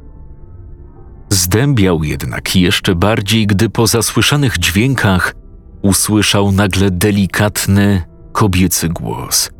Zdębiał 1.30 2.05
jednak 2.05 2.57
jeszcze 2.57 2.94
bardziej, 2.94 3.46
gdy 3.46 3.70
po 3.70 3.86
zasłyszanych 3.86 4.59
dźwiękach 4.59 5.34
usłyszał 5.82 6.53
nagle 6.53 6.90
delikatny, 6.90 8.03
kobiecy 8.32 8.88
głos, 8.88 9.51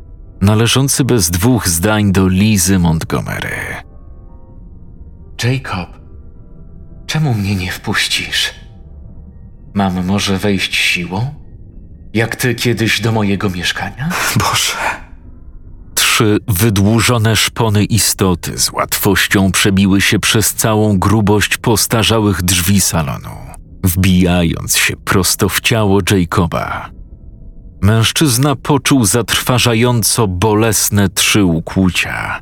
należący 0.41 1.03
bez 1.03 1.29
dwóch 1.29 1.67
zdań 1.67 2.11
do 2.11 2.27
Lizy 2.27 2.79
Montgomery. 2.79 3.55
Jacob, 5.43 5.89
czemu 7.07 7.33
mnie 7.33 7.55
nie 7.55 7.71
wpuścisz? 7.71 8.53
Mam 9.73 10.05
może 10.05 10.37
wejść 10.37 10.75
siłą? 10.75 11.33
Jak 12.13 12.35
ty 12.35 12.55
kiedyś 12.55 13.01
do 13.01 13.11
mojego 13.11 13.49
mieszkania? 13.49 14.09
Boże. 14.35 14.77
Trzy 15.95 16.37
wydłużone 16.47 17.35
szpony 17.35 17.83
istoty 17.83 18.57
z 18.57 18.71
łatwością 18.71 19.51
przebiły 19.51 20.01
się 20.01 20.19
przez 20.19 20.53
całą 20.53 20.99
grubość 20.99 21.57
postarzałych 21.57 22.41
drzwi 22.41 22.81
salonu, 22.81 23.35
wbijając 23.83 24.77
się 24.77 24.95
prosto 24.97 25.49
w 25.49 25.61
ciało 25.61 25.99
Jacoba. 26.11 26.98
Mężczyzna 27.81 28.55
poczuł 28.55 29.05
zatrważająco 29.05 30.27
bolesne 30.27 31.09
trzy 31.09 31.43
ukłucia, 31.43 32.39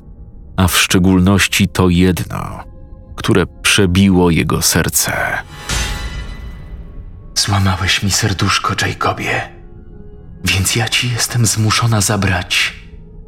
a 0.58 0.68
w 0.68 0.78
szczególności 0.78 1.68
to 1.68 1.90
jedno, 1.90 2.64
które 3.16 3.46
przebiło 3.62 4.30
jego 4.30 4.62
serce. 4.62 5.12
Złamałeś 7.36 8.04
mi 8.04 8.12
serduszko, 8.12 8.74
Jacobie. 8.88 9.50
Więc 10.46 10.76
ja 10.76 10.90
ci 10.90 11.12
jestem 11.12 11.46
zmuszona 11.46 12.02
zabrać 12.02 12.74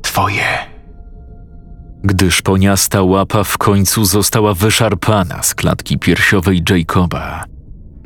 twoje. 0.02 0.46
Gdy 2.04 2.32
szponiasta 2.32 3.02
łapa 3.02 3.44
w 3.44 3.58
końcu 3.58 4.06
została 4.06 4.54
wyszarpana 4.54 5.44
z 5.44 5.56
klatki 5.56 6.00
piersiowej 6.00 6.64
Jacoba, 6.70 7.46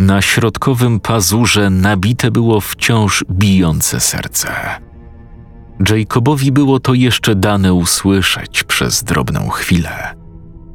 na 0.03 0.21
środkowym 0.21 0.99
pazurze 0.99 1.69
nabite 1.69 2.31
było 2.31 2.61
wciąż 2.61 3.25
bijące 3.31 3.99
serce. 3.99 4.49
Jacobowi 5.89 6.51
było 6.51 6.79
to 6.79 6.93
jeszcze 6.93 7.35
dane 7.35 7.73
usłyszeć 7.73 8.63
przez 8.63 9.03
drobną 9.03 9.49
chwilę, 9.49 10.15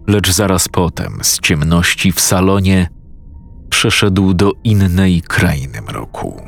lecz 0.06 0.30
zaraz 0.30 0.68
potem 0.68 1.18
z 1.22 1.40
ciemności 1.40 2.12
w 2.12 2.20
salonie 2.20 2.88
przeszedł 3.70 4.34
do 4.34 4.52
innej 4.64 5.22
krainy 5.22 5.82
mroku. 5.82 6.42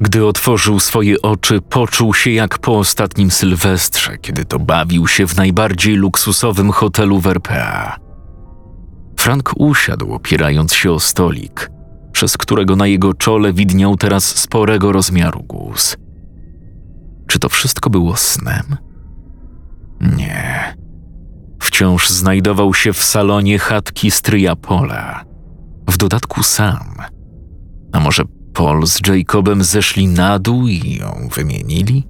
Gdy 0.00 0.26
otworzył 0.26 0.80
swoje 0.80 1.22
oczy, 1.22 1.60
poczuł 1.60 2.14
się 2.14 2.30
jak 2.30 2.58
po 2.58 2.78
ostatnim 2.78 3.30
sylwestrze, 3.30 4.18
kiedy 4.18 4.44
to 4.44 4.58
bawił 4.58 5.08
się 5.08 5.26
w 5.26 5.36
najbardziej 5.36 5.94
luksusowym 5.94 6.70
hotelu 6.70 7.20
w 7.20 7.26
RPA. 7.26 8.09
Frank 9.20 9.52
usiadł, 9.56 10.12
opierając 10.12 10.74
się 10.74 10.92
o 10.92 11.00
stolik, 11.00 11.70
przez 12.12 12.36
którego 12.36 12.76
na 12.76 12.86
jego 12.86 13.14
czole 13.14 13.52
widniał 13.52 13.96
teraz 13.96 14.24
sporego 14.24 14.92
rozmiaru 14.92 15.42
guz. 15.42 15.96
Czy 17.26 17.38
to 17.38 17.48
wszystko 17.48 17.90
było 17.90 18.16
snem? 18.16 18.76
Nie. 20.00 20.76
Wciąż 21.60 22.08
znajdował 22.08 22.74
się 22.74 22.92
w 22.92 23.04
salonie 23.04 23.58
chatki 23.58 24.10
stryja 24.10 24.56
Pola. 24.56 25.24
W 25.88 25.96
dodatku 25.96 26.42
sam. 26.42 26.94
A 27.92 28.00
może 28.00 28.22
Paul 28.52 28.86
z 28.86 29.00
Jacobem 29.06 29.64
zeszli 29.64 30.08
na 30.08 30.38
dół 30.38 30.66
i 30.66 30.96
ją 31.00 31.28
wymienili? 31.34 32.06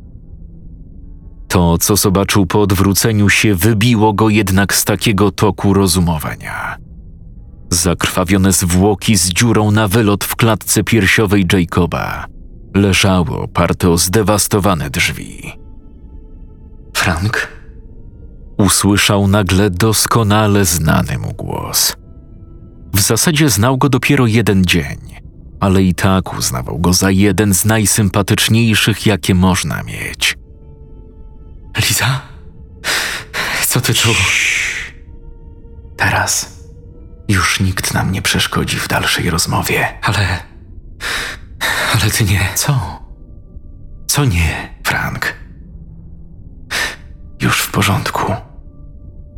To, 1.49 1.79
co 1.79 1.97
zobaczył 1.97 2.47
po 2.47 2.61
odwróceniu 2.63 3.29
się, 3.29 3.55
wybiło 3.55 4.13
go 4.13 4.29
jednak 4.29 4.75
z 4.75 4.85
takiego 4.85 5.31
toku 5.31 5.75
rozumowania. 5.75 6.90
Zakrwawione 7.71 8.53
zwłoki 8.53 9.17
z 9.17 9.29
dziurą 9.29 9.71
na 9.71 9.89
wylot 9.89 10.25
w 10.25 10.37
klatce 10.37 10.85
piersiowej 10.85 11.47
Jacoba 11.53 12.27
leżały 12.75 13.39
oparte 13.39 13.91
o 13.91 13.99
zdewastowane 13.99 14.91
drzwi. 14.91 15.53
Frank? 16.97 17.49
Usłyszał 18.59 19.29
nagle 19.29 19.71
doskonale 19.71 20.65
znany 20.65 21.19
mu 21.19 21.33
głos. 21.33 21.97
W 22.95 23.01
zasadzie 23.01 23.51
znał 23.51 23.79
go 23.79 23.89
dopiero 23.89 24.27
jeden 24.27 24.65
dzień, 24.65 24.99
ale 25.61 25.83
i 25.83 25.95
tak 25.95 26.39
uznawał 26.39 26.79
go 26.79 26.93
za 26.93 27.11
jeden 27.11 27.55
z 27.55 27.65
najsympatyczniejszych, 27.65 29.07
jakie 29.07 29.35
można 29.35 29.83
mieć. 29.83 30.39
Liza? 31.77 32.21
Co 33.67 33.81
ty 33.81 33.95
tu? 33.95 34.09
Teraz 35.97 36.50
już 37.31 37.61
nikt 37.61 37.95
nam 37.95 38.13
nie 38.13 38.23
przeszkodzi 38.23 38.77
w 38.77 38.89
dalszej 38.89 39.31
rozmowie. 39.31 39.89
Ale. 40.03 40.39
Ale 41.95 42.11
ty 42.11 42.25
nie. 42.25 42.49
Co? 42.55 43.01
Co 44.07 44.25
nie, 44.25 44.75
Frank? 44.85 45.35
Już 47.41 47.61
w 47.61 47.71
porządku. 47.71 48.35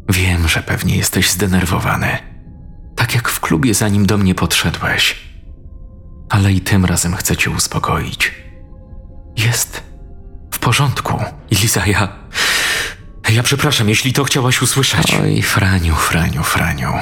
Wiem, 0.08 0.48
że 0.48 0.62
pewnie 0.62 0.96
jesteś 0.96 1.30
zdenerwowany. 1.30 2.18
Tak 2.96 3.14
jak 3.14 3.28
w 3.28 3.40
klubie, 3.40 3.74
zanim 3.74 4.06
do 4.06 4.18
mnie 4.18 4.34
podszedłeś. 4.34 5.32
Ale 6.30 6.52
i 6.52 6.60
tym 6.60 6.84
razem 6.84 7.16
chcę 7.16 7.36
cię 7.36 7.50
uspokoić. 7.50 8.34
Jest 9.36 9.82
w 10.50 10.58
porządku. 10.58 11.24
Liza, 11.50 11.86
ja. 11.86 12.08
Ja 13.32 13.42
przepraszam, 13.42 13.88
jeśli 13.88 14.12
to 14.12 14.24
chciałaś 14.24 14.62
usłyszeć. 14.62 15.14
Oj, 15.22 15.42
Franiu, 15.42 15.94
Franiu, 15.94 16.42
Franiu. 16.42 16.92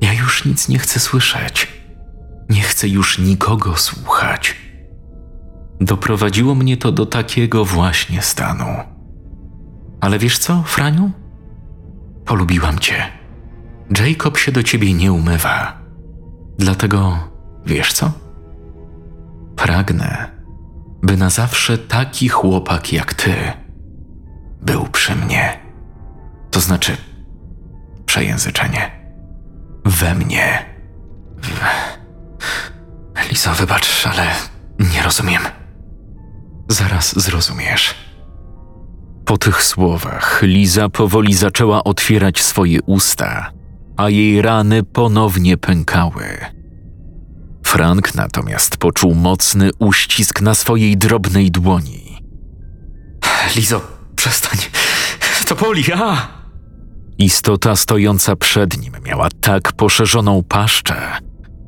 Ja 0.00 0.12
już 0.12 0.44
nic 0.44 0.68
nie 0.68 0.78
chcę 0.78 1.00
słyszeć. 1.00 1.68
Nie 2.48 2.62
chcę 2.62 2.88
już 2.88 3.18
nikogo 3.18 3.76
słuchać. 3.76 4.56
Doprowadziło 5.80 6.54
mnie 6.54 6.76
to 6.76 6.92
do 6.92 7.06
takiego 7.06 7.64
właśnie 7.64 8.22
stanu. 8.22 8.66
Ale 10.00 10.18
wiesz 10.18 10.38
co, 10.38 10.62
Franiu? 10.62 11.10
Polubiłam 12.24 12.78
cię. 12.78 13.06
Jacob 13.98 14.38
się 14.38 14.52
do 14.52 14.62
ciebie 14.62 14.94
nie 14.94 15.12
umywa. 15.12 15.78
Dlatego, 16.58 17.18
wiesz 17.66 17.92
co? 17.92 18.12
Pragnę, 19.56 20.30
by 21.02 21.16
na 21.16 21.30
zawsze 21.30 21.78
taki 21.78 22.28
chłopak 22.28 22.92
jak 22.92 23.14
ty 23.14 23.34
był 24.62 24.84
przy 24.84 25.14
mnie. 25.16 25.58
To 26.50 26.60
znaczy, 26.60 26.96
przejęzyczenie. 28.06 28.95
We 29.86 30.14
mnie. 30.14 30.64
Lizo, 33.30 33.54
wybacz, 33.54 34.06
ale 34.06 34.26
nie 34.78 35.02
rozumiem. 35.02 35.42
Zaraz 36.68 37.20
zrozumiesz. 37.20 37.94
Po 39.24 39.38
tych 39.38 39.62
słowach 39.62 40.40
Liza 40.42 40.88
powoli 40.88 41.34
zaczęła 41.34 41.84
otwierać 41.84 42.42
swoje 42.42 42.82
usta, 42.82 43.52
a 43.96 44.10
jej 44.10 44.42
rany 44.42 44.82
ponownie 44.82 45.56
pękały. 45.56 46.24
Frank 47.64 48.14
natomiast 48.14 48.76
poczuł 48.76 49.14
mocny 49.14 49.70
uścisk 49.78 50.40
na 50.40 50.54
swojej 50.54 50.96
drobnej 50.96 51.50
dłoni. 51.50 52.22
Lizo, 53.56 53.80
przestań. 54.16 54.58
To 55.46 55.54
boli, 55.54 55.84
a! 55.92 56.35
Istota 57.18 57.76
stojąca 57.76 58.36
przed 58.36 58.80
nim 58.82 58.92
miała 59.04 59.28
tak 59.40 59.72
poszerzoną 59.72 60.42
paszczę, 60.48 60.96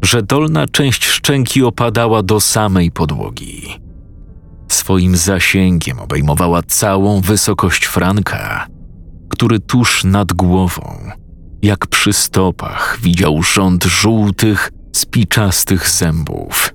że 0.03 0.23
dolna 0.23 0.67
część 0.67 1.07
szczęki 1.07 1.63
opadała 1.63 2.23
do 2.23 2.41
samej 2.41 2.91
podłogi. 2.91 3.81
Swoim 4.69 5.17
zasięgiem 5.17 5.99
obejmowała 5.99 6.63
całą 6.63 7.21
wysokość 7.21 7.85
Franka, 7.85 8.67
który 9.29 9.61
tuż 9.61 10.05
nad 10.05 10.33
głową, 10.33 10.99
jak 11.63 11.87
przy 11.87 12.13
stopach, 12.13 12.99
widział 13.03 13.43
rząd 13.43 13.85
żółtych, 13.85 14.71
spiczastych 14.93 15.89
zębów. 15.91 16.75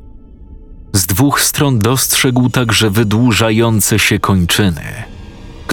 Z 0.93 1.05
dwóch 1.05 1.41
stron 1.41 1.79
dostrzegł 1.79 2.49
także 2.49 2.89
wydłużające 2.89 3.99
się 3.99 4.19
kończyny, 4.19 5.12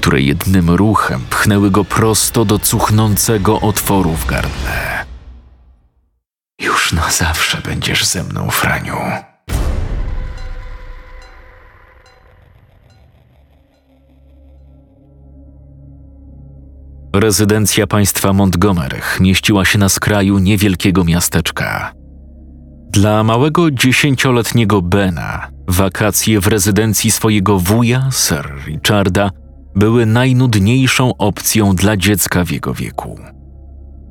które 0.00 0.20
jednym 0.20 0.70
ruchem 0.70 1.20
pchnęły 1.30 1.70
go 1.70 1.84
prosto 1.84 2.44
do 2.44 2.58
cuchnącego 2.58 3.60
otworu 3.60 4.10
w 4.10 4.26
gardle. 4.26 5.04
Już 6.60 6.92
na 6.92 7.10
zawsze 7.10 7.58
będziesz 7.64 8.04
ze 8.04 8.24
mną, 8.24 8.50
Franiu. 8.50 8.96
Rezydencja 17.14 17.86
państwa 17.86 18.32
Montgomery 18.32 19.00
mieściła 19.20 19.64
się 19.64 19.78
na 19.78 19.88
skraju 19.88 20.38
niewielkiego 20.38 21.04
miasteczka. 21.04 21.92
Dla 22.90 23.24
małego 23.24 23.70
dziesięcioletniego 23.70 24.82
Bena 24.82 25.48
wakacje 25.68 26.40
w 26.40 26.46
rezydencji 26.46 27.10
swojego 27.10 27.58
wuja, 27.58 28.08
Sir 28.12 28.54
Richarda, 28.66 29.30
były 29.74 30.06
najnudniejszą 30.06 31.16
opcją 31.16 31.74
dla 31.74 31.96
dziecka 31.96 32.44
w 32.44 32.50
jego 32.50 32.74
wieku. 32.74 33.18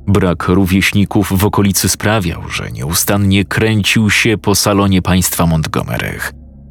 Brak 0.06 0.48
rówieśników 0.48 1.32
w 1.38 1.44
okolicy 1.44 1.88
sprawiał, 1.88 2.48
że 2.48 2.70
nieustannie 2.70 3.44
kręcił 3.44 4.10
się 4.10 4.38
po 4.38 4.54
salonie 4.54 5.02
państwa 5.02 5.46
Montgomery, 5.46 6.18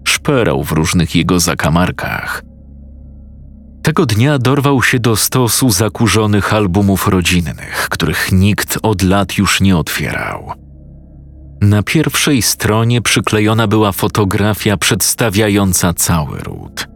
szperał 0.07 0.63
w 0.63 0.71
różnych 0.71 1.15
jego 1.15 1.39
zakamarkach. 1.39 2.43
Tego 3.83 4.05
dnia 4.05 4.39
dorwał 4.39 4.83
się 4.83 4.99
do 4.99 5.15
stosu 5.15 5.69
zakurzonych 5.69 6.53
albumów 6.53 7.07
rodzinnych, 7.07 7.87
których 7.89 8.31
nikt 8.31 8.79
od 8.81 9.01
lat 9.01 9.37
już 9.37 9.61
nie 9.61 9.77
otwierał. 9.77 10.51
Na 11.61 11.83
pierwszej 11.83 12.41
stronie 12.41 13.01
przyklejona 13.01 13.67
była 13.67 13.91
fotografia 13.91 14.77
przedstawiająca 14.77 15.93
cały 15.93 16.39
ród. 16.39 16.88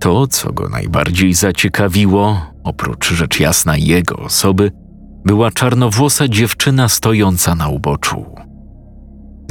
To, 0.00 0.26
co 0.26 0.52
go 0.52 0.68
najbardziej 0.68 1.34
zaciekawiło, 1.34 2.52
oprócz 2.64 3.12
rzecz 3.12 3.40
jasna 3.40 3.76
jego 3.76 4.16
osoby, 4.16 4.72
była 5.24 5.50
czarnowłosa 5.50 6.28
dziewczyna 6.28 6.88
stojąca 6.88 7.54
na 7.54 7.68
uboczu. 7.68 8.26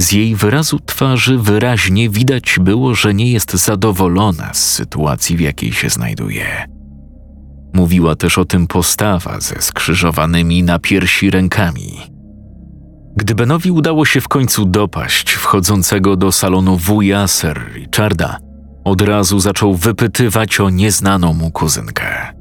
Z 0.00 0.12
jej 0.12 0.34
wyrazu 0.36 0.78
twarzy 0.86 1.38
wyraźnie 1.38 2.10
widać 2.10 2.58
było, 2.60 2.94
że 2.94 3.14
nie 3.14 3.32
jest 3.32 3.52
zadowolona 3.52 4.54
z 4.54 4.72
sytuacji, 4.72 5.36
w 5.36 5.40
jakiej 5.40 5.72
się 5.72 5.90
znajduje. 5.90 6.46
Mówiła 7.74 8.16
też 8.16 8.38
o 8.38 8.44
tym 8.44 8.66
postawa 8.66 9.40
ze 9.40 9.62
skrzyżowanymi 9.62 10.62
na 10.62 10.78
piersi 10.78 11.30
rękami. 11.30 11.98
Gdy 13.16 13.34
Benowi 13.34 13.70
udało 13.70 14.04
się 14.04 14.20
w 14.20 14.28
końcu 14.28 14.64
dopaść 14.64 15.32
wchodzącego 15.32 16.16
do 16.16 16.32
salonu 16.32 16.76
wuja 16.76 17.28
Sir 17.28 17.72
Richarda, 17.74 18.38
od 18.90 19.02
razu 19.02 19.40
zaczął 19.40 19.74
wypytywać 19.74 20.60
o 20.60 20.70
nieznaną 20.70 21.34
mu 21.34 21.50
kuzynkę. 21.50 22.34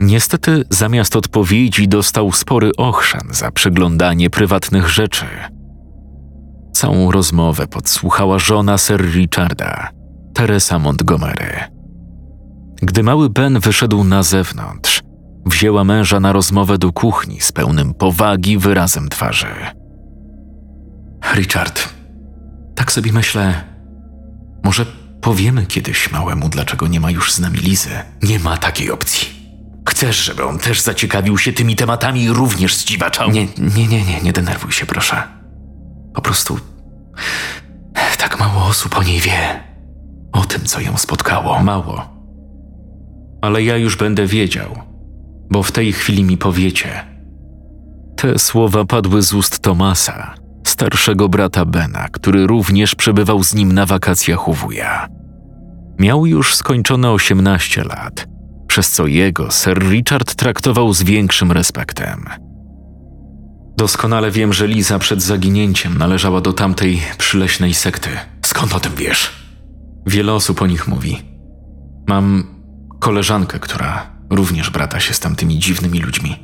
Niestety, 0.00 0.64
zamiast 0.70 1.16
odpowiedzi 1.16 1.88
dostał 1.88 2.32
spory 2.32 2.70
ochrzan 2.76 3.28
za 3.30 3.50
przeglądanie 3.50 4.30
prywatnych 4.30 4.88
rzeczy– 4.88 5.26
Całą 6.78 7.10
rozmowę 7.10 7.66
podsłuchała 7.66 8.38
żona 8.38 8.78
Sir 8.78 9.00
Richarda, 9.14 9.88
Teresa 10.34 10.78
Montgomery. 10.78 11.50
Gdy 12.82 13.02
mały 13.02 13.30
Ben 13.30 13.60
wyszedł 13.60 14.04
na 14.04 14.22
zewnątrz, 14.22 15.02
wzięła 15.46 15.84
męża 15.84 16.20
na 16.20 16.32
rozmowę 16.32 16.78
do 16.78 16.92
kuchni 16.92 17.40
z 17.40 17.52
pełnym 17.52 17.94
powagi 17.94 18.58
wyrazem 18.58 19.08
twarzy. 19.08 19.46
Richard, 21.34 21.88
tak 22.74 22.92
sobie 22.92 23.12
myślę, 23.12 23.54
może 24.64 24.86
powiemy 25.20 25.66
kiedyś 25.66 26.10
małemu, 26.10 26.48
dlaczego 26.48 26.86
nie 26.86 27.00
ma 27.00 27.10
już 27.10 27.32
z 27.32 27.38
nami 27.38 27.58
Lizy. 27.58 27.90
Nie 28.22 28.38
ma 28.38 28.56
takiej 28.56 28.90
opcji. 28.90 29.28
Chcesz, 29.88 30.16
żeby 30.16 30.44
on 30.44 30.58
też 30.58 30.80
zaciekawił 30.80 31.38
się 31.38 31.52
tymi 31.52 31.76
tematami 31.76 32.22
i 32.22 32.30
również 32.30 32.76
zdziwaczał? 32.76 33.30
Nie, 33.30 33.46
nie, 33.46 33.86
nie, 33.86 34.04
nie, 34.04 34.20
nie 34.20 34.32
denerwuj 34.32 34.72
się, 34.72 34.86
proszę. 34.86 35.22
Po 36.14 36.22
prostu 36.22 36.60
tak 38.18 38.40
mało 38.40 38.64
osób 38.66 38.98
o 38.98 39.02
niej 39.02 39.20
wie. 39.20 39.64
O 40.32 40.44
tym, 40.44 40.64
co 40.64 40.80
ją 40.80 40.96
spotkało. 40.96 41.62
Mało. 41.62 42.08
Ale 43.42 43.62
ja 43.62 43.76
już 43.76 43.96
będę 43.96 44.26
wiedział, 44.26 44.78
bo 45.50 45.62
w 45.62 45.72
tej 45.72 45.92
chwili 45.92 46.24
mi 46.24 46.36
powiecie. 46.36 47.04
Te 48.16 48.38
słowa 48.38 48.84
padły 48.84 49.22
z 49.22 49.32
ust 49.32 49.58
Tomasa, 49.58 50.34
starszego 50.68 51.28
brata 51.28 51.64
Bena, 51.64 52.08
który 52.08 52.46
również 52.46 52.94
przebywał 52.94 53.44
z 53.44 53.54
nim 53.54 53.72
na 53.72 53.86
wakacjach 53.86 54.48
u 54.48 54.52
wuja. 54.52 55.08
Miał 55.98 56.26
już 56.26 56.54
skończone 56.54 57.10
18 57.10 57.84
lat, 57.84 58.26
przez 58.66 58.90
co 58.90 59.06
jego 59.06 59.50
Sir 59.50 59.78
Richard 59.90 60.34
traktował 60.34 60.92
z 60.92 61.02
większym 61.02 61.52
respektem. 61.52 62.24
Doskonale 63.76 64.30
wiem, 64.30 64.52
że 64.52 64.66
Liza 64.66 64.98
przed 64.98 65.22
zaginięciem 65.22 65.98
należała 65.98 66.40
do 66.40 66.52
tamtej 66.52 67.02
przyleśnej 67.18 67.74
sekty. 67.74 68.10
Skąd 68.46 68.74
o 68.74 68.80
tym 68.80 68.92
wiesz? 68.96 69.32
Wiele 70.06 70.32
osób 70.32 70.62
o 70.62 70.66
nich 70.66 70.88
mówi. 70.88 71.18
Mam 72.08 72.44
koleżankę, 73.00 73.58
która 73.58 74.10
również 74.30 74.70
brata 74.70 75.00
się 75.00 75.14
z 75.14 75.20
tamtymi 75.20 75.58
dziwnymi 75.58 76.00
ludźmi. 76.00 76.36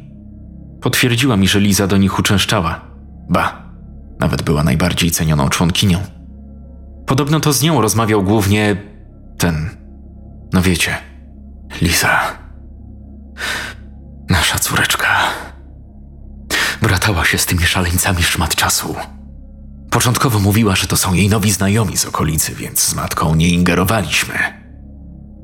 Potwierdziła 0.81 1.37
mi, 1.37 1.49
że 1.49 1.61
Liza 1.61 1.87
do 1.87 1.97
nich 1.97 2.18
uczęszczała. 2.18 2.81
Ba, 3.31 3.64
nawet 4.21 4.43
była 4.43 4.65
najbardziej 4.65 5.11
cenioną 5.11 5.49
członkinią. 5.49 5.99
Podobno 7.07 7.41
to 7.41 7.53
z 7.53 7.62
nią 7.62 7.81
rozmawiał 7.81 8.23
głównie 8.23 8.77
ten. 9.39 9.71
No 10.53 10.62
wiecie, 10.62 10.97
Liza. 11.81 12.21
Nasza 14.31 14.59
córeczka. 14.59 15.09
Bratała 16.83 17.25
się 17.25 17.39
z 17.39 17.47
tymi 17.47 17.62
szaleńcami 17.62 18.23
szmat 18.23 18.55
czasu. 18.55 18.95
Początkowo 19.91 20.39
mówiła, 20.39 20.77
że 20.77 20.87
to 20.87 20.97
są 20.97 21.15
jej 21.15 21.29
nowi 21.29 21.53
znajomi 21.53 21.97
z 21.97 22.07
okolicy, 22.07 22.55
więc 22.55 22.81
z 22.81 22.95
matką 22.95 23.35
nie 23.35 23.49
ingerowaliśmy. 23.49 24.35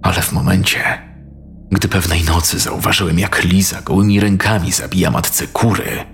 Ale 0.03 0.23
w 0.23 0.33
momencie, 0.33 0.81
gdy 1.71 1.89
pewnej 1.89 2.25
nocy 2.25 2.59
zauważyłem, 2.59 3.18
jak 3.18 3.45
Liza 3.45 3.83
gołymi 3.83 4.21
rękami 4.21 4.73
zabija 4.73 5.11
matce 5.11 5.47
kury 5.47 6.05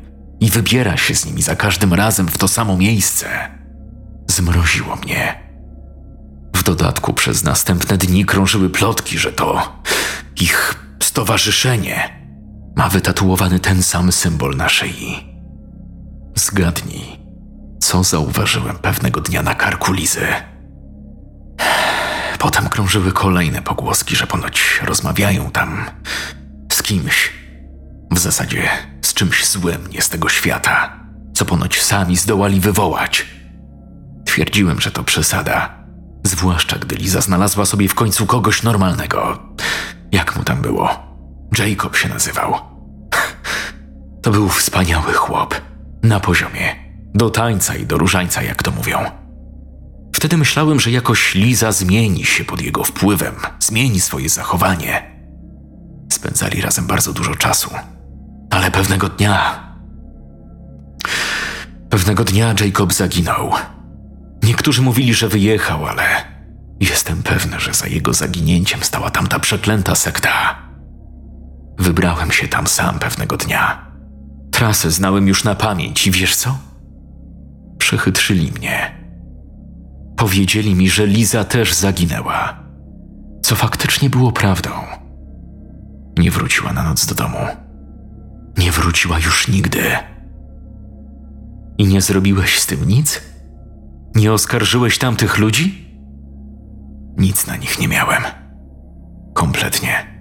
i 0.41 0.51
wybiera 0.51 0.97
się 0.97 1.15
z 1.15 1.27
nimi 1.27 1.43
za 1.43 1.57
każdym 1.57 1.95
razem 1.95 2.29
w 2.29 2.39
to 2.39 2.49
samo 2.49 2.77
miejsce, 2.77 3.27
zmroziło 4.31 4.97
mnie. 4.97 5.47
W 6.57 6.63
dodatku 6.63 7.13
przez 7.13 7.45
następne 7.45 7.99
dni 7.99 8.25
krążyły 8.25 8.71
plotki, 8.71 9.19
że 9.19 9.33
to 9.33 9.73
ich 10.41 10.75
stowarzyszenie 11.03 12.27
ma 12.77 12.89
wytatuowany 12.89 13.61
ten 13.61 13.83
sam 13.83 14.13
symbol 14.13 14.57
na 14.57 14.69
szyi. 14.69 15.37
Zgadnij, 16.35 17.21
co 17.81 18.05
zauważyłem 18.05 18.77
pewnego 18.77 19.21
dnia 19.21 19.43
na 19.43 19.55
karku 19.55 19.93
Lizy. 19.93 20.27
Potem 22.39 22.69
krążyły 22.69 23.13
kolejne 23.13 23.63
pogłoski, 23.63 24.17
że 24.17 24.27
ponoć 24.27 24.81
rozmawiają 24.85 25.51
tam 25.51 25.91
z 26.73 26.83
kimś. 26.83 27.33
W 28.11 28.19
zasadzie 28.19 28.69
z 29.03 29.15
czymś 29.15 29.47
złym 29.47 29.87
nie 29.93 30.03
z 30.03 30.09
tego 30.09 30.29
świata, 30.29 31.01
co 31.35 31.45
ponoć 31.45 31.83
sami 31.83 32.17
zdołali 32.17 32.61
wywołać. 32.61 33.27
Twierdziłem, 34.25 34.81
że 34.81 34.91
to 34.91 35.05
przesada, 35.05 35.85
zwłaszcza 36.25 36.79
gdy 36.79 36.97
Liza 36.97 37.21
znalazła 37.21 37.65
sobie 37.65 37.89
w 37.89 37.95
końcu 37.95 38.27
kogoś 38.27 38.63
normalnego. 38.63 39.39
Jak 40.13 40.37
mu 40.37 40.45
tam 40.45 40.63
było? 40.63 40.89
Jacob 41.59 41.97
się 41.97 42.09
nazywał. 42.09 42.55
To 44.23 44.31
był 44.31 44.49
wspaniały 44.49 45.13
chłop, 45.13 45.61
na 46.03 46.21
poziomie, 46.21 46.75
do 47.15 47.31
tańca 47.31 47.75
i 47.75 47.87
do 47.87 47.99
różańca, 47.99 48.43
jak 48.43 48.63
to 48.63 48.71
mówią. 48.71 48.99
Wtedy 50.15 50.37
myślałem, 50.37 50.81
że 50.81 50.91
jakoś 50.91 51.35
Liza 51.35 51.73
zmieni 51.73 52.25
się 52.25 52.45
pod 52.45 52.63
jego 52.63 52.85
wpływem, 52.85 53.35
zmieni 53.61 54.01
swoje 54.01 54.29
zachowanie. 54.29 55.17
Spędzali 56.13 56.61
razem 56.61 56.87
bardzo 56.87 57.13
dużo 57.13 57.35
czasu, 57.35 57.71
ale 58.51 58.71
pewnego 58.71 59.09
dnia. 59.09 59.67
Pewnego 61.91 62.25
dnia 62.25 62.55
Jacob 62.61 62.93
zaginął. 62.93 63.53
Niektórzy 64.43 64.83
mówili, 64.83 65.15
że 65.15 65.29
wyjechał, 65.29 65.87
ale 65.87 66.03
jestem 66.81 67.23
pewny, 67.23 67.61
że 67.61 67.75
za 67.75 67.87
jego 67.87 68.13
zaginięciem 68.13 68.83
stała 68.83 69.11
tamta 69.11 69.39
przeklęta 69.39 69.95
sekta. 69.95 70.59
Wybrałem 71.79 72.31
się 72.31 72.49
tam 72.49 72.67
sam 72.67 72.99
pewnego 72.99 73.37
dnia. 73.37 73.87
Trasę 74.53 74.91
znałem 74.91 75.29
już 75.29 75.45
na 75.45 75.55
pamięć 75.55 76.07
i 76.07 76.11
wiesz 76.11 76.37
co? 76.37 76.59
Przechytrzyli 77.79 78.53
mnie. 78.53 79.07
Powiedzieli 80.17 80.75
mi, 80.75 80.91
że 80.91 81.07
Liza 81.07 81.45
też 81.45 81.75
zaginęła, 81.75 82.59
co 83.43 83.57
faktycznie 83.57 84.11
było 84.11 84.33
prawdą. 84.33 84.71
Nie 86.19 86.31
wróciła 86.31 86.73
na 86.73 86.83
noc 86.83 87.07
do 87.07 87.15
domu. 87.15 87.39
Nie 88.59 88.73
wróciła 88.73 89.19
już 89.19 89.49
nigdy. 89.49 89.83
I 91.79 91.87
nie 91.87 92.01
zrobiłeś 92.01 92.59
z 92.61 92.67
tym 92.67 92.89
nic? 92.89 93.23
Nie 94.15 94.33
oskarżyłeś 94.33 94.99
tamtych 94.99 95.39
ludzi? 95.39 95.87
Nic 97.17 97.47
na 97.47 97.57
nich 97.57 97.79
nie 97.79 97.89
miałem. 97.89 98.23
Kompletnie. 99.35 100.17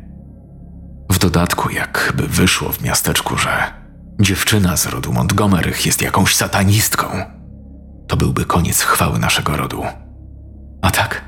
W 1.11 1.19
dodatku, 1.19 1.69
jakby 1.69 2.27
wyszło 2.27 2.71
w 2.71 2.81
miasteczku, 2.81 3.37
że 3.37 3.73
dziewczyna 4.19 4.77
z 4.77 4.85
rodu 4.85 5.13
Montgomerych 5.13 5.85
jest 5.85 6.01
jakąś 6.01 6.35
satanistką, 6.35 7.07
to 8.07 8.17
byłby 8.17 8.45
koniec 8.45 8.81
chwały 8.81 9.19
naszego 9.19 9.57
rodu. 9.57 9.83
A 10.81 10.91
tak? 10.91 11.21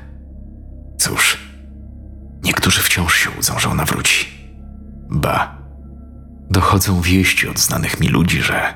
Cóż, 0.98 1.38
niektórzy 2.42 2.82
wciąż 2.82 3.14
się 3.14 3.30
łudzą, 3.36 3.58
że 3.58 3.68
ona 3.68 3.84
wróci. 3.84 4.26
Ba, 5.10 5.57
dochodzą 6.50 7.00
wieści 7.00 7.48
od 7.48 7.58
znanych 7.58 8.00
mi 8.00 8.08
ludzi, 8.08 8.42
że 8.42 8.74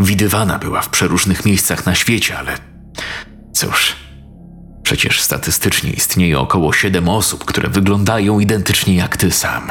widywana 0.00 0.58
była 0.58 0.82
w 0.82 0.88
przeróżnych 0.88 1.44
miejscach 1.44 1.86
na 1.86 1.94
świecie, 1.94 2.38
ale 2.38 2.58
cóż, 3.52 3.96
przecież 4.82 5.20
statystycznie 5.20 5.90
istnieje 5.90 6.38
około 6.38 6.72
siedem 6.72 7.08
osób, 7.08 7.44
które 7.44 7.68
wyglądają 7.68 8.40
identycznie 8.40 8.96
jak 8.96 9.16
ty 9.16 9.30
sam. 9.30 9.68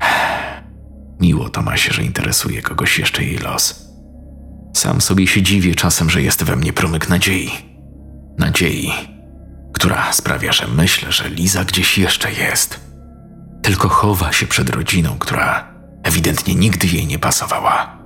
Miło 1.20 1.48
Tomasie, 1.48 1.92
że 1.92 2.02
interesuje 2.02 2.62
kogoś 2.62 2.98
jeszcze 2.98 3.24
jej 3.24 3.38
los. 3.38 3.86
Sam 4.74 5.00
sobie 5.00 5.26
się 5.26 5.42
dziwię 5.42 5.74
czasem, 5.74 6.10
że 6.10 6.22
jest 6.22 6.44
we 6.44 6.56
mnie 6.56 6.72
promyk 6.72 7.08
nadziei. 7.08 7.50
Nadziei, 8.38 8.92
która 9.72 10.12
sprawia, 10.12 10.52
że 10.52 10.68
myślę, 10.68 11.12
że 11.12 11.28
Liza 11.28 11.64
gdzieś 11.64 11.98
jeszcze 11.98 12.32
jest. 12.32 12.80
Tylko 13.62 13.88
chowa 13.88 14.32
się 14.32 14.46
przed 14.46 14.70
rodziną, 14.70 15.16
która 15.18 15.75
ewidentnie 16.06 16.54
nigdy 16.54 16.86
jej 16.86 17.06
nie 17.06 17.18
pasowała. 17.18 17.98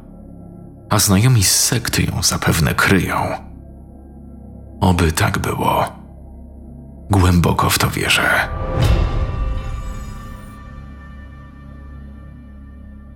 A 0.90 0.98
znajomi 0.98 1.44
z 1.44 1.56
sekty 1.56 2.02
ją 2.02 2.22
zapewne 2.22 2.74
kryją. 2.74 3.16
Oby 4.80 5.12
tak 5.12 5.38
było. 5.38 5.84
Głęboko 7.10 7.70
w 7.70 7.78
to 7.78 7.90
wierzę. 7.90 8.48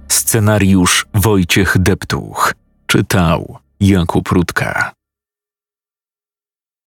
Scenariusz 0.09 1.07
Wojciech 1.14 1.76
Deptuch. 1.78 2.55
Czytał 2.87 3.59
Jakub 3.80 4.28
Rutka. 4.28 4.93